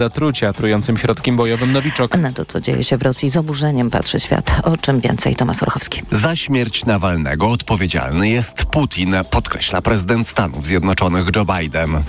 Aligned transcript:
zatrucia 0.00 0.52
trującym 0.52 0.96
środkiem 0.96 1.36
bojowym 1.36 1.72
Nowiczok. 1.72 2.18
Na 2.18 2.32
to, 2.32 2.44
co 2.44 2.60
dzieje 2.60 2.84
się 2.84 2.96
w 2.96 3.02
Rosji 3.02 3.30
z 3.30 3.36
oburzeniem 3.36 3.90
patrzy 3.90 4.20
świat. 4.20 4.60
O 4.62 4.76
czym 4.76 5.00
więcej 5.00 5.36
Tomasz 5.36 5.62
Orchowski. 5.62 6.02
Za 6.12 6.36
śmierć 6.36 6.84
Nawalnego 6.84 7.48
odpowiedzialny 7.50 8.28
jest 8.28 8.64
Putin, 8.64 9.14
podkreśla 9.30 9.82
prezydent 9.82 10.28
Stanów 10.28 10.66
Zjednoczonych 10.66 11.26
Joe 11.36 11.44
Biden. 11.44 12.02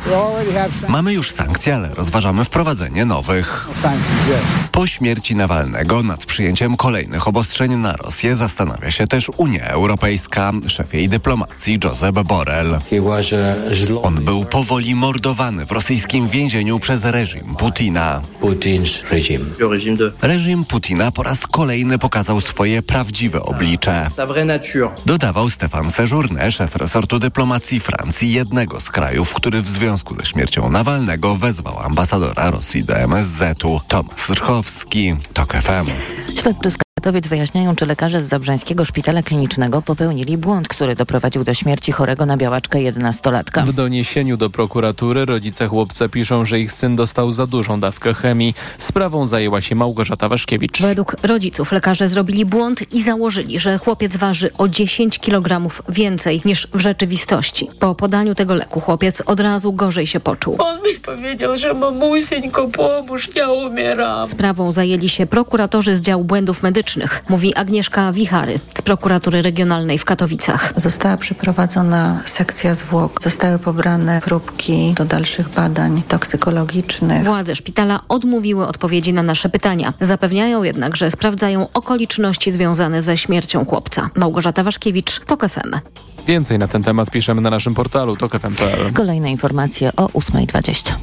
Mamy 0.88 1.14
już 1.14 1.32
sankcje, 1.32 1.76
ale 1.76 1.94
rozważamy 1.94 2.46
wprowadzenie 2.46 3.06
nowych. 3.06 3.70
Po 4.72 4.88
śmierci 4.88 5.36
Nawalnego 5.36 6.04
nad 6.04 6.26
przyjęciem 6.26 6.78
kolejnych 6.78 7.28
obostrzeń 7.28 7.76
na 7.76 7.94
Rosję 7.94 8.36
zastanawia 8.36 8.92
się 8.92 9.08
też 9.08 9.32
Unia 9.38 9.66
Europejska. 9.66 10.52
Szef 10.68 10.94
jej 10.94 11.10
dyplomacji 11.10 11.80
Josep 11.84 12.16
Borrell. 12.16 12.80
On 14.02 14.16
był 14.16 14.46
powoli 14.46 14.96
mordowany 14.96 15.66
w 15.66 15.72
rosyjskim 15.72 16.28
więzieniu 16.28 16.80
przez 16.80 17.06
reżim 17.06 17.56
Putina. 17.56 17.81
Reżim 20.22 20.66
Putina 20.66 21.12
po 21.12 21.24
raz 21.24 21.40
kolejny 21.48 21.98
pokazał 21.98 22.42
swoje 22.42 22.82
prawdziwe 22.82 23.42
oblicze. 23.42 24.08
Dodawał 25.06 25.50
Stefan 25.50 25.92
Sejourne, 25.92 26.52
szef 26.52 26.76
resortu 26.76 27.20
dyplomacji 27.20 27.80
Francji, 27.80 28.34
jednego 28.34 28.82
z 28.82 28.90
krajów, 28.90 29.34
który 29.34 29.62
w 29.62 29.68
związku 29.68 30.16
ze 30.16 30.26
śmiercią 30.26 30.70
Nawalnego 30.70 31.36
wezwał 31.36 31.80
ambasadora 31.80 32.52
Rosji 32.52 32.84
do 32.84 32.98
MSZ-u. 32.98 33.80
Tomasz 33.88 34.30
Rchowski, 34.30 35.16
TOK 35.34 35.54
FM. 35.54 35.92
Katowic 37.02 37.28
wyjaśniają, 37.28 37.76
czy 37.76 37.86
lekarze 37.86 38.22
z 38.22 38.28
Zabrzańskiego 38.28 38.86
Szpitala 38.86 39.24
Klinicznego 39.24 39.82
popełnili 39.82 40.38
błąd, 40.38 40.68
który 40.68 40.96
doprowadził 40.96 41.44
do 41.44 41.54
śmierci 41.54 41.92
chorego 41.92 42.26
na 42.26 42.38
białaczkę 42.38 42.80
11-latka. 42.80 43.66
W 43.66 43.74
doniesieniu 43.74 44.38
do 44.38 44.50
prokuratury 44.50 45.26
rodzice 45.26 45.68
chłopca 45.68 46.10
piszą, 46.10 46.46
że 46.46 46.60
ich 46.60 46.72
syn 46.72 46.96
dostał 46.96 47.32
za 47.32 47.48
dużą 47.48 47.80
dawkę 47.80 48.14
chemii. 48.14 48.56
Sprawą 48.80 49.26
zajęła 49.26 49.62
się 49.62 49.76
Małgorzata 49.76 50.30
Waszkiewicz. 50.30 50.82
Według 50.82 51.16
rodziców 51.24 51.72
lekarze 51.72 52.08
zrobili 52.08 52.46
błąd 52.46 52.94
i 52.94 53.02
założyli, 53.02 53.60
że 53.60 53.78
chłopiec 53.78 54.18
waży 54.18 54.50
o 54.58 54.68
10 54.68 55.20
kg 55.20 55.72
więcej 55.90 56.42
niż 56.46 56.68
w 56.74 56.80
rzeczywistości. 56.80 57.70
Po 57.80 57.96
podaniu 57.96 58.36
tego 58.36 58.54
leku 58.54 58.80
chłopiec 58.80 59.24
od 59.26 59.40
razu 59.40 59.74
gorzej 59.74 60.08
się 60.08 60.20
poczuł. 60.20 60.56
On 60.60 60.78
mi 60.78 61.00
powiedział, 61.00 61.56
że 61.56 61.74
mamuseńko 61.74 62.68
pomóż, 62.68 63.36
ja 63.36 63.52
umieram. 63.52 64.28
Sprawą 64.28 64.72
zajęli 64.72 65.10
się 65.10 65.26
prokuratorzy 65.26 65.96
z 65.96 66.02
działu 66.02 66.24
błędów 66.24 66.64
medycznych, 66.64 66.91
mówi 67.30 67.56
Agnieszka 67.56 68.12
Wichary 68.12 68.60
z 68.78 68.82
prokuratury 68.82 69.42
regionalnej 69.42 69.98
w 69.98 70.06
Katowicach. 70.06 70.74
Została 70.76 71.18
przeprowadzona 71.18 72.22
sekcja 72.26 72.76
zwłok, 72.76 73.20
zostały 73.24 73.60
pobrane 73.60 74.22
próbki 74.22 74.94
do 74.94 75.06
dalszych 75.06 75.50
badań 75.50 76.04
toksykologicznych. 76.08 77.24
Władze 77.24 77.56
szpitala 77.56 78.00
odmówiły 78.10 78.68
odpowiedzi 78.68 79.14
na 79.14 79.24
nasze 79.24 79.50
pytania. 79.50 79.94
Zapewniają 80.02 80.64
jednak, 80.64 80.96
że 80.96 81.12
sprawdzają 81.12 81.68
okoliczności 81.74 82.52
związane 82.52 83.02
ze 83.02 83.18
śmiercią 83.18 83.66
chłopca. 83.66 84.10
Małgorzata 84.16 84.64
Waszkiewicz, 84.64 85.20
TOK 85.20 85.50
FM. 85.50 85.76
Więcej 86.28 86.60
na 86.60 86.68
ten 86.68 86.84
temat 86.84 87.12
piszemy 87.12 87.42
na 87.42 87.50
naszym 87.50 87.74
portalu 87.74 88.18
tokfm.pl. 88.18 88.94
Kolejne 88.94 89.32
informacje 89.32 89.92
o 89.96 90.08
8.20. 90.08 90.94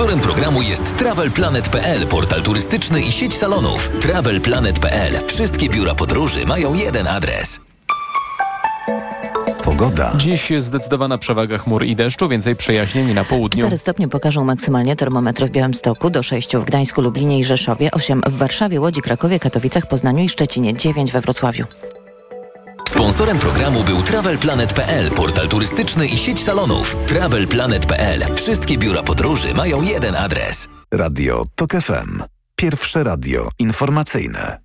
Sponsorem 0.00 0.20
programu 0.20 0.62
jest 0.62 0.96
TravelPlanet.pl, 0.96 2.06
portal 2.06 2.42
turystyczny 2.42 3.02
i 3.02 3.12
sieć 3.12 3.36
salonów. 3.36 3.90
TravelPlanet.pl. 4.00 5.26
Wszystkie 5.26 5.68
biura 5.68 5.94
podróży 5.94 6.46
mają 6.46 6.74
jeden 6.74 7.06
adres. 7.06 7.60
Pogoda. 9.64 10.12
Dziś 10.16 10.52
zdecydowana 10.58 11.18
przewaga 11.18 11.58
chmur 11.58 11.84
i 11.84 11.96
deszczu, 11.96 12.28
więcej 12.28 12.56
przejaśnień 12.56 13.14
na 13.14 13.24
południu. 13.24 13.62
4 13.62 13.78
stopnie 13.78 14.08
pokażą 14.08 14.44
maksymalnie 14.44 14.96
termometry 14.96 15.46
w 15.46 15.50
Białymstoku, 15.50 16.10
do 16.10 16.22
6 16.22 16.56
w 16.56 16.64
Gdańsku, 16.64 17.02
Lublinie 17.02 17.38
i 17.38 17.44
Rzeszowie, 17.44 17.90
8 17.90 18.20
w 18.26 18.38
Warszawie, 18.38 18.80
Łodzi, 18.80 19.00
Krakowie, 19.00 19.38
Katowicach, 19.38 19.86
Poznaniu 19.86 20.24
i 20.24 20.28
Szczecinie, 20.28 20.74
9 20.74 21.12
we 21.12 21.20
Wrocławiu. 21.20 21.64
Sponsorem 22.90 23.38
programu 23.38 23.84
był 23.84 24.02
TravelPlanet.pl, 24.02 25.10
portal 25.10 25.48
turystyczny 25.48 26.06
i 26.06 26.18
sieć 26.18 26.44
salonów. 26.44 26.96
TravelPlanet.pl. 27.06 28.34
Wszystkie 28.34 28.78
biura 28.78 29.02
podróży 29.02 29.54
mają 29.54 29.82
jeden 29.82 30.16
adres. 30.16 30.68
Radio 30.92 31.44
TOK 31.54 31.70
FM. 31.72 32.22
Pierwsze 32.56 33.04
radio 33.04 33.48
informacyjne. 33.58 34.60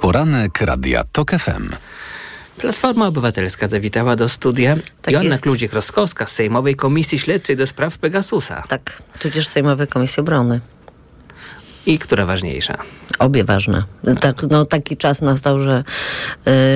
Poranek 0.00 0.60
Radia 0.60 1.04
TOK 1.12 1.30
FM. 1.30 1.68
Platforma 2.58 3.06
Obywatelska 3.06 3.68
zawitała 3.68 4.16
do 4.16 4.28
studia 4.28 4.76
Tak 5.02 5.14
Joanna. 5.14 5.36
Kluzik-Rostkowska 5.36 6.26
z 6.26 6.32
Sejmowej 6.32 6.76
Komisji 6.76 7.18
Śledczej 7.18 7.56
do 7.56 7.66
spraw 7.66 7.98
Pegasusa. 7.98 8.62
Tak, 8.68 9.02
tudzież 9.18 9.48
Sejmowej 9.48 9.86
Komisji 9.86 10.20
Obrony. 10.20 10.60
I 11.86 11.98
która 11.98 12.26
ważniejsza? 12.26 12.78
Obie 13.18 13.44
ważne. 13.44 13.82
Tak, 14.20 14.42
no, 14.50 14.64
taki 14.64 14.96
czas 14.96 15.22
nastał, 15.22 15.60
że, 15.60 15.84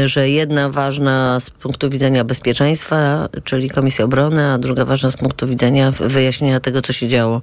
y, 0.04 0.08
że 0.08 0.30
jedna 0.30 0.68
ważna 0.68 1.40
z 1.40 1.50
punktu 1.50 1.90
widzenia 1.90 2.24
bezpieczeństwa, 2.24 3.28
czyli 3.44 3.70
Komisja 3.70 4.04
Obrony, 4.04 4.46
a 4.46 4.58
druga 4.58 4.84
ważna 4.84 5.10
z 5.10 5.16
punktu 5.16 5.46
widzenia 5.46 5.92
wyjaśnienia 6.00 6.60
tego, 6.60 6.82
co 6.82 6.92
się 6.92 7.08
działo 7.08 7.40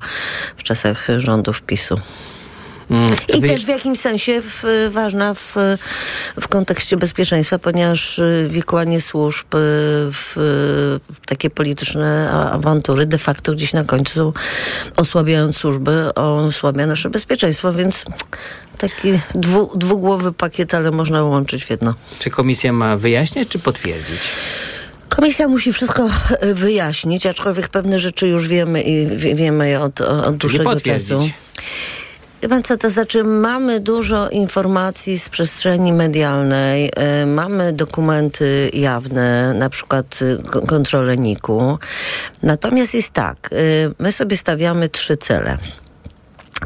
w 0.58 0.64
czasach 0.64 1.08
rządów 1.18 1.62
PiSu. 1.62 2.00
I 3.28 3.42
Wy- 3.42 3.48
też 3.48 3.66
w 3.66 3.68
jakimś 3.68 4.00
sensie 4.00 4.42
w, 4.42 4.90
ważna 4.92 5.34
w, 5.34 5.56
w 6.42 6.48
kontekście 6.48 6.98
bezpieczeństwa, 6.98 7.60
ponieważ 7.60 8.20
y, 8.20 8.48
wikłanie 8.52 9.02
służb 9.02 9.56
y, 9.56 9.58
w 10.12 10.34
y, 10.38 11.26
takie 11.26 11.50
polityczne 11.50 12.32
awantury 12.32 13.06
de 13.06 13.18
facto 13.18 13.52
gdzieś 13.52 13.74
na 13.74 13.84
końcu 13.84 14.34
osłabiając 14.98 15.58
służby, 15.58 16.14
osłabia 16.16 16.86
nasze 16.88 17.10
bezpieczeństwo, 17.10 17.74
więc 17.74 18.06
taki 18.78 19.20
dwu, 19.36 19.72
dwugłowy 19.78 20.32
pakiet, 20.34 20.74
ale 20.74 20.92
można 20.92 21.24
łączyć 21.24 21.66
w 21.66 21.70
jedno. 21.70 21.94
Czy 22.20 22.30
komisja 22.30 22.74
ma 22.74 22.98
wyjaśniać, 22.98 23.48
czy 23.48 23.60
potwierdzić? 23.60 24.20
Komisja 25.10 25.48
musi 25.48 25.74
wszystko 25.74 26.10
e, 26.40 26.54
wyjaśnić, 26.54 27.26
aczkolwiek 27.26 27.70
pewne 27.70 28.00
rzeczy 28.00 28.28
już 28.28 28.48
wiemy 28.48 28.82
i 28.82 29.18
wie- 29.18 29.36
wiemy 29.36 29.80
od, 29.82 30.02
od 30.02 30.38
dłuższego 30.38 30.64
potwierdzić. 30.72 31.10
czasu. 31.10 31.30
Pan 32.50 32.64
co, 32.64 32.78
to 32.78 32.90
znaczy 32.90 33.24
mamy 33.24 33.80
dużo 33.80 34.30
informacji 34.30 35.20
z 35.20 35.30
przestrzeni 35.30 35.94
medialnej, 35.94 36.92
e, 36.96 37.26
mamy 37.26 37.74
dokumenty 37.74 38.70
jawne, 38.74 39.54
na 39.54 39.70
przykład 39.70 40.20
y, 40.22 40.38
kontrolę 40.68 41.18
NIK-u. 41.18 41.78
Natomiast 42.44 42.94
jest 42.94 43.12
tak, 43.12 43.50
y, 43.54 43.94
my 44.00 44.12
sobie 44.12 44.38
stawiamy 44.38 44.90
trzy 44.90 45.18
cele. 45.18 45.58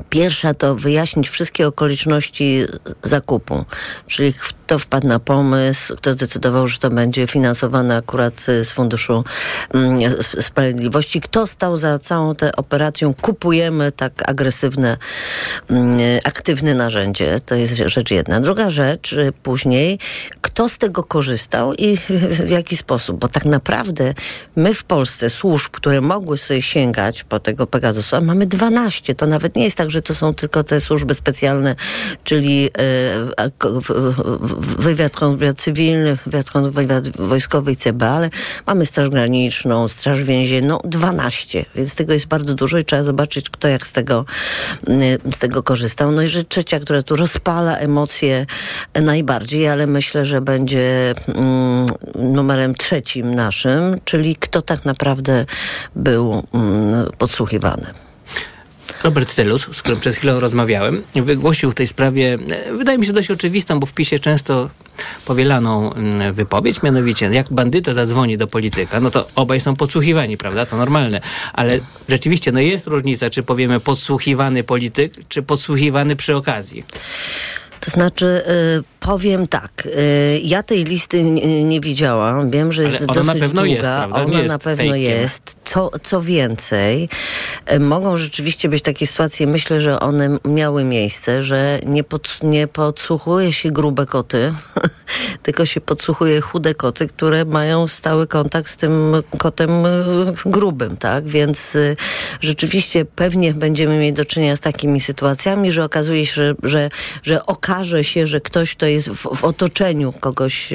Pierwsza 0.09 0.53
to 0.53 0.75
wyjaśnić 0.75 1.29
wszystkie 1.29 1.67
okoliczności 1.67 2.65
zakupu, 3.03 3.65
czyli 4.07 4.33
kto 4.69 4.79
wpadł 4.79 5.07
na 5.07 5.19
pomysł, 5.19 5.95
kto 5.95 6.13
zdecydował, 6.13 6.67
że 6.67 6.77
to 6.77 6.89
będzie 6.89 7.27
finansowane 7.27 7.97
akurat 7.97 8.49
y, 8.49 8.65
z 8.65 8.71
Funduszu 8.71 9.23
mm, 9.73 9.97
Sp- 10.27 10.41
Sprawiedliwości, 10.41 11.21
kto 11.21 11.47
stał 11.47 11.77
za 11.77 11.99
całą 11.99 12.35
tę 12.35 12.55
operacją 12.55 13.13
kupujemy 13.13 13.91
tak 13.91 14.29
agresywne, 14.29 14.97
mm, 15.69 15.99
aktywne 16.23 16.73
narzędzie. 16.73 17.39
To 17.45 17.55
jest 17.55 17.73
rzecz 17.75 18.11
jedna. 18.11 18.41
Druga 18.41 18.69
rzecz 18.69 19.13
y, 19.13 19.33
później, 19.43 19.99
kto 20.41 20.69
z 20.69 20.77
tego 20.77 21.03
korzystał 21.03 21.73
i 21.73 21.97
w, 22.45 22.49
jaki 22.49 22.77
sposób, 22.77 23.19
bo 23.19 23.27
tak 23.27 23.45
naprawdę 23.45 24.13
my 24.55 24.73
w 24.73 24.83
Polsce 24.83 25.29
służb, 25.29 25.71
które 25.71 26.01
mogły 26.01 26.37
sobie 26.37 26.61
sięgać 26.61 27.23
po 27.23 27.39
tego 27.39 27.67
Pegasusa, 27.67 28.21
mamy 28.21 28.47
12. 28.47 29.15
To 29.15 29.27
nawet 29.27 29.55
nie 29.55 29.63
jest 29.63 29.77
tak, 29.77 29.91
że 29.91 30.01
to 30.01 30.15
są 30.15 30.33
tylko 30.33 30.63
te 30.63 30.81
służby 30.81 31.13
specjalne, 31.13 31.75
czyli 32.23 32.69
w- 33.81 34.58
wywiad, 34.59 35.13
cywilny, 35.57 36.17
wywiad, 36.71 37.09
wojskowy 37.09 37.71
i 37.71 37.75
CB, 37.75 38.09
ale 38.09 38.29
mamy 38.67 38.85
Straż 38.85 39.09
Graniczną, 39.09 39.87
Straż 39.87 40.23
Więzienną, 40.23 40.79
12, 40.83 41.65
więc 41.75 41.95
tego 41.95 42.13
jest 42.13 42.27
bardzo 42.27 42.53
dużo 42.53 42.77
i 42.77 42.85
trzeba 42.85 43.03
zobaczyć, 43.03 43.49
kto 43.49 43.67
jak 43.67 43.87
z 43.87 43.91
tego, 43.91 44.25
mm, 44.87 45.01
z 45.33 45.39
tego 45.39 45.63
korzystał. 45.63 46.11
No 46.11 46.21
i 46.21 46.27
rzecz 46.27 46.47
trzecia, 46.47 46.79
która 46.79 47.03
tu 47.03 47.15
rozpala 47.15 47.77
emocje 47.77 48.45
najbardziej, 49.01 49.67
ale 49.67 49.87
myślę, 49.87 50.25
że 50.25 50.41
będzie 50.41 51.13
mm, 51.27 51.87
numerem 52.15 52.75
trzecim 52.75 53.35
naszym, 53.35 53.99
czyli 54.05 54.35
kto 54.35 54.61
tak 54.61 54.85
naprawdę 54.85 55.45
był 55.95 56.43
mm, 56.53 57.05
podsłuchiwany. 57.17 58.08
Robert 59.03 59.35
Telus, 59.35 59.67
z 59.71 59.81
którym 59.81 59.99
przed 59.99 60.15
chwilą 60.15 60.39
rozmawiałem, 60.39 61.03
wygłosił 61.15 61.71
w 61.71 61.75
tej 61.75 61.87
sprawie, 61.87 62.37
e, 62.51 62.73
wydaje 62.73 62.97
mi 62.97 63.05
się 63.05 63.13
dość 63.13 63.31
oczywistą, 63.31 63.79
bo 63.79 63.85
w 63.85 63.93
PiSie 63.93 64.19
często 64.19 64.69
powielaną 65.25 65.93
mm, 65.93 66.33
wypowiedź, 66.33 66.83
mianowicie 66.83 67.25
jak 67.25 67.53
bandyta 67.53 67.93
zadzwoni 67.93 68.37
do 68.37 68.47
polityka, 68.47 68.99
no 68.99 69.11
to 69.11 69.27
obaj 69.35 69.59
są 69.59 69.75
podsłuchiwani, 69.75 70.37
prawda? 70.37 70.65
To 70.65 70.77
normalne. 70.77 71.21
Ale 71.53 71.79
rzeczywiście, 72.09 72.51
no 72.51 72.59
jest 72.59 72.87
różnica, 72.87 73.29
czy 73.29 73.43
powiemy 73.43 73.79
podsłuchiwany 73.79 74.63
polityk, 74.63 75.13
czy 75.29 75.41
podsłuchiwany 75.41 76.15
przy 76.15 76.35
okazji. 76.35 76.83
To 77.79 77.91
znaczy, 77.91 78.25
y, 78.25 78.83
powiem 78.99 79.47
tak, 79.47 79.71
y, 79.85 80.39
ja 80.43 80.63
tej 80.63 80.83
listy 80.83 81.23
nie, 81.23 81.63
nie 81.63 81.79
widziałam, 81.81 82.49
wiem, 82.49 82.71
że 82.71 82.83
jest 82.83 82.95
Ale 82.95 83.05
ona 83.05 83.13
dosyć 83.13 83.27
na 83.27 83.33
pewno 83.47 83.61
długa, 83.61 83.75
jest, 83.75 83.89
prawda? 83.89 84.17
Nie 84.19 84.25
ona 84.25 84.39
jest 84.39 84.53
na 84.53 84.59
pewno 84.59 84.93
fejkiem. 84.93 85.11
jest. 85.11 85.55
Co, 85.65 85.91
co 86.03 86.21
więcej, 86.21 87.09
y, 87.71 87.79
mogą 87.79 88.17
rzeczywiście 88.17 88.69
być 88.69 88.81
takie 88.81 89.07
sytuacje, 89.07 89.47
myślę, 89.47 89.81
że 89.81 89.99
one 89.99 90.37
miały 90.45 90.83
miejsce, 90.83 91.43
że 91.43 91.79
nie, 91.85 92.03
pod, 92.03 92.39
nie 92.43 92.67
podsłuchuje 92.67 93.53
się 93.53 93.71
grube 93.71 94.05
koty, 94.05 94.53
tylko 95.43 95.65
się 95.65 95.81
podsłuchuje 95.81 96.41
chude 96.41 96.75
koty, 96.75 97.07
które 97.07 97.45
mają 97.45 97.87
stały 97.87 98.27
kontakt 98.27 98.69
z 98.69 98.77
tym 98.77 99.23
kotem 99.37 99.85
y, 99.85 99.89
grubym, 100.45 100.97
tak? 100.97 101.27
Więc 101.27 101.75
y, 101.75 101.95
rzeczywiście 102.41 103.05
pewnie 103.05 103.53
będziemy 103.53 103.97
mieli 103.97 104.13
do 104.13 104.25
czynienia 104.25 104.55
z 104.55 104.59
takimi 104.59 104.99
sytuacjami, 104.99 105.71
że 105.71 105.83
okazuje 105.83 106.25
się, 106.25 106.33
że, 106.33 106.55
że, 106.63 106.89
że 107.23 107.45
okaże 107.45 108.03
się, 108.03 108.27
że 108.27 108.41
ktoś, 108.41 108.75
kto 108.75 108.85
jest 108.85 109.09
w, 109.09 109.35
w 109.35 109.43
otoczeniu 109.43 110.11
kogoś, 110.11 110.73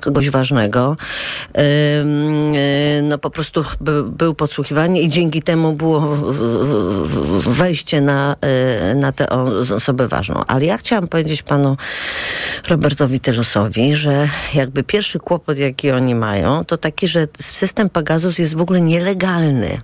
kogoś 0.00 0.30
ważnego, 0.30 0.96
y, 1.58 1.60
no 3.02 3.18
po 3.18 3.30
prostu 3.30 3.64
by, 3.80 4.02
był 4.02 4.34
podsłuchiwany 4.34 5.00
i 5.00 5.08
dzięki 5.08 5.42
temu 5.42 5.72
było 5.72 6.00
wejście 7.46 8.00
na, 8.00 8.36
na 8.96 9.12
tę 9.12 9.28
osobę 9.76 10.08
ważną. 10.08 10.44
Ale 10.46 10.64
ja 10.64 10.78
chciałam 10.78 11.08
powiedzieć 11.08 11.42
panu 11.42 11.76
Robertowi 12.68 13.20
Telusowi, 13.20 13.96
że 13.96 14.03
jakby 14.54 14.82
pierwszy 14.82 15.18
kłopot, 15.18 15.58
jaki 15.58 15.90
oni 15.90 16.14
mają, 16.14 16.64
to 16.64 16.76
taki, 16.76 17.08
że 17.08 17.26
system 17.40 17.90
Pegasus 17.90 18.38
jest 18.38 18.54
w 18.54 18.60
ogóle 18.60 18.80
nielegalny. 18.80 19.78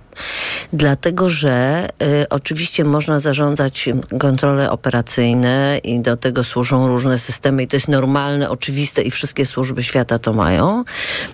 Dlatego, 0.73 1.29
że 1.29 1.87
y, 2.23 2.29
oczywiście 2.29 2.83
można 2.83 3.19
zarządzać 3.19 3.89
kontrole 4.19 4.71
operacyjne 4.71 5.79
i 5.83 5.99
do 5.99 6.17
tego 6.17 6.43
służą 6.43 6.87
różne 6.87 7.19
systemy 7.19 7.63
i 7.63 7.67
to 7.67 7.75
jest 7.75 7.87
normalne, 7.87 8.49
oczywiste 8.49 9.01
i 9.01 9.11
wszystkie 9.11 9.45
służby 9.45 9.83
świata 9.83 10.19
to 10.19 10.33
mają. 10.33 10.83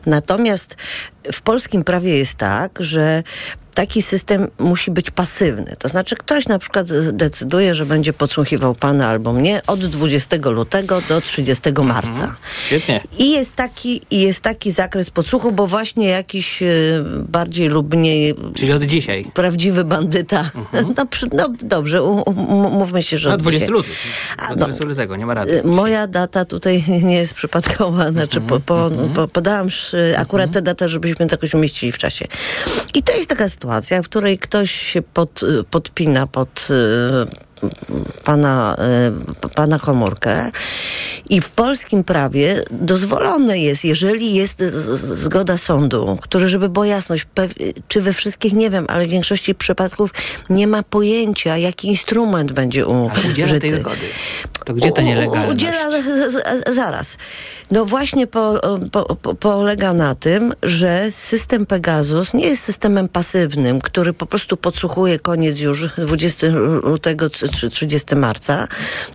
Natomiast 0.05 0.75
w 1.33 1.41
polskim 1.41 1.83
prawie 1.83 2.17
jest 2.17 2.35
tak, 2.35 2.71
że 2.79 3.23
taki 3.73 4.01
system 4.01 4.47
musi 4.59 4.91
być 4.91 5.11
pasywny. 5.11 5.75
To 5.79 5.87
znaczy 5.89 6.15
ktoś 6.15 6.47
na 6.47 6.59
przykład 6.59 6.87
decyduje, 7.11 7.75
że 7.75 7.85
będzie 7.85 8.13
podsłuchiwał 8.13 8.75
pana 8.75 9.07
albo 9.07 9.33
mnie 9.33 9.61
od 9.67 9.85
20 9.85 10.37
lutego 10.49 11.01
do 11.09 11.21
30 11.21 11.63
marca. 11.83 12.35
Świetnie. 12.65 13.01
I 13.17 13.31
jest 13.31 13.55
taki, 13.55 14.01
i 14.11 14.21
jest 14.21 14.41
taki 14.41 14.71
zakres 14.71 15.09
podsłuchu, 15.09 15.51
bo 15.51 15.67
właśnie 15.67 16.07
jakiś 16.07 16.63
e, 16.63 16.67
bardziej 17.29 17.67
lub 17.67 17.93
mniej 17.95 18.35
Czyli 18.55 18.71
od 18.73 18.83
dzisiaj. 18.83 19.25
prawdziwy 19.33 19.83
bandyta. 19.83 20.49
No, 20.97 21.05
przy, 21.05 21.27
no 21.33 21.49
dobrze, 21.59 22.01
mówmy 22.71 23.03
się, 23.03 23.17
że 23.17 23.29
No 23.29 23.35
od 23.35 23.41
20 23.41 23.59
dzisiaj. 23.65 23.73
luty. 23.77 23.89
A, 24.37 24.47
Do 24.49 24.55
no, 24.55 24.65
20 24.65 24.85
lutego, 24.85 25.15
nie 25.15 25.25
ma 25.25 25.33
rady. 25.33 25.59
Y, 25.59 25.63
Moja 25.67 26.07
data 26.07 26.45
tutaj 26.45 26.83
nie 27.03 27.15
jest 27.17 27.33
przypadkowa, 27.33 28.11
znaczy 28.11 28.41
po, 28.41 28.59
po, 28.59 28.89
po, 29.15 29.27
podałam 29.27 29.67
sz- 29.67 30.15
akurat 30.19 30.51
tę 30.51 30.61
datę, 30.61 30.87
żebyśmy 31.17 31.27
to 31.27 31.33
jakoś 31.33 31.53
umieścili 31.53 31.91
w 31.91 31.97
czasie. 31.97 32.25
I 32.93 33.03
to 33.03 33.13
jest 33.13 33.29
taka 33.29 33.49
sytuacja, 33.49 34.01
w 34.01 34.05
której 34.05 34.37
ktoś 34.37 34.71
się 34.71 35.01
pod, 35.01 35.43
y, 35.43 35.63
podpina 35.63 36.27
pod 36.27 36.67
y, 36.69 37.46
pana, 38.23 38.77
y, 39.45 39.49
pana 39.55 39.79
komórkę 39.79 40.51
i 41.29 41.41
w 41.41 41.49
polskim 41.49 42.03
prawie 42.03 42.63
dozwolone 42.71 43.59
jest, 43.59 43.85
jeżeli 43.85 44.33
jest 44.33 44.63
zgoda 45.13 45.57
sądu, 45.57 46.17
który, 46.21 46.47
żeby 46.47 46.69
była 46.69 46.87
jasność, 46.87 47.27
czy 47.87 48.01
we 48.01 48.13
wszystkich, 48.13 48.53
nie 48.53 48.69
wiem, 48.69 48.85
ale 48.89 49.07
w 49.07 49.09
większości 49.09 49.55
przypadków 49.55 50.13
nie 50.49 50.67
ma 50.67 50.83
pojęcia, 50.83 51.57
jaki 51.57 51.87
instrument 51.87 52.51
będzie 52.51 52.85
użyty. 52.87 53.59
tej 53.59 53.75
zgody. 53.75 54.05
To 54.65 54.73
gdzie 54.73 54.91
ta 54.91 55.01
nielegalność? 55.01 55.51
Udziela 55.51 55.89
zaraz. 56.67 57.17
No 57.71 57.85
właśnie 57.85 58.27
po, 58.27 58.61
po, 58.91 59.15
po, 59.15 59.35
polega 59.35 59.93
na 59.93 60.15
tym, 60.15 60.53
że 60.63 61.11
system 61.11 61.65
Pegasus 61.65 62.33
nie 62.33 62.47
jest 62.47 62.63
systemem 62.63 63.07
pasywnym, 63.07 63.81
który 63.81 64.13
po 64.13 64.25
prostu 64.25 64.57
podsłuchuje 64.57 65.19
koniec 65.19 65.59
już 65.59 65.85
20 65.97 66.47
lutego 66.83 67.29
30 67.51 68.15
marca, 68.15 68.67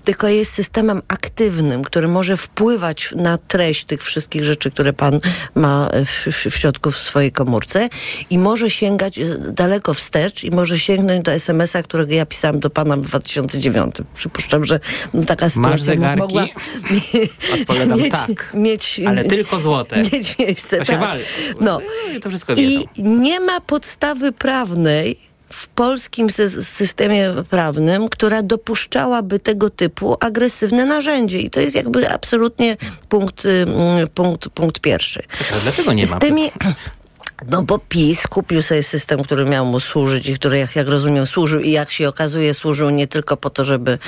tylko 0.05 0.29
jest 0.29 0.53
systemem 0.53 1.03
aktywnym, 1.09 1.85
który 1.85 2.09
może 2.09 2.37
wpływać 2.37 3.15
na 3.17 3.39
treść 3.39 3.85
tych 3.85 4.03
wszystkich 4.03 4.45
rzeczy, 4.45 4.71
które 4.71 4.93
pan 4.93 5.21
ma 5.55 5.91
w, 6.07 6.33
w, 6.33 6.57
środku 6.57 6.91
w 6.91 6.99
swojej 6.99 7.33
komórce 7.33 7.89
i 8.31 8.39
może 8.39 8.71
sięgać 8.71 9.21
daleko 9.51 9.95
wstecz 9.95 10.45
i 10.45 10.51
może 10.51 10.79
sięgnąć 10.79 11.25
do 11.25 11.33
SMS-a, 11.33 11.83
którego 11.83 12.15
ja 12.15 12.27
pisałam 12.27 12.61
do 12.61 12.71
pana 12.71 12.97
w 12.97 13.01
2009. 13.01 13.95
Przypuszczam, 14.15 14.65
że 14.65 14.79
taka 15.27 15.51
sytuacja 15.51 15.79
zegarki? 15.79 16.21
mogła 16.21 16.47
Odpowiadam 17.61 17.99
mieć, 17.99 18.13
tak. 18.13 18.51
mieć, 18.55 19.01
Ale 19.07 19.25
tylko 19.25 19.61
złote. 19.61 20.03
mieć 20.13 20.39
miejsce. 20.39 20.79
To 20.79 20.85
się 20.85 20.93
tak. 20.93 21.01
wali. 21.01 21.23
No. 21.61 21.81
I 22.17 22.21
to 22.21 22.29
wszystko 22.29 22.57
wiedzą. 22.57 22.85
I 22.97 23.03
nie 23.03 23.41
ma 23.41 23.61
podstawy 23.61 24.33
prawnej 24.33 25.32
w 25.53 25.67
polskim 25.67 26.27
sy- 26.29 26.63
systemie 26.63 27.31
prawnym, 27.51 28.09
która 28.09 28.43
dopuszczałaby 28.43 29.39
tego 29.41 29.71
typu 29.71 30.17
agresywne 30.21 30.87
narzędzie. 30.87 31.39
I 31.39 31.51
to 31.51 31.61
jest 31.61 31.77
jakby 31.77 32.11
absolutnie 32.11 32.77
punkt, 33.09 33.45
ym, 33.45 33.69
punkt, 34.15 34.49
punkt 34.49 34.81
pierwszy. 34.81 35.23
Dlaczego 35.63 35.93
nie 35.93 36.07
Z 36.07 36.11
ma? 36.11 36.19
tymi... 36.19 36.51
No 37.49 37.63
bo 37.63 37.79
PiS 37.79 38.27
kupił 38.27 38.63
sobie 38.63 38.83
system, 38.83 39.23
który 39.23 39.45
miał 39.45 39.67
mu 39.67 39.81
służyć 39.81 40.29
i 40.29 40.35
który, 40.35 40.59
jak, 40.59 40.77
jak 40.77 40.89
rozumiem, 40.89 41.27
służył 41.27 41.61
i 41.61 41.71
jak 41.71 41.91
się 41.91 42.09
okazuje, 42.09 42.55
służył 42.55 42.91
nie 42.91 43.07
tylko 43.07 43.37
po 43.37 43.51
to, 43.51 43.65
żeby, 43.65 43.99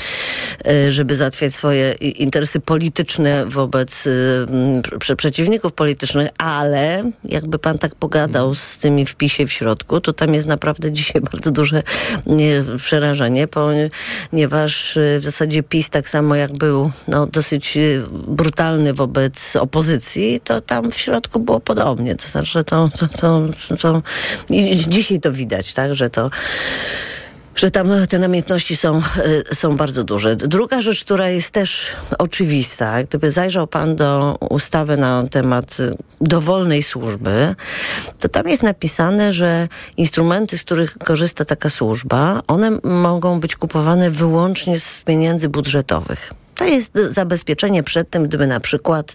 e, 0.67 0.93
żeby 0.93 1.17
załatwiać 1.17 1.55
swoje 1.55 1.93
interesy 1.93 2.61
polityczne 2.61 3.47
wobec 3.47 4.07
y, 4.07 5.17
przeciwników 5.17 5.73
politycznych, 5.73 6.29
ale 6.39 7.11
jakby 7.25 7.59
pan 7.59 7.79
tak 7.79 7.95
pogadał 7.95 8.55
z 8.55 8.79
tymi 8.79 9.07
w 9.07 9.15
PiSie 9.15 9.47
w 9.47 9.53
środku, 9.53 10.01
to 10.01 10.13
tam 10.13 10.35
jest 10.35 10.47
naprawdę 10.47 10.93
dzisiaj 10.93 11.23
bardzo 11.33 11.51
duże 11.51 11.83
nie, 12.27 12.65
przerażenie, 12.77 13.47
ponieważ 13.49 14.97
y, 14.97 15.19
w 15.21 15.25
zasadzie 15.25 15.63
PiS 15.63 15.91
tak 15.91 16.09
samo 16.09 16.37
jak 16.37 16.53
był 16.53 16.91
no, 17.09 17.27
dosyć 17.27 17.77
y, 17.77 18.03
brutalny 18.29 18.95
wobec 18.95 19.57
opozycji, 19.57 20.41
to 20.45 20.61
tam 20.61 20.91
w 20.91 20.99
środku 20.99 21.41
było 21.41 21.61
podobnie. 21.61 22.15
To 22.15 22.29
znaczy, 22.29 22.53
że 22.53 22.65
to, 22.65 22.89
to, 22.99 23.09
to 23.81 24.03
i 24.51 24.77
dzisiaj 24.77 25.21
to 25.21 25.33
widać, 25.33 25.75
tak, 25.75 25.95
że 25.95 26.11
to 26.11 26.31
że 27.57 27.71
tam 27.71 27.89
te 28.09 28.19
namiętności 28.19 28.77
są, 28.77 29.03
y, 29.51 29.55
są 29.55 29.77
bardzo 29.77 30.05
duże. 30.05 30.37
Druga 30.37 30.83
rzecz, 30.83 31.05
która 31.05 31.29
jest 31.29 31.51
też 31.51 31.87
oczywista, 32.19 33.03
gdyby 33.03 33.31
zajrzał 33.31 33.67
pan 33.67 33.97
do 33.97 34.37
ustawy 34.51 34.97
na 34.97 35.25
temat 35.31 35.81
y, 35.81 35.97
dowolnej 36.21 36.83
służby, 36.83 37.55
to 38.19 38.29
tam 38.29 38.49
jest 38.49 38.63
napisane, 38.63 39.33
że 39.33 39.69
instrumenty, 39.97 40.59
z 40.59 40.65
których 40.65 40.99
korzysta 40.99 41.45
taka 41.45 41.71
służba, 41.71 42.41
one 42.47 42.71
mogą 42.83 43.41
być 43.41 43.57
kupowane 43.57 44.11
wyłącznie 44.11 44.81
z 44.81 44.95
pieniędzy 45.05 45.49
budżetowych. 45.49 46.44
To 46.55 46.65
jest 46.65 46.99
zabezpieczenie 47.11 47.83
przed 47.83 48.11
tym, 48.11 48.25
gdyby 48.25 48.47
na 48.47 48.61
przykład 48.61 49.15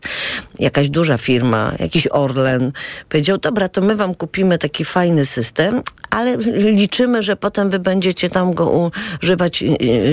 jakaś 0.59 0.89
duża 0.89 1.17
firma, 1.17 1.73
jakiś 1.79 2.07
Orlen 2.11 2.71
powiedział, 3.09 3.37
dobra, 3.37 3.69
to 3.69 3.81
my 3.81 3.95
wam 3.95 4.15
kupimy 4.15 4.57
taki 4.57 4.85
fajny 4.85 5.25
system, 5.25 5.81
ale 6.09 6.37
liczymy, 6.57 7.23
że 7.23 7.35
potem 7.35 7.69
wy 7.69 7.79
będziecie 7.79 8.29
tam 8.29 8.53
go 8.53 8.91
używać 9.21 9.63
y, 9.63 9.65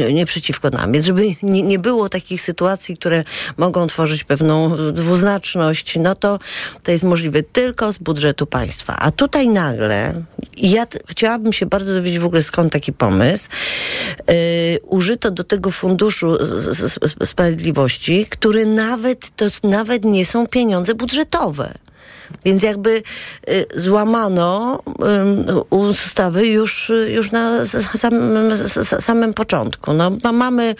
y, 0.08 0.12
nie 0.12 0.26
przeciwko 0.26 0.70
nam. 0.70 0.92
Więc 0.92 1.06
żeby 1.06 1.26
nie, 1.42 1.62
nie 1.62 1.78
było 1.78 2.08
takich 2.08 2.40
sytuacji, 2.40 2.96
które 2.96 3.24
mogą 3.56 3.86
tworzyć 3.86 4.24
pewną 4.24 4.76
dwuznaczność, 4.92 5.98
no 6.00 6.14
to 6.14 6.38
to 6.82 6.92
jest 6.92 7.04
możliwe 7.04 7.42
tylko 7.42 7.92
z 7.92 7.98
budżetu 7.98 8.46
państwa. 8.46 8.96
A 8.98 9.10
tutaj 9.10 9.48
nagle, 9.48 10.22
ja 10.56 10.86
chciałabym 11.08 11.52
się 11.52 11.66
bardzo 11.66 11.94
dowiedzieć 11.94 12.18
w 12.20 12.26
ogóle 12.26 12.42
skąd 12.42 12.72
taki 12.72 12.92
pomysł, 12.92 13.48
yy, 14.28 14.34
użyto 14.82 15.30
do 15.30 15.44
tego 15.44 15.70
funduszu 15.70 16.36
z- 16.46 16.76
z- 16.76 16.92
z- 16.92 17.15
sprawiedliwości, 17.24 18.26
który 18.30 18.66
nawet, 18.66 19.36
to 19.36 19.46
nawet 19.62 20.04
nie 20.04 20.26
są 20.26 20.46
pieniądze 20.46 20.94
budżetowe. 20.94 21.74
Więc 22.44 22.62
jakby 22.62 23.02
y, 23.48 23.66
złamano 23.74 24.80
ustawy 25.70 26.46
już, 26.46 26.92
już 27.08 27.30
na 27.32 27.66
samym, 27.96 28.50
samym 29.00 29.34
początku. 29.34 29.92
No, 29.92 30.10
ma- 30.22 30.32
mamy, 30.32 30.74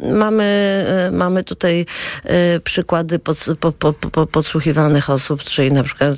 mamy, 0.00 0.84
y, 1.08 1.12
mamy 1.12 1.44
tutaj 1.44 1.86
y, 2.56 2.60
przykłady 2.60 3.18
pod, 3.18 3.38
po, 3.60 3.72
po, 3.72 3.92
po, 3.92 4.26
podsłuchiwanych 4.26 5.10
osób, 5.10 5.42
czyli 5.42 5.72
na 5.72 5.82
przykład 5.82 6.16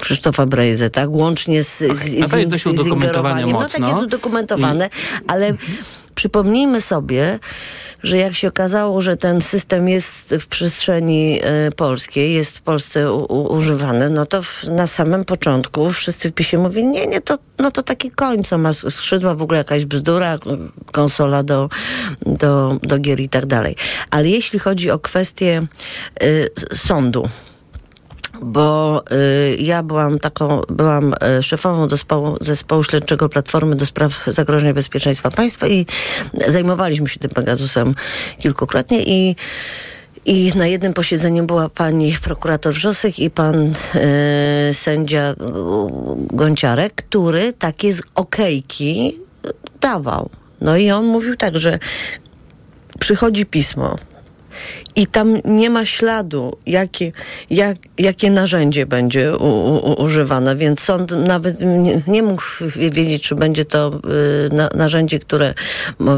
Krzysztofa 0.00 0.46
Brejzy, 0.46 0.90
tak? 0.90 1.10
Łącznie 1.10 1.64
z, 1.64 1.78
z, 1.78 2.24
A 2.24 2.28
to 2.28 2.38
jest 2.38 2.50
dość 2.50 2.62
z, 2.62 2.66
z 2.66 2.66
udokumentowane. 2.66 3.46
No 3.46 3.68
tak 3.68 3.80
jest 3.88 4.02
udokumentowane, 4.02 4.88
ale 5.26 5.54
przypomnijmy 6.14 6.80
sobie, 6.80 7.38
że 8.04 8.16
jak 8.16 8.34
się 8.34 8.48
okazało, 8.48 9.02
że 9.02 9.16
ten 9.16 9.40
system 9.40 9.88
jest 9.88 10.34
w 10.40 10.46
przestrzeni 10.46 11.40
e, 11.42 11.70
polskiej, 11.70 12.34
jest 12.34 12.58
w 12.58 12.62
Polsce 12.62 13.12
u, 13.12 13.18
u, 13.18 13.52
używany, 13.52 14.10
no 14.10 14.26
to 14.26 14.42
w, 14.42 14.64
na 14.64 14.86
samym 14.86 15.24
początku 15.24 15.92
wszyscy 15.92 16.30
w 16.30 16.32
PiSie 16.32 16.58
mówili, 16.58 16.86
nie, 16.86 17.06
nie, 17.06 17.20
to, 17.20 17.38
no 17.58 17.70
to 17.70 17.82
taki 17.82 18.10
koń, 18.10 18.44
co 18.44 18.58
ma 18.58 18.72
skrzydła, 18.72 19.34
w 19.34 19.42
ogóle 19.42 19.58
jakaś 19.58 19.84
bzdura, 19.84 20.38
konsola 20.92 21.42
do, 21.42 21.68
do, 22.26 22.78
do 22.82 22.98
gier 22.98 23.20
i 23.20 23.28
tak 23.28 23.46
dalej. 23.46 23.76
Ale 24.10 24.28
jeśli 24.28 24.58
chodzi 24.58 24.90
o 24.90 24.98
kwestię 24.98 25.66
y, 26.22 26.48
sądu, 26.74 27.28
bo 28.42 29.02
y, 29.12 29.56
ja 29.56 29.82
byłam 29.82 30.18
taką, 30.18 30.60
byłam 30.68 31.14
y, 31.38 31.42
szefową 31.42 31.88
zespołu, 31.88 32.36
zespołu 32.40 32.84
śledczego 32.84 33.28
Platformy 33.28 33.76
do 33.76 33.86
spraw 33.86 34.24
zagrożenia 34.26 34.74
bezpieczeństwa 34.74 35.30
państwa 35.30 35.68
i 35.68 35.86
zajmowaliśmy 36.48 37.08
się 37.08 37.20
tym 37.20 37.30
Pegasusem 37.30 37.94
kilkukrotnie 38.38 39.02
i 39.02 39.36
i 40.26 40.52
na 40.54 40.66
jednym 40.66 40.92
posiedzeniu 40.92 41.46
była 41.46 41.68
pani 41.68 42.16
prokurator 42.22 42.74
Wrzosek 42.74 43.18
i 43.18 43.30
pan 43.30 43.72
y, 44.70 44.74
sędzia 44.74 45.34
Gonciarek, 46.16 46.94
który 46.94 47.52
takie 47.52 47.92
z 47.92 48.02
okejki 48.14 49.18
dawał. 49.80 50.30
No 50.60 50.76
i 50.76 50.90
on 50.90 51.04
mówił 51.06 51.36
tak, 51.36 51.58
że 51.58 51.78
przychodzi 53.00 53.46
pismo 53.46 53.96
i 54.96 55.06
tam 55.06 55.36
nie 55.44 55.70
ma 55.70 55.86
śladu, 55.86 56.56
jakie, 56.66 57.12
jak, 57.50 57.76
jakie 57.98 58.30
narzędzie 58.30 58.86
będzie 58.86 59.36
u, 59.36 59.76
u, 59.76 60.02
używane, 60.02 60.56
więc 60.56 60.80
sąd 60.80 61.10
nawet 61.26 61.60
nie, 61.60 62.02
nie, 62.06 62.22
mógł 62.22 62.42
wiedzieć, 62.76 63.22
czy 63.22 63.34
będzie 63.34 63.64
to 63.64 64.00
y, 64.50 64.54
na, 64.54 64.68
narzędzie, 64.74 65.18
które 65.18 65.54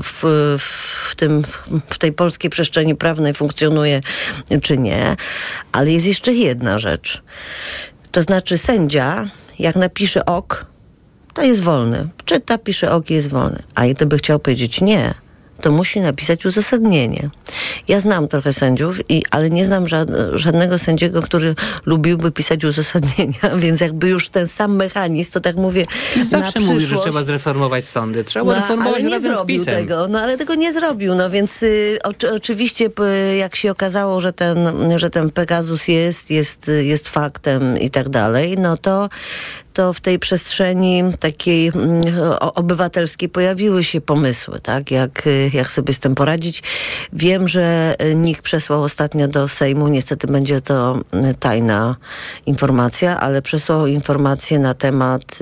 w, 0.02 0.23
w, 0.59 1.14
tym, 1.16 1.43
w 1.90 1.99
tej 1.99 2.12
polskiej 2.12 2.50
przestrzeni 2.50 2.95
prawnej 2.95 3.35
funkcjonuje, 3.35 4.00
czy 4.62 4.78
nie. 4.78 5.16
Ale 5.73 5.90
jest 5.90 6.07
jeszcze 6.07 6.33
jedna 6.33 6.78
rzecz. 6.78 7.23
To 8.11 8.23
znaczy 8.23 8.59
sędzia, 8.59 9.26
jak 9.59 9.76
napisze 9.76 10.25
ok, 10.25 10.66
to 11.35 11.43
jest 11.43 11.61
wolny. 11.61 12.09
Czyta, 12.25 12.59
pisze 12.59 12.93
ok, 12.93 13.11
jest 13.11 13.28
wolny. 13.28 13.62
A 13.75 13.87
gdyby 13.87 14.19
chciał 14.19 14.38
powiedzieć 14.38 14.81
nie, 14.81 15.14
to 15.60 15.70
musi 15.70 16.00
napisać 16.00 16.46
uzasadnienie. 16.46 17.30
Ja 17.88 18.00
znam 18.00 18.28
trochę 18.28 18.52
sędziów, 18.52 19.10
i, 19.10 19.22
ale 19.30 19.50
nie 19.50 19.64
znam 19.64 19.84
żadnego 20.32 20.78
sędziego, 20.78 21.22
który 21.22 21.54
lubiłby 21.86 22.32
pisać 22.32 22.64
uzasadnienia, 22.64 23.40
więc 23.56 23.80
jakby 23.80 24.08
już 24.08 24.28
ten 24.28 24.48
sam 24.48 24.76
mechanizm, 24.76 25.32
to 25.32 25.40
tak 25.40 25.56
mówię 25.56 25.86
Zawsze 26.30 26.60
na 26.60 26.66
mówi, 26.66 26.86
że 26.86 26.96
trzeba 26.98 27.22
zreformować 27.22 27.86
sądy. 27.86 28.25
Trzeba 28.25 28.52
no, 28.52 28.54
reformować 28.54 28.94
ale 28.94 29.02
nie 29.02 29.20
zrobił 29.20 29.64
tego. 29.64 30.08
No 30.08 30.20
ale 30.20 30.36
tego 30.36 30.54
nie 30.54 30.72
zrobił. 30.72 31.14
No 31.14 31.30
więc 31.30 31.62
y, 31.62 31.98
oczy, 32.04 32.32
oczywiście 32.32 32.90
y, 33.32 33.36
jak 33.36 33.56
się 33.56 33.70
okazało, 33.70 34.20
że 34.20 34.32
ten, 34.32 34.68
że 34.96 35.10
ten 35.10 35.30
Pegasus 35.30 35.88
jest, 35.88 36.30
jest, 36.30 36.70
jest 36.80 37.08
faktem 37.08 37.78
i 37.78 37.90
tak 37.90 38.08
dalej, 38.08 38.56
no 38.58 38.76
to 38.76 39.08
to 39.76 39.92
w 39.92 40.00
tej 40.00 40.18
przestrzeni 40.18 41.02
takiej 41.21 41.68
mm, 41.68 42.02
obywatelskiej 42.54 43.28
pojawiły 43.28 43.85
się 43.85 44.00
pomysły, 44.00 44.61
tak? 44.61 44.90
Jak, 44.90 45.26
y, 45.26 45.50
jak 45.54 45.71
sobie 45.71 45.95
z 45.95 46.00
tym 46.00 46.14
poradzić. 46.14 46.62
Wiem, 47.12 47.49
że 47.49 47.95
y, 48.02 48.14
NIK 48.14 48.42
przesłał 48.42 48.83
ostatnio 48.83 49.28
do 49.28 49.49
Sejmu, 49.49 49.88
niestety 49.88 50.26
będzie 50.26 50.61
to 50.61 51.00
y, 51.30 51.35
tajna 51.35 51.97
informacja, 52.47 53.21
ale 53.21 53.42
przesłał 53.42 53.87
informację 53.87 54.59
na 54.59 54.75
temat, 54.75 55.38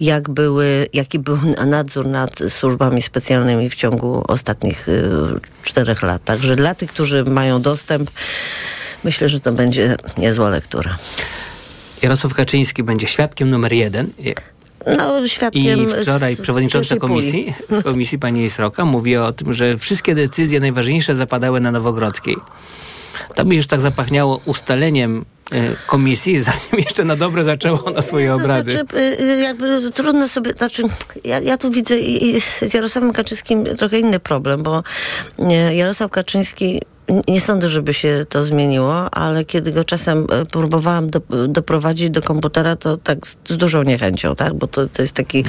jak 0.00 0.30
były, 0.30 0.86
jaki 0.92 1.18
był 1.18 1.38
nadzór 1.66 2.06
nad 2.06 2.38
służbami 2.48 3.02
specjalnymi 3.02 3.70
w 3.70 3.74
ciągu 3.74 4.22
ostatnich 4.28 4.86
czterech 5.62 6.02
lat. 6.02 6.24
Także 6.24 6.56
dla 6.56 6.74
tych, 6.74 6.90
którzy 6.90 7.24
mają 7.24 7.62
dostęp, 7.62 8.10
myślę, 9.04 9.28
że 9.28 9.40
to 9.40 9.52
będzie 9.52 9.96
niezła 10.18 10.48
lektura. 10.50 10.98
Jarosław 12.02 12.34
Kaczyński 12.34 12.82
będzie 12.82 13.06
świadkiem 13.06 13.50
numer 13.50 13.72
jeden. 13.72 14.10
No, 14.98 15.26
świadkiem 15.26 15.80
I 15.80 16.02
wczoraj 16.02 16.36
przewodnicząca 16.36 16.96
komisji, 16.96 17.54
komisji 17.84 18.18
pani 18.18 18.50
Sroka 18.50 18.84
mówi 18.84 19.16
o 19.16 19.32
tym, 19.32 19.52
że 19.52 19.78
wszystkie 19.78 20.14
decyzje 20.14 20.60
najważniejsze 20.60 21.14
zapadały 21.14 21.60
na 21.60 21.70
Nowogrodzkiej. 21.72 22.36
To 23.34 23.44
mi 23.44 23.56
już 23.56 23.66
tak 23.66 23.80
zapachniało 23.80 24.40
ustaleniem 24.44 25.24
e, 25.52 25.76
komisji, 25.86 26.40
zanim 26.42 26.84
jeszcze 26.84 27.04
na 27.04 27.16
dobre 27.16 27.44
zaczęło 27.44 27.90
na 27.90 28.02
swoje 28.02 28.34
obrady. 28.34 28.72
To 28.72 28.78
znaczy, 28.78 29.22
y, 29.22 29.36
jakby 29.42 29.92
trudno 29.92 30.28
sobie, 30.28 30.52
znaczy, 30.52 30.82
ja, 31.24 31.40
ja 31.40 31.58
tu 31.58 31.70
widzę 31.70 31.94
z 32.66 32.74
Jarosławem 32.74 33.12
Kaczyńskim 33.12 33.64
trochę 33.64 33.98
inny 33.98 34.20
problem, 34.20 34.62
bo 34.62 34.82
e, 35.38 35.74
Jarosław 35.74 36.10
Kaczyński 36.10 36.80
nie 37.28 37.40
sądzę, 37.40 37.68
żeby 37.68 37.94
się 37.94 38.24
to 38.28 38.44
zmieniło, 38.44 39.14
ale 39.14 39.44
kiedy 39.44 39.72
go 39.72 39.84
czasem 39.84 40.26
e, 40.30 40.46
próbowałam 40.46 41.10
do, 41.10 41.20
doprowadzić 41.48 42.10
do 42.10 42.22
komputera, 42.22 42.76
to 42.76 42.96
tak 42.96 43.26
z, 43.26 43.36
z 43.44 43.56
dużą 43.56 43.82
niechęcią, 43.82 44.36
tak? 44.36 44.54
Bo 44.54 44.66
to, 44.66 44.88
to 44.88 45.02
jest 45.02 45.14
taki 45.14 45.44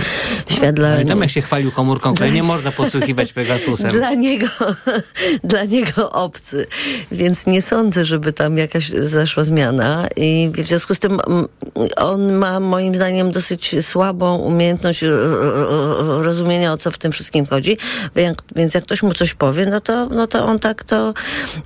świat 0.50 0.76
dla... 0.76 0.90
Ale 0.90 1.06
tam 1.06 1.22
jak 1.22 1.32
się 1.32 1.42
chwalił 1.42 1.72
komórką, 1.72 2.14
której 2.14 2.32
nie 2.32 2.44
można 2.44 2.72
podsłuchiwać 2.72 3.34
Pegasusem. 3.34 3.92
Dla 3.92 4.14
niego, 4.14 4.48
dla 5.44 5.64
niego 5.64 6.12
obcy. 6.12 6.66
Więc 7.12 7.48
nie 7.48 7.62
sądzę, 7.62 8.06
żeby 8.06 8.34
tam 8.34 8.58
jakaś 8.58 8.90
zaszła 8.90 9.44
zmiana 9.44 10.08
i 10.16 10.52
w 10.54 10.68
związku 10.68 10.96
z 10.96 11.00
tym 11.00 11.20
on 11.96 12.34
ma 12.34 12.60
moim 12.60 12.96
zdaniem 12.96 13.32
dosyć 13.32 13.76
słabą 13.82 14.38
umiejętność 14.38 15.04
e, 15.04 15.08
e, 15.08 15.14
rozumienia, 16.24 16.74
o 16.74 16.78
co 16.78 16.92
w 16.92 16.98
tym 16.98 17.12
wszystkim 17.12 17.46
chodzi. 17.46 17.78
Więc 18.56 18.74
jak 18.74 18.84
ktoś 18.84 19.04
mu 19.04 19.14
coś 19.14 19.34
powie, 19.34 19.66
no 19.66 19.80
to, 19.80 20.10
no 20.10 20.28
to 20.28 20.46
on 20.46 20.60
tak 20.60 20.84
to 20.84 21.14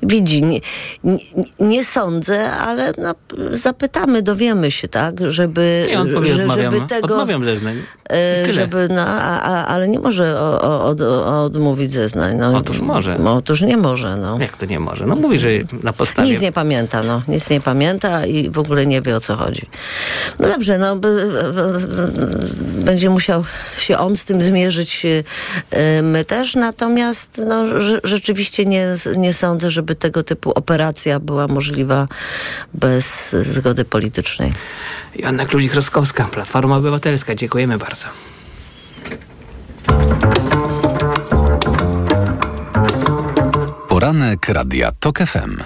widzi. 0.04 0.44
Nie, 0.44 0.60
nie, 1.04 1.18
nie 1.60 1.86
sądzę, 1.86 2.52
ale 2.52 2.94
no, 2.98 3.16
zapytamy, 3.52 4.22
dowiemy 4.22 4.72
się, 4.72 4.88
tak, 4.88 5.32
żeby, 5.32 5.88
nie, 5.90 6.26
że, 6.26 6.50
żeby 6.50 6.82
tego... 6.88 7.14
Odmawiam 7.14 7.44
zeznań. 7.44 7.76
E, 8.12 8.52
żeby, 8.54 8.88
no, 8.92 9.02
a, 9.08 9.42
a, 9.42 9.68
ale 9.68 9.88
nie 9.88 10.00
może 10.00 10.42
o, 10.42 10.62
o, 10.62 10.86
od, 10.86 11.02
odmówić 11.02 11.92
zeznań. 11.92 12.38
No, 12.38 12.58
otóż 12.58 12.80
może. 12.80 13.20
No, 13.20 13.36
otóż 13.36 13.62
nie 13.62 13.78
może. 13.78 14.18
No. 14.18 14.40
Jak 14.40 14.58
to 14.58 14.66
nie 14.66 14.80
może? 14.80 15.06
No 15.06 15.16
mówi, 15.16 15.38
że 15.38 15.50
na 15.84 15.94
podstawie... 15.94 16.32
Nic 16.32 16.42
nie 16.42 16.52
pamięta, 16.52 17.04
no. 17.04 17.22
Nic 17.28 17.50
nie 17.50 17.62
pamięta 17.62 18.26
i 18.26 18.50
w 18.50 18.60
ogóle 18.60 18.86
nie 18.86 19.02
wie, 19.02 19.16
o 19.16 19.20
co 19.20 19.36
chodzi. 19.36 19.70
No 20.40 20.48
dobrze, 20.48 20.78
no 20.78 20.96
będzie 22.86 23.10
musiał 23.10 23.44
się 23.78 23.98
on 23.98 24.16
z 24.16 24.26
tym 24.26 24.42
zmierzyć, 24.42 25.06
e, 25.72 26.02
my 26.02 26.26
też, 26.26 26.56
natomiast 26.56 27.42
no, 27.48 27.66
rzeczywiście 28.04 28.66
nie, 28.66 28.88
nie 29.18 29.34
sądzę, 29.34 29.71
żeby 29.72 29.96
tego 29.96 30.24
typu 30.24 30.51
operacja 30.51 31.20
była 31.20 31.48
możliwa 31.48 32.08
bez 32.74 33.36
zgody 33.42 33.86
politycznej. 33.86 34.54
Joanna 35.16 35.46
Kluzik-Roskowska, 35.46 36.25
Platforma 36.25 36.78
Obywatelska. 36.78 37.36
Dziękujemy 37.36 37.78
bardzo. 37.78 38.08
Poranek 43.88 44.50
Radia 44.50 44.92
TOK 45.00 45.20
FM. 45.20 45.63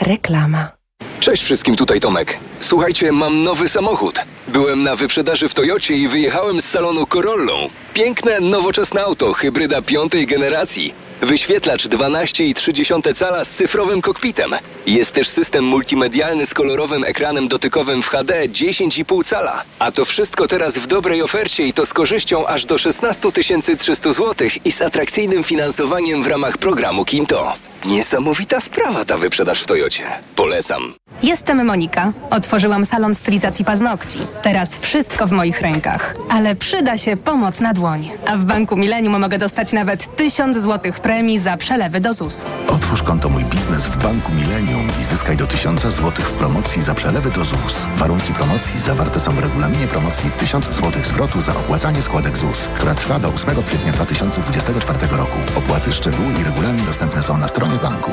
Reklama. 0.00 0.76
Cześć 1.20 1.42
wszystkim, 1.42 1.76
tutaj 1.76 2.00
Tomek. 2.00 2.38
Słuchajcie, 2.60 3.12
mam 3.12 3.42
nowy 3.42 3.68
samochód. 3.68 4.20
Byłem 4.48 4.82
na 4.82 4.96
wyprzedaży 4.96 5.48
w 5.48 5.54
Toyocie 5.54 5.94
i 5.94 6.08
wyjechałem 6.08 6.60
z 6.60 6.64
salonu 6.64 7.06
Corollą. 7.06 7.68
Piękne, 7.94 8.40
nowoczesne 8.40 9.02
auto, 9.02 9.32
hybryda 9.32 9.82
piątej 9.82 10.26
generacji. 10.26 10.94
Wyświetlacz 11.20 11.88
12,3 11.88 13.14
cala 13.14 13.44
z 13.44 13.50
cyfrowym 13.50 14.02
kokpitem. 14.02 14.54
Jest 14.86 15.12
też 15.12 15.28
system 15.28 15.64
multimedialny 15.64 16.46
z 16.46 16.54
kolorowym 16.54 17.04
ekranem 17.04 17.48
dotykowym 17.48 18.02
w 18.02 18.08
HD 18.08 18.48
10,5 18.48 19.24
cala. 19.24 19.62
A 19.78 19.92
to 19.92 20.04
wszystko 20.04 20.48
teraz 20.48 20.78
w 20.78 20.86
dobrej 20.86 21.22
ofercie 21.22 21.66
i 21.66 21.72
to 21.72 21.86
z 21.86 21.92
korzyścią 21.92 22.46
aż 22.46 22.66
do 22.66 22.78
16 22.78 23.32
300 23.78 24.12
zł 24.12 24.48
i 24.64 24.72
z 24.72 24.82
atrakcyjnym 24.82 25.42
finansowaniem 25.44 26.22
w 26.22 26.26
ramach 26.26 26.58
programu 26.58 27.04
Kinto. 27.04 27.52
Niesamowita 27.84 28.60
sprawa 28.60 29.04
ta 29.04 29.18
wyprzedaż 29.18 29.62
w 29.62 29.66
Toyocie. 29.66 30.04
Polecam. 30.36 30.94
Jestem 31.26 31.66
Monika. 31.66 32.12
Otworzyłam 32.30 32.86
salon 32.86 33.14
stylizacji 33.14 33.64
paznokci. 33.64 34.18
Teraz 34.42 34.78
wszystko 34.78 35.26
w 35.26 35.32
moich 35.32 35.60
rękach. 35.60 36.14
Ale 36.30 36.56
przyda 36.56 36.98
się 36.98 37.16
pomoc 37.16 37.60
na 37.60 37.72
dłoń. 37.72 38.10
A 38.26 38.36
w 38.36 38.44
Banku 38.44 38.76
Millennium 38.76 39.20
mogę 39.20 39.38
dostać 39.38 39.72
nawet 39.72 40.16
1000 40.16 40.56
zł 40.56 40.92
premii 41.02 41.38
za 41.38 41.56
przelewy 41.56 42.00
do 42.00 42.14
ZUS. 42.14 42.46
Otwórz 42.68 43.02
konto 43.02 43.28
Mój 43.28 43.44
Biznes 43.44 43.86
w 43.86 44.02
Banku 44.02 44.32
Millennium 44.32 44.88
i 45.00 45.04
zyskaj 45.04 45.36
do 45.36 45.46
1000 45.46 45.82
zł 45.82 46.12
w 46.24 46.32
promocji 46.32 46.82
za 46.82 46.94
przelewy 46.94 47.30
do 47.30 47.44
ZUS. 47.44 47.86
Warunki 47.96 48.32
promocji 48.32 48.80
zawarte 48.80 49.20
są 49.20 49.32
w 49.32 49.38
regulaminie 49.38 49.86
promocji 49.86 50.30
1000 50.30 50.66
zł 50.66 50.92
zwrotu 51.04 51.40
za 51.40 51.52
opłacanie 51.52 52.02
składek 52.02 52.36
ZUS, 52.36 52.68
która 52.74 52.94
trwa 52.94 53.18
do 53.18 53.28
8 53.28 53.62
kwietnia 53.62 53.92
2024 53.92 54.98
roku. 55.16 55.38
Opłaty, 55.58 55.92
szczegóły 55.92 56.32
i 56.40 56.44
regulamin 56.44 56.84
dostępne 56.86 57.22
są 57.22 57.38
na 57.38 57.48
stronie 57.48 57.76
banku. 57.82 58.10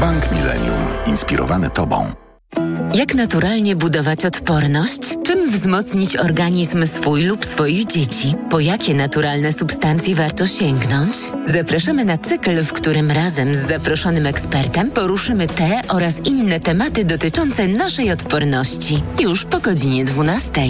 Bank 0.00 0.32
Millennium. 0.32 0.76
Inspirowany 1.06 1.70
Tobą. 1.70 2.29
Jak 2.94 3.14
naturalnie 3.14 3.76
budować 3.76 4.24
odporność? 4.24 5.00
Czym 5.26 5.50
wzmocnić 5.50 6.16
organizm 6.16 6.86
swój 6.86 7.22
lub 7.22 7.44
swoich 7.44 7.86
dzieci? 7.86 8.34
Po 8.50 8.60
jakie 8.60 8.94
naturalne 8.94 9.52
substancje 9.52 10.14
warto 10.14 10.46
sięgnąć? 10.46 11.16
Zapraszamy 11.44 12.04
na 12.04 12.18
cykl, 12.18 12.64
w 12.64 12.72
którym 12.72 13.10
razem 13.10 13.54
z 13.54 13.58
zaproszonym 13.58 14.26
ekspertem 14.26 14.90
poruszymy 14.90 15.46
te 15.46 15.80
oraz 15.88 16.26
inne 16.26 16.60
tematy 16.60 17.04
dotyczące 17.04 17.68
naszej 17.68 18.12
odporności. 18.12 19.02
Już 19.20 19.44
po 19.44 19.58
godzinie 19.58 20.04
12. 20.04 20.62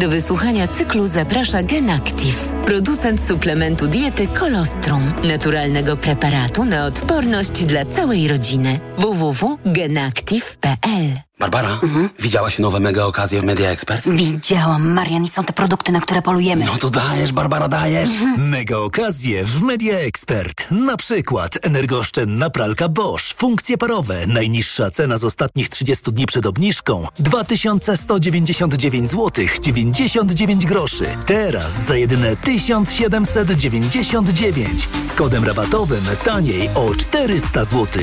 Do 0.00 0.08
wysłuchania 0.08 0.68
cyklu 0.68 1.06
zaprasza 1.06 1.62
GenActive, 1.62 2.54
producent 2.66 3.20
suplementu 3.28 3.86
diety 3.86 4.26
Kolostrum, 4.26 5.12
naturalnego 5.24 5.96
preparatu 5.96 6.64
na 6.64 6.84
odporność 6.84 7.64
dla 7.64 7.84
całej 7.84 8.28
rodziny. 8.28 8.80
www.genactive.pl 8.96 11.23
Barbara, 11.38 11.80
widziałaś 12.18 12.58
nowe 12.58 12.80
mega 12.80 13.04
okazje 13.04 13.40
w 13.40 13.44
Media 13.44 13.70
Expert? 13.70 14.08
Widziałam, 14.08 14.92
Marian, 14.92 15.24
i 15.24 15.28
są 15.28 15.44
te 15.44 15.52
produkty, 15.52 15.92
na 15.92 16.00
które 16.00 16.22
polujemy. 16.22 16.64
No 16.64 16.72
to 16.80 16.90
dajesz, 16.90 17.32
Barbara, 17.32 17.68
dajesz. 17.68 18.10
Mega 18.38 18.76
okazje 18.76 19.44
w 19.44 19.62
Media 19.62 19.98
Expert. 19.98 20.66
Na 20.70 20.96
przykład 20.96 21.58
energooszczędna 21.62 22.50
pralka 22.50 22.88
Bosch, 22.88 23.34
funkcje 23.36 23.78
parowe, 23.78 24.26
najniższa 24.26 24.90
cena 24.90 25.18
z 25.18 25.24
ostatnich 25.24 25.68
30 25.68 26.12
dni 26.12 26.26
przed 26.26 26.46
obniżką 26.46 27.06
2199 27.18 29.10
zł 29.10 29.44
99 29.62 30.66
groszy. 30.66 31.06
Teraz 31.26 31.84
za 31.86 31.96
jedyne 31.96 32.36
1799 32.36 34.88
z 35.08 35.12
kodem 35.12 35.44
rabatowym 35.44 36.04
taniej 36.24 36.70
o 36.74 36.94
400 36.94 37.64
zł. 37.64 38.02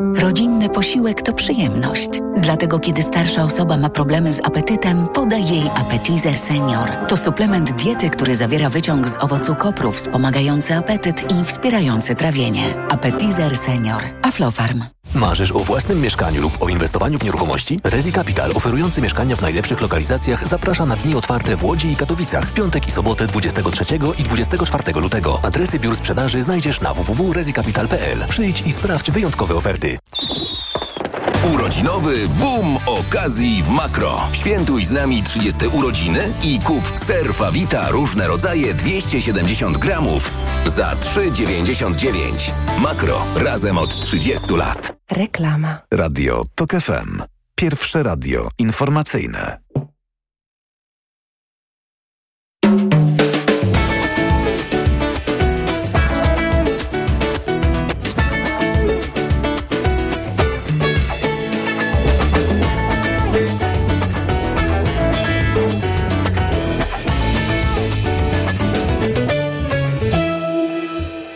Rodzinny 0.00 0.68
posiłek 0.68 1.22
to 1.22 1.32
przyjemność. 1.32 2.08
Dlatego 2.36 2.78
kiedy 2.78 3.02
starsza 3.02 3.42
osoba 3.42 3.76
ma 3.76 3.88
problemy 3.88 4.32
z 4.32 4.40
apetytem, 4.40 5.08
podaj 5.08 5.48
jej 5.48 5.68
Appetizer 5.74 6.38
Senior. 6.38 6.88
To 7.08 7.16
suplement 7.16 7.72
diety, 7.72 8.10
który 8.10 8.34
zawiera 8.34 8.68
wyciąg 8.68 9.08
z 9.08 9.18
owocu 9.18 9.54
kopru 9.54 9.92
wspomagający 9.92 10.74
apetyt 10.74 11.32
i 11.32 11.44
wspierający 11.44 12.14
trawienie. 12.14 12.74
Appetizer 12.88 13.56
Senior. 13.56 14.02
Aflofarm. 14.22 14.82
Marzysz 15.16 15.52
o 15.52 15.58
własnym 15.58 16.00
mieszkaniu 16.00 16.42
lub 16.42 16.62
o 16.62 16.68
inwestowaniu 16.68 17.18
w 17.18 17.24
nieruchomości? 17.24 17.80
Rezi 17.84 18.12
Capital, 18.12 18.50
oferujący 18.54 19.02
mieszkania 19.02 19.36
w 19.36 19.40
najlepszych 19.40 19.80
lokalizacjach, 19.80 20.48
zaprasza 20.48 20.86
na 20.86 20.96
dni 20.96 21.14
otwarte 21.14 21.56
w 21.56 21.64
Łodzi 21.64 21.92
i 21.92 21.96
Katowicach 21.96 22.44
w 22.44 22.52
piątek 22.52 22.88
i 22.88 22.90
sobotę 22.90 23.26
23 23.26 23.84
i 24.18 24.22
24 24.22 25.00
lutego. 25.00 25.38
Adresy 25.42 25.78
biur 25.78 25.96
sprzedaży 25.96 26.42
znajdziesz 26.42 26.80
na 26.80 26.94
www.rezicapital.pl. 26.94 28.26
Przyjdź 28.28 28.60
i 28.66 28.72
sprawdź 28.72 29.10
wyjątkowe 29.10 29.54
oferty. 29.54 29.98
Urodzinowy 31.54 32.28
boom 32.28 32.78
okazji 32.86 33.62
w 33.62 33.68
Makro. 33.68 34.28
Świętuj 34.32 34.84
z 34.84 34.90
nami 34.90 35.22
30 35.22 35.66
urodziny 35.66 36.32
i 36.42 36.58
kup 36.58 36.98
ser 36.98 37.34
Fawita 37.34 37.88
różne 37.90 38.26
rodzaje 38.26 38.74
270 38.74 39.78
gramów 39.78 40.30
za 40.64 40.94
3,99. 40.94 42.50
Makro. 42.80 43.22
Razem 43.36 43.78
od 43.78 44.00
30 44.00 44.54
lat. 44.54 44.92
Reklama. 45.10 45.78
Radio 45.90 46.44
TOK 46.54 46.70
FM. 46.70 47.22
Pierwsze 47.54 48.02
radio 48.02 48.48
informacyjne. 48.58 49.58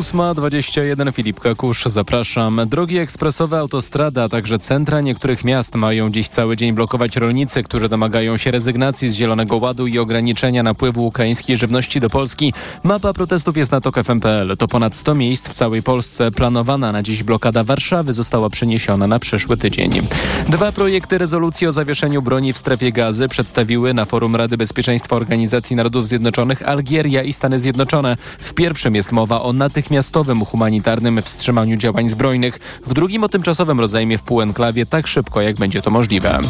8.21 0.00 1.12
Filip 1.12 1.40
Kakusz, 1.40 1.84
zapraszam. 1.86 2.60
Drogi 2.66 2.98
ekspresowe, 2.98 3.58
autostrada, 3.58 4.24
a 4.24 4.28
także 4.28 4.58
centra 4.58 5.00
niektórych 5.00 5.44
miast 5.44 5.74
mają 5.74 6.10
dziś 6.10 6.28
cały 6.28 6.56
dzień 6.56 6.72
blokować 6.72 7.16
rolnicy, 7.16 7.62
którzy 7.62 7.88
domagają 7.88 8.36
się 8.36 8.50
rezygnacji 8.50 9.10
z 9.10 9.14
Zielonego 9.14 9.56
Ładu 9.56 9.86
i 9.86 9.98
ograniczenia 9.98 10.62
napływu 10.62 11.06
ukraińskiej 11.06 11.56
żywności 11.56 12.00
do 12.00 12.10
Polski. 12.10 12.52
Mapa 12.82 13.12
protestów 13.12 13.56
jest 13.56 13.72
na 13.72 13.80
tok.fm.pl. 13.80 14.56
To 14.56 14.68
ponad 14.68 14.94
100 14.94 15.14
miejsc 15.14 15.48
w 15.48 15.54
całej 15.54 15.82
Polsce. 15.82 16.30
Planowana 16.30 16.92
na 16.92 17.02
dziś 17.02 17.22
blokada 17.22 17.64
Warszawy 17.64 18.12
została 18.12 18.50
przeniesiona 18.50 19.06
na 19.06 19.18
przyszły 19.18 19.56
tydzień. 19.56 19.90
Dwa 20.48 20.72
projekty 20.72 21.18
rezolucji 21.18 21.66
o 21.66 21.72
zawieszeniu 21.72 22.22
broni 22.22 22.52
w 22.52 22.58
strefie 22.58 22.92
gazy 22.92 23.28
przedstawiły 23.28 23.94
na 23.94 24.04
forum 24.04 24.36
Rady 24.36 24.56
Bezpieczeństwa 24.56 25.16
Organizacji 25.16 25.76
Narodów 25.76 26.08
Zjednoczonych 26.08 26.68
Algieria 26.68 27.22
i 27.22 27.32
Stany 27.32 27.60
Zjednoczone. 27.60 28.16
W 28.38 28.54
pierwszym 28.54 28.94
jest 28.94 29.12
mowa 29.12 29.42
o 29.42 29.52
natychmiastowym 29.52 29.89
natychmiastowym 29.90 30.44
humanitarnym 30.44 31.22
wstrzymaniu 31.22 31.76
działań 31.76 32.08
zbrojnych, 32.08 32.58
w 32.86 32.94
drugim 32.94 33.24
o 33.24 33.28
tymczasowym 33.28 33.80
rozejmie 33.80 34.18
w 34.18 34.22
półenklawie 34.22 34.86
tak 34.86 35.06
szybko, 35.06 35.40
jak 35.40 35.56
będzie 35.56 35.82
to 35.82 35.90
możliwe. 35.90 36.40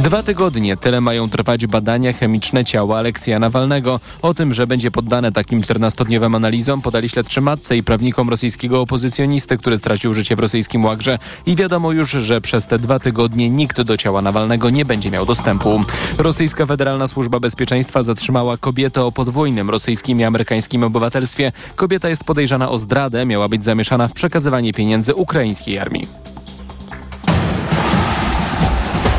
Dwa 0.00 0.22
tygodnie 0.22 0.76
tyle 0.76 1.00
mają 1.00 1.30
trwać 1.30 1.66
badania 1.66 2.12
chemiczne 2.12 2.64
ciała 2.64 2.98
Aleksja 2.98 3.38
Nawalnego. 3.38 4.00
O 4.22 4.34
tym, 4.34 4.54
że 4.54 4.66
będzie 4.66 4.90
poddane 4.90 5.32
takim 5.32 5.62
14-dniowym 5.62 6.36
analizom 6.36 6.82
podali 6.82 7.08
śledczy 7.08 7.40
matce 7.40 7.76
i 7.76 7.82
prawnikom 7.82 8.28
rosyjskiego 8.28 8.80
opozycjonisty, 8.80 9.58
który 9.58 9.78
stracił 9.78 10.14
życie 10.14 10.36
w 10.36 10.38
rosyjskim 10.38 10.84
łagrze 10.84 11.18
i 11.46 11.56
wiadomo 11.56 11.92
już, 11.92 12.10
że 12.10 12.40
przez 12.40 12.66
te 12.66 12.78
dwa 12.78 12.98
tygodnie 12.98 13.50
nikt 13.50 13.80
do 13.80 13.96
ciała 13.96 14.22
Nawalnego 14.22 14.70
nie 14.70 14.84
będzie 14.84 15.10
miał 15.10 15.26
dostępu. 15.26 15.80
Rosyjska 16.18 16.66
Federalna 16.66 17.06
Służba 17.06 17.40
Bezpieczeństwa 17.40 18.02
zatrzymała 18.02 18.56
kobietę 18.56 19.04
o 19.04 19.12
podwójnym 19.12 19.70
rosyjskim 19.70 20.20
i 20.20 20.24
amerykańskim 20.24 20.84
obywatelstwie. 20.84 21.52
Kobieta 21.76 22.08
jest 22.08 22.24
podejrzana 22.24 22.70
o 22.70 22.78
zdradę, 22.88 23.26
miała 23.26 23.48
być 23.48 23.64
zamieszana 23.64 24.08
w 24.08 24.12
przekazywanie 24.12 24.72
pieniędzy 24.72 25.14
ukraińskiej 25.14 25.78
armii. 25.78 26.08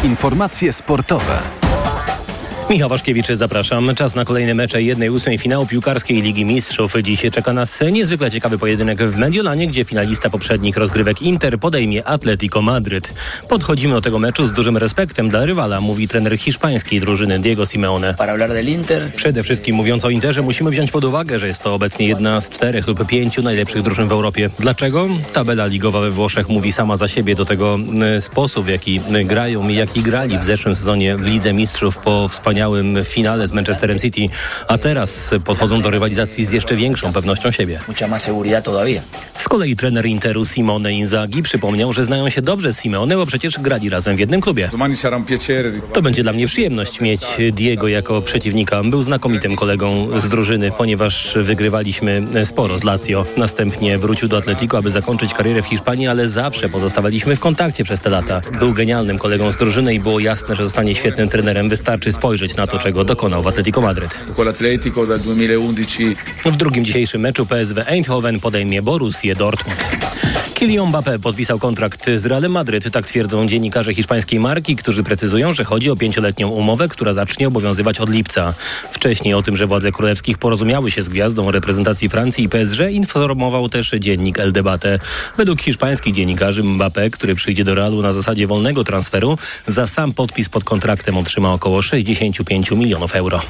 Informacje 0.03 0.73
sportowe. 0.73 1.39
Michał 2.69 2.89
Waszkiewicz, 2.89 3.27
zapraszam. 3.27 3.95
Czas 3.95 4.15
na 4.15 4.25
kolejne 4.25 4.53
mecze 4.53 4.77
1-8 4.77 5.39
finału 5.39 5.65
piłkarskiej 5.65 6.21
Ligi 6.21 6.45
Mistrzów. 6.45 6.93
Dziś 7.03 7.21
czeka 7.31 7.53
nas 7.53 7.79
niezwykle 7.91 8.31
ciekawy 8.31 8.57
pojedynek 8.57 9.03
w 9.03 9.17
Mediolanie, 9.17 9.67
gdzie 9.67 9.83
finalista 9.83 10.29
poprzednich 10.29 10.77
rozgrywek 10.77 11.21
Inter 11.21 11.59
podejmie 11.59 12.07
Atletico 12.07 12.61
Madryt. 12.61 13.13
Podchodzimy 13.49 13.93
do 13.93 14.01
tego 14.01 14.19
meczu 14.19 14.45
z 14.45 14.51
dużym 14.51 14.77
respektem 14.77 15.29
dla 15.29 15.45
rywala, 15.45 15.81
mówi 15.81 16.07
trener 16.07 16.37
hiszpańskiej 16.37 16.99
drużyny 16.99 17.39
Diego 17.39 17.65
Simeone. 17.65 18.13
Przede 19.15 19.43
wszystkim 19.43 19.75
mówiąc 19.75 20.05
o 20.05 20.09
Interze 20.09 20.41
musimy 20.41 20.69
wziąć 20.69 20.91
pod 20.91 21.05
uwagę, 21.05 21.39
że 21.39 21.47
jest 21.47 21.63
to 21.63 21.73
obecnie 21.73 22.07
jedna 22.07 22.41
z 22.41 22.49
czterech 22.49 22.87
lub 22.87 23.07
pięciu 23.07 23.41
najlepszych 23.41 23.83
drużyn 23.83 24.07
w 24.07 24.11
Europie. 24.11 24.49
Dlaczego? 24.59 25.09
Tabela 25.33 25.65
ligowa 25.65 26.01
we 26.01 26.11
Włoszech 26.11 26.49
mówi 26.49 26.71
sama 26.71 26.97
za 26.97 27.07
siebie 27.07 27.35
do 27.35 27.45
tego 27.45 27.79
y, 28.17 28.21
sposób, 28.21 28.65
w 28.65 28.69
jaki 28.69 29.01
y, 29.15 29.25
grają 29.25 29.69
i 29.69 29.75
jaki 29.75 30.01
grali 30.01 30.37
w 30.37 30.43
zeszłym 30.43 30.75
sezonie 30.75 31.17
w 31.17 31.27
Lidze 31.27 31.53
Mistrzów 31.53 31.97
po 31.97 32.27
wspaniałym 32.27 32.58
finale 33.05 33.47
z 33.47 33.51
Manchesterem 33.53 33.99
City, 33.99 34.21
a 34.67 34.77
teraz 34.77 35.29
podchodzą 35.45 35.81
do 35.81 35.89
rywalizacji 35.89 36.45
z 36.45 36.51
jeszcze 36.51 36.75
większą 36.75 37.13
pewnością 37.13 37.51
siebie. 37.51 37.79
Z 39.37 39.49
kolei 39.49 39.75
trener 39.75 40.05
Interu 40.05 40.45
Simone 40.45 40.93
Inzaghi 40.93 41.43
przypomniał, 41.43 41.93
że 41.93 42.05
znają 42.05 42.29
się 42.29 42.41
dobrze 42.41 42.73
z 42.73 42.81
Simeone, 42.81 43.15
bo 43.15 43.25
przecież 43.25 43.59
grali 43.59 43.89
razem 43.89 44.15
w 44.15 44.19
jednym 44.19 44.41
klubie. 44.41 44.69
To 45.93 46.01
będzie 46.01 46.23
dla 46.23 46.33
mnie 46.33 46.47
przyjemność 46.47 47.01
mieć 47.01 47.21
Diego 47.51 47.87
jako 47.87 48.21
przeciwnika. 48.21 48.83
Był 48.83 49.03
znakomitym 49.03 49.55
kolegą 49.55 50.19
z 50.19 50.29
drużyny, 50.29 50.69
ponieważ 50.77 51.33
wygrywaliśmy 51.35 52.23
sporo 52.45 52.77
z 52.77 52.83
Lazio. 52.83 53.25
Następnie 53.37 53.97
wrócił 53.97 54.27
do 54.27 54.37
Atletico, 54.37 54.77
aby 54.77 54.91
zakończyć 54.91 55.33
karierę 55.33 55.61
w 55.61 55.65
Hiszpanii, 55.65 56.07
ale 56.07 56.27
zawsze 56.27 56.69
pozostawaliśmy 56.69 57.35
w 57.35 57.39
kontakcie 57.39 57.83
przez 57.83 57.99
te 57.99 58.09
lata. 58.09 58.41
Był 58.59 58.73
genialnym 58.73 59.17
kolegą 59.17 59.51
z 59.51 59.55
drużyny 59.55 59.93
i 59.93 59.99
było 59.99 60.19
jasne, 60.19 60.55
że 60.55 60.63
zostanie 60.63 60.95
świetnym 60.95 61.29
trenerem. 61.29 61.69
Wystarczy 61.69 62.11
spojrzeć 62.11 62.48
na 62.55 62.67
to, 62.67 62.77
czego 62.79 63.03
dokonał 63.05 63.43
w 63.43 63.47
Atletico 63.47 63.81
Madryt. 63.81 64.19
W 66.45 66.55
drugim 66.57 66.85
dzisiejszym 66.85 67.21
meczu 67.21 67.45
PSW 67.45 67.81
Eindhoven 67.87 68.39
podejmie 68.39 68.81
Borussię 68.81 69.35
Dortmund. 69.35 69.79
Kylian 70.59 70.89
Mbappé 70.89 71.19
podpisał 71.19 71.59
kontrakt 71.59 72.09
z 72.15 72.25
Realem 72.25 72.51
Madryt. 72.51 72.91
Tak 72.91 73.07
twierdzą 73.07 73.47
dziennikarze 73.47 73.93
hiszpańskiej 73.93 74.39
marki, 74.39 74.75
którzy 74.75 75.03
precyzują, 75.03 75.53
że 75.53 75.63
chodzi 75.63 75.91
o 75.91 75.95
pięcioletnią 75.95 76.49
umowę, 76.49 76.87
która 76.87 77.13
zacznie 77.13 77.47
obowiązywać 77.47 77.99
od 77.99 78.09
lipca. 78.09 78.53
Wcześniej 78.91 79.33
o 79.33 79.41
tym, 79.41 79.57
że 79.57 79.67
władze 79.67 79.91
królewskich 79.91 80.37
porozumiały 80.37 80.91
się 80.91 81.03
z 81.03 81.09
gwiazdą 81.09 81.51
reprezentacji 81.51 82.09
Francji 82.09 82.43
i 82.43 82.49
PSG, 82.49 82.79
informował 82.91 83.69
też 83.69 83.91
dziennik 83.99 84.39
El 84.39 84.51
Debate. 84.51 84.99
Według 85.37 85.61
hiszpańskich 85.61 86.13
dziennikarzy 86.13 86.63
Mbappé, 86.63 87.09
który 87.09 87.35
przyjdzie 87.35 87.63
do 87.63 87.75
Realu 87.75 88.01
na 88.01 88.13
zasadzie 88.13 88.47
wolnego 88.47 88.83
transferu, 88.83 89.37
za 89.67 89.87
sam 89.87 90.13
podpis 90.13 90.49
pod 90.49 90.63
kontraktem 90.63 91.17
otrzyma 91.17 91.53
około 91.53 91.81
65 91.81 92.71
milionów 92.71 93.15
euro. 93.15 93.41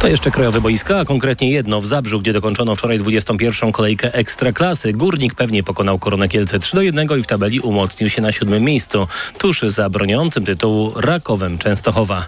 To 0.00 0.08
jeszcze 0.08 0.30
krajowe 0.30 0.60
boiska, 0.60 0.98
a 0.98 1.04
konkretnie 1.04 1.50
jedno 1.50 1.80
w 1.80 1.86
Zabrzu, 1.86 2.20
gdzie 2.20 2.32
dokończono 2.32 2.76
wczoraj 2.76 2.98
21. 2.98 3.72
kolejkę 3.72 4.14
Ekstraklasy. 4.14 4.92
Górnik 4.92 5.34
pewnie 5.34 5.62
pokonał 5.62 5.98
Koronę 5.98 6.29
Kielce 6.30 6.58
3 6.58 6.76
do 6.76 6.82
1 6.82 7.08
i 7.18 7.22
w 7.22 7.26
tabeli 7.26 7.60
umocnił 7.60 8.10
się 8.10 8.22
na 8.22 8.32
siódmym 8.32 8.62
miejscu, 8.62 9.08
tuż 9.38 9.60
za 9.62 9.90
broniącym 9.90 10.44
tytułu 10.44 10.92
Rakowem 10.96 11.58
Częstochowa. 11.58 12.26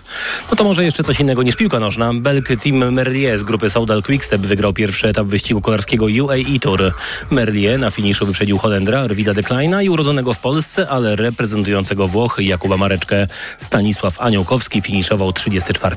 No 0.51 0.57
to 0.57 0.65
może 0.65 0.85
jeszcze 0.85 1.05
coś 1.05 1.21
innego 1.21 1.43
niż 1.43 1.57
piłka 1.57 1.81
nożna. 1.81 2.11
Belk 2.15 2.49
Team 2.63 2.93
Merlier 2.93 3.39
z 3.39 3.43
grupy 3.43 3.71
Saudal 3.71 4.03
Quickstep 4.03 4.41
wygrał 4.41 4.73
pierwszy 4.73 5.09
etap 5.09 5.27
wyścigu 5.27 5.61
kolarskiego 5.61 6.07
UAE 6.25 6.59
Tour. 6.61 6.93
Merlier 7.31 7.79
na 7.79 7.91
finiszu 7.91 8.27
wyprzedził 8.27 8.59
Holendra 8.59 9.07
Rwida 9.07 9.35
Dekleina 9.35 9.83
i 9.83 9.89
urodzonego 9.89 10.35
w 10.35 10.39
Polsce, 10.39 10.89
ale 10.89 11.17
reprezentującego 11.17 12.09
Włochy 12.09 12.45
Jakuba 12.45 12.77
Mareczkę. 12.77 13.27
Stanisław 13.59 14.21
Aniołkowski 14.21 14.83
finiszował 14.83 15.33
34. 15.33 15.97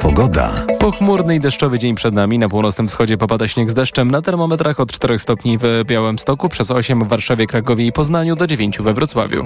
Pogoda. 0.00 0.73
Pochmurny 0.84 1.34
i 1.34 1.40
deszczowy 1.40 1.78
dzień 1.78 1.94
przed 1.94 2.14
nami. 2.14 2.38
Na 2.38 2.48
północnym 2.48 2.88
wschodzie 2.88 3.18
popada 3.18 3.48
śnieg 3.48 3.70
z 3.70 3.74
deszczem. 3.74 4.10
Na 4.10 4.22
termometrach 4.22 4.80
od 4.80 4.92
4 4.92 5.18
stopni 5.18 5.58
w 5.58 5.62
Białymstoku, 5.84 6.48
przez 6.48 6.70
8 6.70 7.04
w 7.04 7.08
Warszawie, 7.08 7.46
Krakowie 7.46 7.86
i 7.86 7.92
Poznaniu, 7.92 8.36
do 8.36 8.46
9 8.46 8.78
we 8.78 8.94
Wrocławiu. 8.94 9.44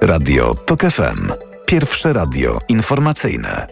Radio 0.00 0.54
TOK 0.66 0.80
FM. 0.80 1.32
Pierwsze 1.66 2.12
radio 2.12 2.58
informacyjne. 2.68 3.66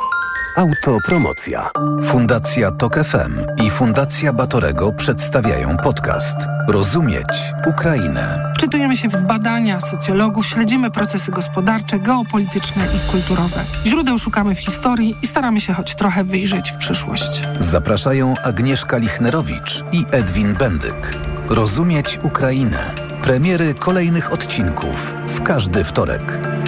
Autopromocja. 0.56 1.70
Fundacja 2.04 2.70
Tok 2.70 2.96
FM 3.04 3.40
i 3.66 3.70
Fundacja 3.70 4.32
Batorego 4.32 4.92
przedstawiają 4.92 5.76
podcast 5.76 6.36
Rozumieć 6.68 7.52
Ukrainę. 7.66 8.52
Wczytujemy 8.56 8.96
się 8.96 9.08
w 9.08 9.16
badania 9.26 9.80
socjologów, 9.80 10.46
śledzimy 10.46 10.90
procesy 10.90 11.32
gospodarcze, 11.32 11.98
geopolityczne 11.98 12.86
i 12.96 13.10
kulturowe. 13.10 13.64
Źródeł 13.86 14.18
szukamy 14.18 14.54
w 14.54 14.58
historii 14.58 15.16
i 15.22 15.26
staramy 15.26 15.60
się 15.60 15.72
choć 15.72 15.94
trochę 15.94 16.24
wyjrzeć 16.24 16.70
w 16.70 16.76
przyszłość. 16.76 17.42
Zapraszają 17.60 18.34
Agnieszka 18.42 18.98
Lichnerowicz 18.98 19.84
i 19.92 20.04
Edwin 20.10 20.54
Bendyk. 20.54 21.16
Rozumieć 21.48 22.18
Ukrainę. 22.22 23.09
Premiery 23.22 23.74
kolejnych 23.74 24.32
odcinków 24.32 25.14
w 25.26 25.42
każdy 25.42 25.84
wtorek. 25.84 26.22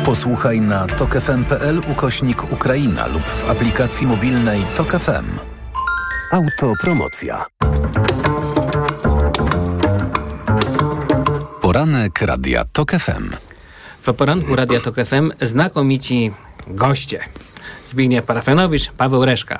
Posłuchaj 0.04 0.60
na 0.60 0.86
tokefm.pl 0.86 1.80
ukośnik 1.92 2.52
Ukraina 2.52 3.06
lub 3.06 3.22
w 3.22 3.50
aplikacji 3.50 4.06
mobilnej 4.06 4.60
Tok 4.76 4.92
FM. 4.92 5.38
Autopromocja. 6.32 7.46
Poranek 11.60 12.22
Radia 12.22 12.64
Tok 12.72 12.92
FM. 12.92 13.30
W 14.02 14.14
poranku 14.14 14.56
Radia 14.56 14.80
Tok 14.80 14.96
FM 14.96 15.30
znakomici 15.40 16.32
goście. 16.66 17.20
Zbigniew 17.86 18.24
Parafianowicz, 18.24 18.90
Paweł 18.90 19.24
Reszka. 19.24 19.58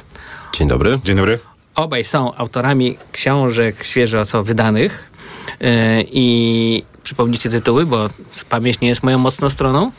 Dzień 0.53 0.69
dobry. 0.69 0.99
Dzień 1.05 1.17
dobry. 1.17 1.39
Obaj 1.75 2.05
są 2.05 2.35
autorami 2.35 2.99
książek 3.13 3.85
świeżo 3.85 4.25
co 4.25 4.43
wydanych. 4.43 5.12
Yy, 5.61 5.69
I 6.13 6.85
przypomnijcie 7.03 7.51
tytuły, 7.51 7.87
bo 7.87 8.09
pamięć 8.49 8.81
nie 8.81 8.89
jest 8.89 9.03
moją 9.03 9.19
mocną 9.19 9.51
stroną. 9.51 9.93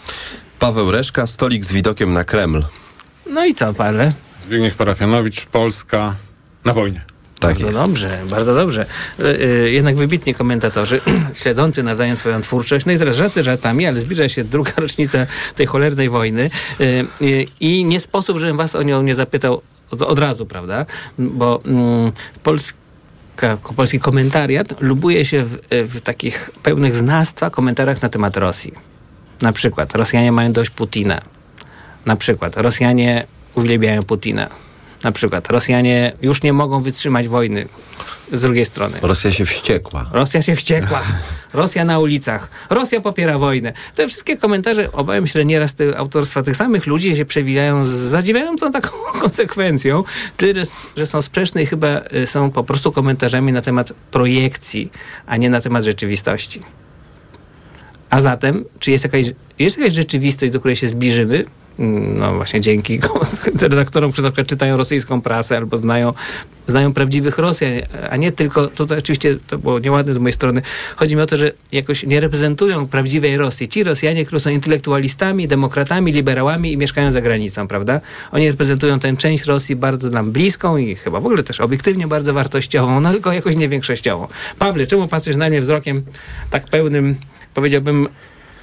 Paweł 0.59 0.91
Reszka, 0.91 1.27
stolik 1.27 1.65
z 1.65 1.71
widokiem 1.71 2.13
na 2.13 2.23
Kreml. 2.23 2.63
No 3.29 3.45
i 3.45 3.53
co, 3.53 3.73
parę? 3.73 4.11
Zbigniew 4.39 4.75
Parafianowicz, 4.75 5.45
Polska 5.45 6.15
na 6.65 6.73
wojnie. 6.73 7.01
Tak 7.39 7.51
bardzo 7.51 7.67
jest. 7.67 7.79
dobrze, 7.79 8.19
bardzo 8.29 8.55
dobrze. 8.55 8.85
Yy, 9.19 9.71
jednak 9.71 9.95
wybitni 9.95 10.33
komentatorzy, 10.33 11.01
śledzący 11.41 11.83
nawzajem 11.83 12.15
swoją 12.15 12.41
twórczość, 12.41 12.85
no 12.85 12.91
i 12.91 12.97
zaraz 12.97 13.15
żarty 13.15 13.43
żartami, 13.43 13.85
ale 13.85 13.99
zbliża 13.99 14.29
się 14.29 14.43
druga 14.43 14.71
rocznica 14.81 15.27
tej 15.55 15.65
cholernej 15.65 16.09
wojny 16.09 16.49
i 17.59 17.85
nie 17.85 17.99
sposób, 17.99 18.37
żebym 18.37 18.57
was 18.57 18.75
o 18.75 18.83
nią 18.83 19.03
nie 19.03 19.15
zapytał 19.15 19.61
od, 19.91 20.01
od 20.01 20.19
razu, 20.19 20.45
prawda? 20.45 20.85
Bo 21.19 21.61
mm, 21.65 22.11
Polska 22.43 22.82
polski 23.75 23.99
komentariat 23.99 24.81
lubuje 24.81 25.25
się 25.25 25.43
w, 25.43 25.57
w, 25.71 26.01
takich 26.01 26.51
pełnych 26.63 26.95
znastwa 26.95 27.49
komentarzach 27.49 28.01
na 28.01 28.09
temat 28.09 28.37
Rosji. 28.37 28.73
Na 29.41 29.53
przykład 29.53 29.95
Rosjanie 29.95 30.31
mają 30.31 30.53
dość 30.53 30.69
Putina. 30.69 31.21
Na 32.05 32.15
przykład 32.15 32.57
Rosjanie 32.57 33.27
uwielbiają 33.55 34.03
Putina. 34.03 34.49
Na 35.03 35.11
przykład 35.11 35.49
Rosjanie 35.49 36.13
już 36.21 36.43
nie 36.43 36.53
mogą 36.53 36.79
wytrzymać 36.79 37.27
wojny 37.27 37.67
z 38.31 38.41
drugiej 38.41 38.65
strony. 38.65 38.97
Rosja 39.01 39.31
się 39.31 39.45
wściekła. 39.45 40.05
Rosja 40.11 40.41
się 40.41 40.55
wściekła. 40.55 41.01
Rosja 41.53 41.85
na 41.85 41.99
ulicach. 41.99 42.49
Rosja 42.69 43.01
popiera 43.01 43.37
wojnę. 43.37 43.73
Te 43.95 44.07
wszystkie 44.07 44.37
komentarze, 44.37 44.91
obawiam 44.91 45.27
się, 45.27 45.33
że 45.33 45.45
nieraz 45.45 45.73
te 45.73 45.97
autorstwa 45.97 46.43
tych 46.43 46.55
samych 46.55 46.87
ludzi 46.87 47.15
się 47.15 47.25
przewijają 47.25 47.85
z 47.85 47.89
zadziwiającą 47.89 48.71
taką 48.71 48.89
konsekwencją, 49.21 50.03
tyle, 50.37 50.63
że 50.97 51.05
są 51.05 51.21
sprzeczne 51.21 51.63
i 51.63 51.65
chyba 51.65 51.87
są 52.25 52.51
po 52.51 52.63
prostu 52.63 52.91
komentarzami 52.91 53.53
na 53.53 53.61
temat 53.61 53.93
projekcji, 54.11 54.91
a 55.25 55.37
nie 55.37 55.49
na 55.49 55.61
temat 55.61 55.83
rzeczywistości. 55.83 56.61
A 58.09 58.21
zatem, 58.21 58.65
czy 58.79 58.91
jest 58.91 59.03
jakaś, 59.03 59.25
jest 59.59 59.77
jakaś 59.77 59.93
rzeczywistość, 59.93 60.51
do 60.51 60.59
której 60.59 60.75
się 60.75 60.87
zbliżymy? 60.87 61.45
No 61.79 62.33
właśnie 62.33 62.61
dzięki 62.61 62.99
redaktorom, 63.61 64.11
którzy 64.11 64.27
na 64.27 64.31
przykład 64.31 64.47
czytają 64.47 64.77
rosyjską 64.77 65.21
prasę 65.21 65.57
albo 65.57 65.77
znają, 65.77 66.13
znają 66.67 66.93
prawdziwych 66.93 67.37
Rosjan, 67.37 67.71
a 68.09 68.17
nie 68.17 68.31
tylko, 68.31 68.67
to, 68.67 68.85
oczywiście 68.97 69.37
to 69.47 69.57
było 69.57 69.79
nieładne 69.79 70.13
z 70.13 70.17
mojej 70.17 70.33
strony, 70.33 70.61
chodzi 70.95 71.15
mi 71.15 71.21
o 71.21 71.25
to, 71.25 71.37
że 71.37 71.51
jakoś 71.71 72.03
nie 72.03 72.19
reprezentują 72.19 72.87
prawdziwej 72.87 73.37
Rosji. 73.37 73.67
Ci 73.67 73.83
Rosjanie, 73.83 74.25
którzy 74.25 74.39
są 74.39 74.49
intelektualistami, 74.49 75.47
demokratami, 75.47 76.11
liberałami 76.11 76.71
i 76.71 76.77
mieszkają 76.77 77.11
za 77.11 77.21
granicą, 77.21 77.67
prawda? 77.67 78.01
Oni 78.31 78.47
reprezentują 78.47 78.99
tę 78.99 79.17
część 79.17 79.45
Rosji 79.45 79.75
bardzo 79.75 80.09
nam 80.09 80.31
bliską 80.31 80.77
i 80.77 80.95
chyba 80.95 81.19
w 81.19 81.25
ogóle 81.25 81.43
też 81.43 81.61
obiektywnie 81.61 82.07
bardzo 82.07 82.33
wartościową, 82.33 82.99
no 82.99 83.11
tylko 83.11 83.33
jakoś 83.33 83.55
nie 83.55 83.69
większościową. 83.69 84.27
Pawle, 84.59 84.85
czemu 84.85 85.07
patrzysz 85.07 85.35
na 85.35 85.49
mnie 85.49 85.61
wzrokiem 85.61 86.03
tak 86.49 86.65
pełnym, 86.65 87.15
powiedziałbym, 87.53 88.07